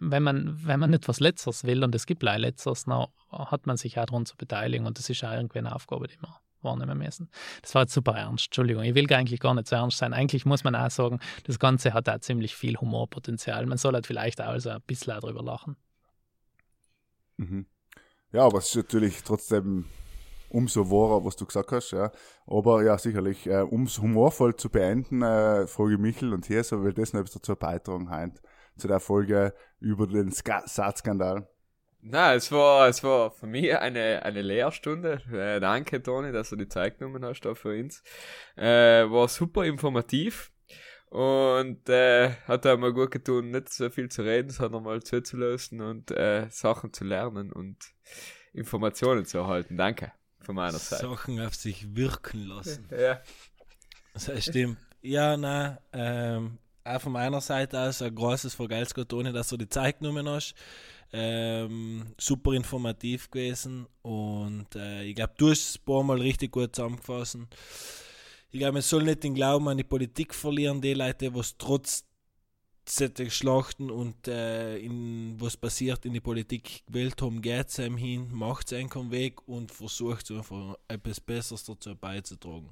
wenn 0.00 0.22
man, 0.22 0.66
wenn 0.66 0.80
man 0.80 0.90
nicht 0.90 1.08
was 1.08 1.20
Letzteres 1.20 1.64
will 1.64 1.82
und 1.82 1.94
es 1.94 2.06
gibt 2.06 2.22
leider 2.22 2.50
dann 2.86 3.06
hat 3.30 3.66
man 3.66 3.76
sich 3.78 3.98
auch 3.98 4.04
daran 4.04 4.26
zu 4.26 4.36
beteiligen 4.36 4.86
und 4.86 4.98
das 4.98 5.08
ist 5.08 5.24
auch 5.24 5.32
irgendwie 5.32 5.60
eine 5.60 5.74
Aufgabe, 5.74 6.08
die 6.08 6.18
man 6.20 6.32
wahrnehmen 6.64 6.98
müssen. 6.98 7.28
Das 7.62 7.74
war 7.74 7.82
jetzt 7.82 7.94
super 7.94 8.12
ernst, 8.12 8.46
Entschuldigung, 8.46 8.82
ich 8.84 8.94
will 8.94 9.12
eigentlich 9.12 9.40
gar 9.40 9.54
nicht 9.54 9.68
so 9.68 9.76
ernst 9.76 9.98
sein. 9.98 10.12
Eigentlich 10.12 10.46
muss 10.46 10.64
man 10.64 10.74
auch 10.74 10.90
sagen, 10.90 11.20
das 11.44 11.58
Ganze 11.58 11.92
hat 11.92 12.08
auch 12.08 12.18
ziemlich 12.20 12.54
viel 12.54 12.76
Humorpotenzial. 12.76 13.66
Man 13.66 13.78
soll 13.78 13.94
halt 13.94 14.06
vielleicht 14.06 14.40
auch 14.40 14.48
also 14.48 14.70
ein 14.70 14.82
bisschen 14.86 15.14
darüber 15.14 15.42
lachen. 15.42 15.76
Mhm. 17.36 17.66
Ja, 18.32 18.46
aber 18.46 18.58
es 18.58 18.68
ist 18.68 18.76
natürlich 18.76 19.22
trotzdem 19.22 19.86
umso 20.48 20.90
wahrer, 20.90 21.24
was 21.24 21.36
du 21.36 21.46
gesagt 21.46 21.72
hast, 21.72 21.92
ja. 21.92 22.10
Aber 22.46 22.82
ja, 22.82 22.98
sicherlich, 22.98 23.46
äh, 23.46 23.62
um 23.62 23.84
es 23.84 23.98
humorvoll 23.98 24.56
zu 24.56 24.68
beenden, 24.68 25.22
äh, 25.22 25.66
frage 25.66 25.94
ich 25.94 25.98
Michel 25.98 26.32
und 26.32 26.46
hier, 26.46 26.62
so 26.62 26.82
will 26.82 26.92
das 26.92 27.12
noch 27.12 27.20
etwas 27.20 27.34
dazu 27.34 27.56
beitragen 27.56 28.34
zu 28.76 28.88
der 28.88 29.00
Folge 29.00 29.54
über 29.80 30.06
den 30.06 30.30
Saatskandal. 30.30 31.48
Na, 32.04 32.34
es 32.34 32.50
war, 32.50 32.88
es 32.88 33.04
war 33.04 33.30
für 33.30 33.46
mich 33.46 33.76
eine, 33.78 34.24
eine 34.24 34.42
Lehrstunde. 34.42 35.22
Äh, 35.32 35.60
danke, 35.60 36.02
Toni, 36.02 36.32
dass 36.32 36.50
du 36.50 36.56
die 36.56 36.66
Zeit 36.66 36.98
genommen 36.98 37.24
hast 37.24 37.42
da 37.42 37.54
für 37.54 37.78
uns. 37.78 38.02
Äh, 38.56 39.08
war 39.08 39.28
super 39.28 39.64
informativ 39.64 40.50
und 41.10 41.88
äh, 41.88 42.30
hat 42.48 42.66
auch 42.66 42.76
mal 42.76 42.92
gut 42.92 43.12
getan, 43.12 43.52
nicht 43.52 43.72
so 43.72 43.88
viel 43.88 44.08
zu 44.08 44.22
reden, 44.22 44.50
sondern 44.50 44.82
mal 44.82 45.00
zuzulassen 45.00 45.80
und 45.80 46.10
äh, 46.10 46.48
Sachen 46.50 46.92
zu 46.92 47.04
lernen 47.04 47.52
und 47.52 47.78
Informationen 48.52 49.24
zu 49.24 49.38
erhalten. 49.38 49.76
Danke 49.76 50.10
von 50.40 50.56
meiner 50.56 50.78
Seite. 50.78 51.06
Sachen 51.06 51.40
auf 51.40 51.54
sich 51.54 51.94
wirken 51.94 52.46
lassen. 52.48 52.88
Ja. 52.90 53.20
Das 54.12 54.44
stimmt. 54.44 54.78
Ja, 55.02 55.36
na, 55.36 55.80
ähm, 55.92 56.58
auch 56.84 57.00
von 57.00 57.12
meiner 57.12 57.40
Seite 57.40 57.80
aus 57.80 58.02
ein 58.02 58.14
großes 58.14 58.54
Vergelt's 58.54 58.94
Toni, 59.08 59.32
dass 59.32 59.48
du 59.48 59.56
die 59.56 59.68
Zeit 59.68 60.00
genommen 60.00 60.28
hast. 60.28 60.54
Ähm, 61.14 62.14
super 62.18 62.52
informativ 62.52 63.30
gewesen 63.30 63.86
und 64.00 64.74
äh, 64.74 65.04
ich 65.04 65.14
glaube, 65.14 65.34
du 65.36 65.50
hast 65.50 65.60
es 65.60 65.76
ein 65.76 65.84
paar 65.84 66.02
Mal 66.02 66.18
richtig 66.18 66.52
gut 66.52 66.74
zusammengefasst. 66.74 67.36
Ich 68.50 68.58
glaube, 68.58 68.72
man 68.72 68.82
soll 68.82 69.02
nicht 69.02 69.22
den 69.22 69.34
Glauben 69.34 69.68
an 69.68 69.76
die 69.76 69.84
Politik 69.84 70.34
verlieren, 70.34 70.80
die 70.80 70.94
Leute, 70.94 71.34
was 71.34 71.56
trotz 71.58 72.04
solche 72.88 73.30
Schlachten 73.30 73.90
und 73.90 74.26
äh, 74.26 74.78
in, 74.78 75.36
was 75.38 75.56
passiert 75.56 76.04
in 76.04 76.14
die 76.14 76.20
Politik 76.20 76.82
gewählt 76.86 77.20
haben, 77.22 77.42
geht 77.42 77.68
es 77.68 77.78
einem 77.78 77.96
hin, 77.96 78.28
macht 78.32 78.72
es 78.72 78.78
einen 78.78 79.10
Weg 79.10 79.46
und 79.46 79.70
versucht 79.70 80.30
einfach 80.30 80.76
etwas 80.88 81.20
Besseres 81.20 81.64
dazu 81.64 81.94
beizutragen. 81.94 82.70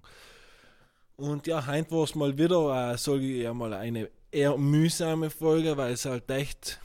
Und 1.20 1.46
ja, 1.46 1.66
heute 1.66 1.90
war 1.90 2.04
es 2.04 2.14
mal 2.14 2.36
wieder, 2.38 2.92
äh, 2.92 2.96
sage 2.96 3.20
ich 3.20 3.42
ja 3.42 3.52
mal, 3.52 3.74
eine 3.74 4.08
eher 4.32 4.56
mühsame 4.56 5.28
Folge, 5.28 5.76
weil 5.76 5.92
es 5.92 6.06
halt 6.06 6.30
echt 6.30 6.80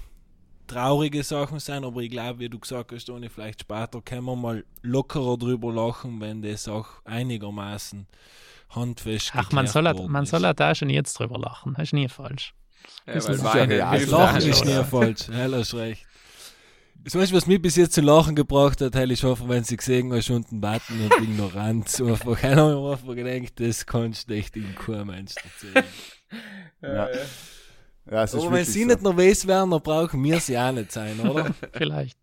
traurige 0.68 1.24
Sachen 1.24 1.60
sein, 1.60 1.86
aber 1.86 2.02
ich 2.02 2.10
glaube, 2.10 2.40
wie 2.40 2.50
du 2.50 2.60
gesagt 2.60 2.92
hast, 2.92 3.06
Toni, 3.06 3.30
vielleicht 3.30 3.62
später 3.62 4.02
können 4.02 4.26
wir 4.26 4.36
mal 4.36 4.66
lockerer 4.82 5.38
drüber 5.38 5.72
lachen, 5.72 6.20
wenn 6.20 6.42
das 6.42 6.68
auch 6.68 6.88
einigermaßen 7.06 8.08
handfest 8.72 9.32
Ach, 9.36 9.52
man 9.52 9.68
soll, 9.68 9.88
hat, 9.88 10.06
man 10.08 10.26
soll 10.26 10.42
da 10.54 10.76
schon 10.76 10.90
jetzt 10.90 11.18
drüber 11.20 11.38
lachen, 11.38 11.76
das 11.78 11.84
ist 11.90 11.94
nie 11.94 12.10
falsch. 12.10 12.54
Ja, 13.08 13.14
Das 13.14 13.28
weil 13.28 13.36
ist 13.36 13.44
ja 13.44 13.94
Lachen 14.18 14.38
ist 14.38 14.66
nicht. 14.66 14.78
nie 14.78 14.84
falsch, 14.84 15.28
hell 15.30 15.54
hast 15.56 15.74
recht. 15.76 16.06
Das 17.06 17.14
weißt 17.14 17.32
du, 17.32 17.36
was 17.36 17.46
mich 17.46 17.62
bis 17.62 17.76
jetzt 17.76 17.94
zu 17.94 18.02
lachen 18.02 18.34
gebracht 18.34 18.82
hat, 18.82 18.96
hell 18.96 19.12
ich 19.12 19.24
hoffe, 19.24 19.48
wenn 19.48 19.64
sie 19.64 19.78
gesehen 19.78 20.12
hast, 20.12 20.32
unten 20.32 20.60
warten 20.64 21.00
und 21.00 21.24
ignorant. 21.24 21.86
Einfach, 22.02 22.42
hat 22.42 22.56
mir 22.56 22.92
einfach 22.92 23.16
gedacht, 23.16 23.60
das 23.60 23.86
kannst 23.86 24.28
du 24.28 24.34
echt 24.34 24.58
in 24.58 24.74
kein 24.74 25.06
Mensch 25.06 25.36
erzählen. 25.36 25.86
Ja. 26.82 27.10
Ja, 28.10 28.24
ist 28.24 28.34
Aber 28.34 28.52
wenn 28.52 28.66
sie 28.66 28.82
so. 28.82 28.88
nicht 28.88 29.04
nervös 29.04 29.46
wären, 29.46 29.70
dann 29.70 29.84
brauchen 29.84 30.24
wir 30.24 30.40
sie 30.40 30.58
auch 30.58 30.72
nicht 30.72 30.92
sein, 30.92 31.20
oder? 31.20 31.54
Vielleicht. 31.74 32.18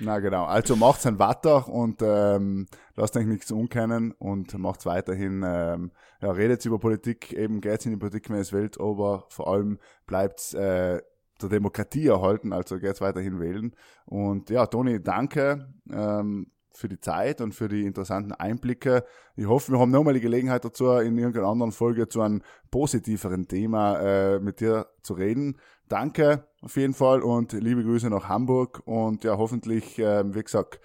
Na 0.00 0.18
genau. 0.18 0.44
Also 0.44 0.74
macht's 0.74 1.06
ein 1.06 1.20
weiter 1.20 1.68
und 1.68 2.02
ähm, 2.02 2.66
lasst 2.96 3.16
euch 3.16 3.26
nichts 3.26 3.52
unkennen 3.52 4.10
und 4.10 4.58
macht's 4.58 4.86
weiterhin. 4.86 5.44
Ähm, 5.46 5.92
ja, 6.20 6.32
redet 6.32 6.64
über 6.64 6.80
Politik, 6.80 7.32
eben 7.32 7.60
geht's 7.60 7.84
in 7.86 7.92
die 7.92 7.96
Politik, 7.96 8.28
wenn 8.28 8.38
es 8.40 8.52
wählt, 8.52 8.80
aber 8.80 9.26
vor 9.28 9.46
allem 9.46 9.78
bleibt's 10.06 10.52
äh, 10.54 11.00
der 11.42 11.48
Demokratie 11.48 12.06
erhalten, 12.06 12.52
also 12.52 12.78
geht's 12.78 13.00
weiterhin 13.00 13.40
wählen. 13.40 13.74
Und 14.06 14.50
ja, 14.50 14.66
Toni, 14.66 15.02
danke 15.02 15.72
ähm, 15.90 16.50
für 16.72 16.88
die 16.88 17.00
Zeit 17.00 17.40
und 17.40 17.54
für 17.54 17.68
die 17.68 17.84
interessanten 17.84 18.32
Einblicke. 18.32 19.04
Ich 19.36 19.46
hoffe, 19.46 19.72
wir 19.72 19.78
haben 19.78 19.90
nochmal 19.90 20.14
die 20.14 20.20
Gelegenheit 20.20 20.64
dazu, 20.64 20.90
in 20.92 21.18
irgendeiner 21.18 21.48
anderen 21.48 21.72
Folge 21.72 22.08
zu 22.08 22.20
einem 22.20 22.42
positiveren 22.70 23.48
Thema 23.48 23.98
äh, 24.00 24.40
mit 24.40 24.60
dir 24.60 24.86
zu 25.02 25.14
reden. 25.14 25.58
Danke 25.88 26.46
auf 26.60 26.76
jeden 26.76 26.94
Fall 26.94 27.22
und 27.22 27.52
liebe 27.52 27.82
Grüße 27.82 28.10
nach 28.10 28.28
Hamburg 28.28 28.82
und 28.84 29.24
ja, 29.24 29.38
hoffentlich, 29.38 29.98
ähm, 29.98 30.34
wie 30.34 30.42
gesagt, 30.42 30.80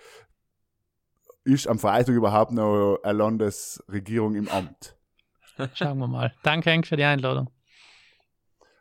ist 1.43 1.67
am 1.67 1.77
Freitag 1.77 2.15
überhaupt 2.15 2.51
noch 2.51 2.99
eine 3.03 3.17
Landesregierung 3.17 4.35
im 4.35 4.47
Amt. 4.47 4.95
Schauen 5.73 5.97
wir 5.99 6.07
mal. 6.07 6.33
Danke, 6.41 6.71
Henk, 6.71 6.87
für 6.87 6.95
die 6.95 7.03
Einladung. 7.03 7.49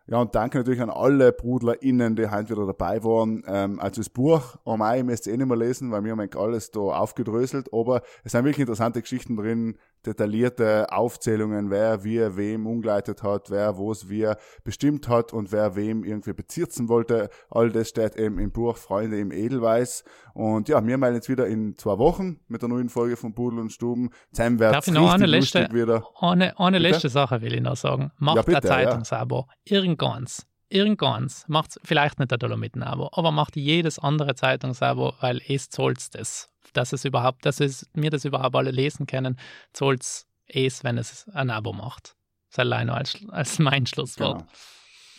Ja, 0.07 0.21
und 0.21 0.35
danke 0.35 0.59
natürlich 0.59 0.81
an 0.81 0.91
alle 0.91 1.33
BrudlerInnen, 1.33 2.17
die 2.17 2.29
heute 2.29 2.51
wieder 2.51 2.67
dabei 2.67 3.05
waren. 3.05 3.45
Ähm, 3.47 3.79
also 3.79 4.01
das 4.01 4.11
Buch, 4.11 4.57
oh 4.65 4.77
mein, 4.77 4.99
ich 4.99 5.05
müsst 5.05 5.29
eh 5.29 5.37
nicht 5.37 5.47
mehr 5.47 5.57
lesen, 5.57 5.93
weil 5.93 6.03
wir 6.03 6.11
haben 6.11 6.21
eigentlich 6.21 6.43
alles 6.43 6.71
da 6.73 6.81
aufgedröselt, 6.81 7.73
aber 7.73 8.03
es 8.25 8.33
sind 8.33 8.45
wirklich 8.45 8.61
interessante 8.61 9.01
Geschichten 9.01 9.37
drin, 9.37 9.79
detaillierte 10.07 10.93
Aufzählungen, 10.93 11.71
wer 11.71 12.05
wie 12.05 12.37
wem 12.37 12.67
umgeleitet 12.67 13.23
hat, 13.23 13.51
wer 13.51 13.79
was 13.79 14.09
wie 14.09 14.33
bestimmt 14.65 15.09
hat 15.09 15.33
und 15.33 15.53
wer 15.53 15.77
wem 15.77 16.05
irgendwie 16.05 16.33
bezirzen 16.33 16.89
wollte. 16.89 17.31
All 17.51 17.71
das 17.71 17.89
steht 17.89 18.17
eben 18.17 18.39
im 18.39 18.53
Buch 18.53 18.77
Freunde 18.77 19.19
im 19.19 19.33
Edelweiß. 19.33 20.05
Und 20.35 20.69
ja, 20.69 20.85
wir 20.85 20.99
melden 20.99 21.17
jetzt 21.17 21.29
wieder 21.29 21.47
in 21.47 21.77
zwei 21.79 21.99
Wochen 21.99 22.41
mit 22.49 22.63
der 22.63 22.69
neuen 22.69 22.89
Folge 22.89 23.17
von 23.17 23.35
Pudel 23.35 23.59
und 23.61 23.73
Stuben. 23.73 24.11
Zusammen 24.33 24.59
wird's 24.59 24.73
Darf 24.73 24.87
ich 24.87 24.93
noch 24.93 25.13
eine 25.13 25.27
letzte, 25.27 25.69
wieder. 25.73 26.05
eine, 26.21 26.59
eine 26.59 26.79
Bitte? 26.79 26.91
letzte 26.91 27.09
Sache 27.09 27.41
will 27.43 27.55
ich 27.55 27.61
noch 27.61 27.77
sagen. 27.77 28.13
Macht 28.19 28.37
Ja, 28.37 28.43
bitte, 28.43 28.57
ein 28.59 28.63
Zeitungsabo. 28.63 29.47
Irgendwanns. 29.65 30.47
Irgendwanns. 30.69 31.45
Macht 31.49 31.79
vielleicht 31.85 32.19
nicht 32.19 32.33
ein 32.33 32.39
Dolomiten-Abo, 32.39 33.11
aber 33.13 33.31
macht 33.31 33.57
jedes 33.57 33.99
andere 33.99 34.35
Zeitungsabo, 34.35 35.13
weil 35.21 35.41
es 35.47 35.69
zahlt 35.69 36.15
das. 36.15 36.52
Dass 36.73 36.93
es 36.93 37.05
überhaupt, 37.05 37.45
dass 37.45 37.61
es, 37.61 37.89
mir 37.95 38.11
das 38.11 38.25
überhaupt 38.25 38.55
alle 38.57 38.71
lesen 38.71 39.07
können, 39.07 39.39
zahlt 39.73 40.03
es, 40.47 40.85
wenn 40.85 40.99
es 40.99 41.29
ein 41.35 41.51
Abo 41.51 41.73
macht. 41.73 42.17
Das 42.51 42.61
allein 42.61 42.91
als, 42.91 43.19
als 43.29 43.59
mein 43.59 43.87
Schlusswort. 43.87 44.45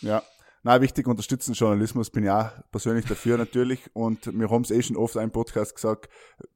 Genau. 0.00 0.14
Ja. 0.14 0.22
Na, 0.66 0.80
wichtig, 0.80 1.06
unterstützen 1.06 1.52
Journalismus 1.52 2.08
bin 2.08 2.26
auch 2.26 2.48
persönlich 2.70 3.04
dafür 3.04 3.36
natürlich. 3.36 3.80
Und 3.92 4.26
wir 4.32 4.48
haben 4.48 4.62
es 4.62 4.70
eh 4.70 4.80
schon 4.80 4.96
oft 4.96 5.14
im 5.16 5.30
Podcast 5.30 5.74
gesagt, 5.74 6.08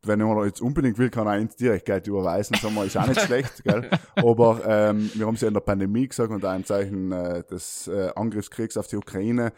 wenn 0.02 0.18
jemand 0.18 0.46
jetzt 0.46 0.62
unbedingt 0.62 0.96
will, 0.96 1.10
kann 1.10 1.26
er 1.26 1.38
uns 1.38 1.56
direkt 1.56 1.84
Geld 1.84 2.06
überweisen. 2.06 2.56
Sagen 2.56 2.74
wir, 2.74 2.86
ist 2.86 2.96
auch 2.96 3.06
nicht 3.06 3.20
schlecht, 3.20 3.62
gell? 3.64 3.90
Aber 4.16 4.62
ähm, 4.64 5.10
wir 5.12 5.26
haben 5.26 5.34
es 5.34 5.42
ja 5.42 5.48
in 5.48 5.54
der 5.54 5.60
Pandemie 5.60 6.08
gesagt 6.08 6.32
und 6.32 6.42
im 6.42 6.64
Zeichen 6.64 7.12
äh, 7.12 7.44
des 7.44 7.86
äh, 7.88 8.10
Angriffskriegs 8.16 8.78
auf 8.78 8.86
die 8.86 8.96
Ukraine. 8.96 9.52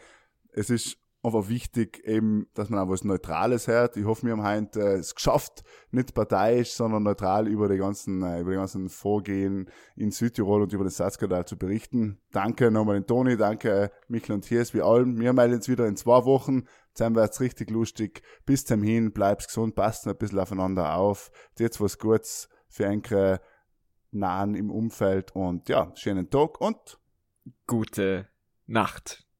Es 0.51 0.69
ist 0.69 0.97
aber 1.23 1.49
wichtig 1.49 2.03
eben, 2.05 2.47
dass 2.53 2.69
man 2.69 2.79
auch 2.79 2.89
was 2.89 3.03
Neutrales 3.03 3.67
hört. 3.67 3.95
Ich 3.95 4.05
hoffe, 4.05 4.25
wir 4.25 4.33
haben 4.33 4.43
heute 4.43 4.79
äh, 4.79 4.97
es 4.97 5.13
geschafft, 5.13 5.63
nicht 5.91 6.13
parteiisch, 6.13 6.71
sondern 6.71 7.03
neutral 7.03 7.47
über 7.47 7.69
die 7.69 7.77
ganzen, 7.77 8.23
äh, 8.23 8.39
über 8.39 8.51
die 8.51 8.57
ganzen 8.57 8.89
Vorgehen 8.89 9.69
in 9.95 10.11
Südtirol 10.11 10.63
und 10.63 10.73
über 10.73 10.83
den 10.83 10.89
Satzskandal 10.89 11.45
zu 11.45 11.57
berichten. 11.57 12.19
Danke 12.31 12.71
nochmal 12.71 12.95
den 12.95 13.05
Toni, 13.05 13.37
danke 13.37 13.91
Michael 14.07 14.35
und 14.35 14.45
Hiers, 14.45 14.73
wie 14.73 14.81
allem. 14.81 15.19
Wir 15.19 15.33
melden 15.33 15.55
uns 15.55 15.69
wieder 15.69 15.87
in 15.87 15.95
zwei 15.95 16.25
Wochen. 16.25 16.63
Zusammen 16.93 17.15
wird's 17.15 17.39
richtig 17.39 17.69
lustig. 17.69 18.23
Bis 18.45 18.65
zum 18.65 18.81
hin, 18.81 19.13
bleib's 19.13 19.47
gesund, 19.47 19.75
passt 19.75 20.07
ein 20.07 20.17
bisschen 20.17 20.39
aufeinander 20.39 20.95
auf. 20.95 21.31
Jetzt 21.57 21.79
was 21.79 21.99
Gutes 21.99 22.49
für 22.67 22.85
enkere 22.85 23.41
Nahen 24.09 24.55
im 24.55 24.71
Umfeld 24.71 25.35
und 25.35 25.69
ja, 25.69 25.91
schönen 25.95 26.29
Tag 26.29 26.59
und 26.59 26.99
Gute 27.67 28.27
Nacht. 28.65 29.25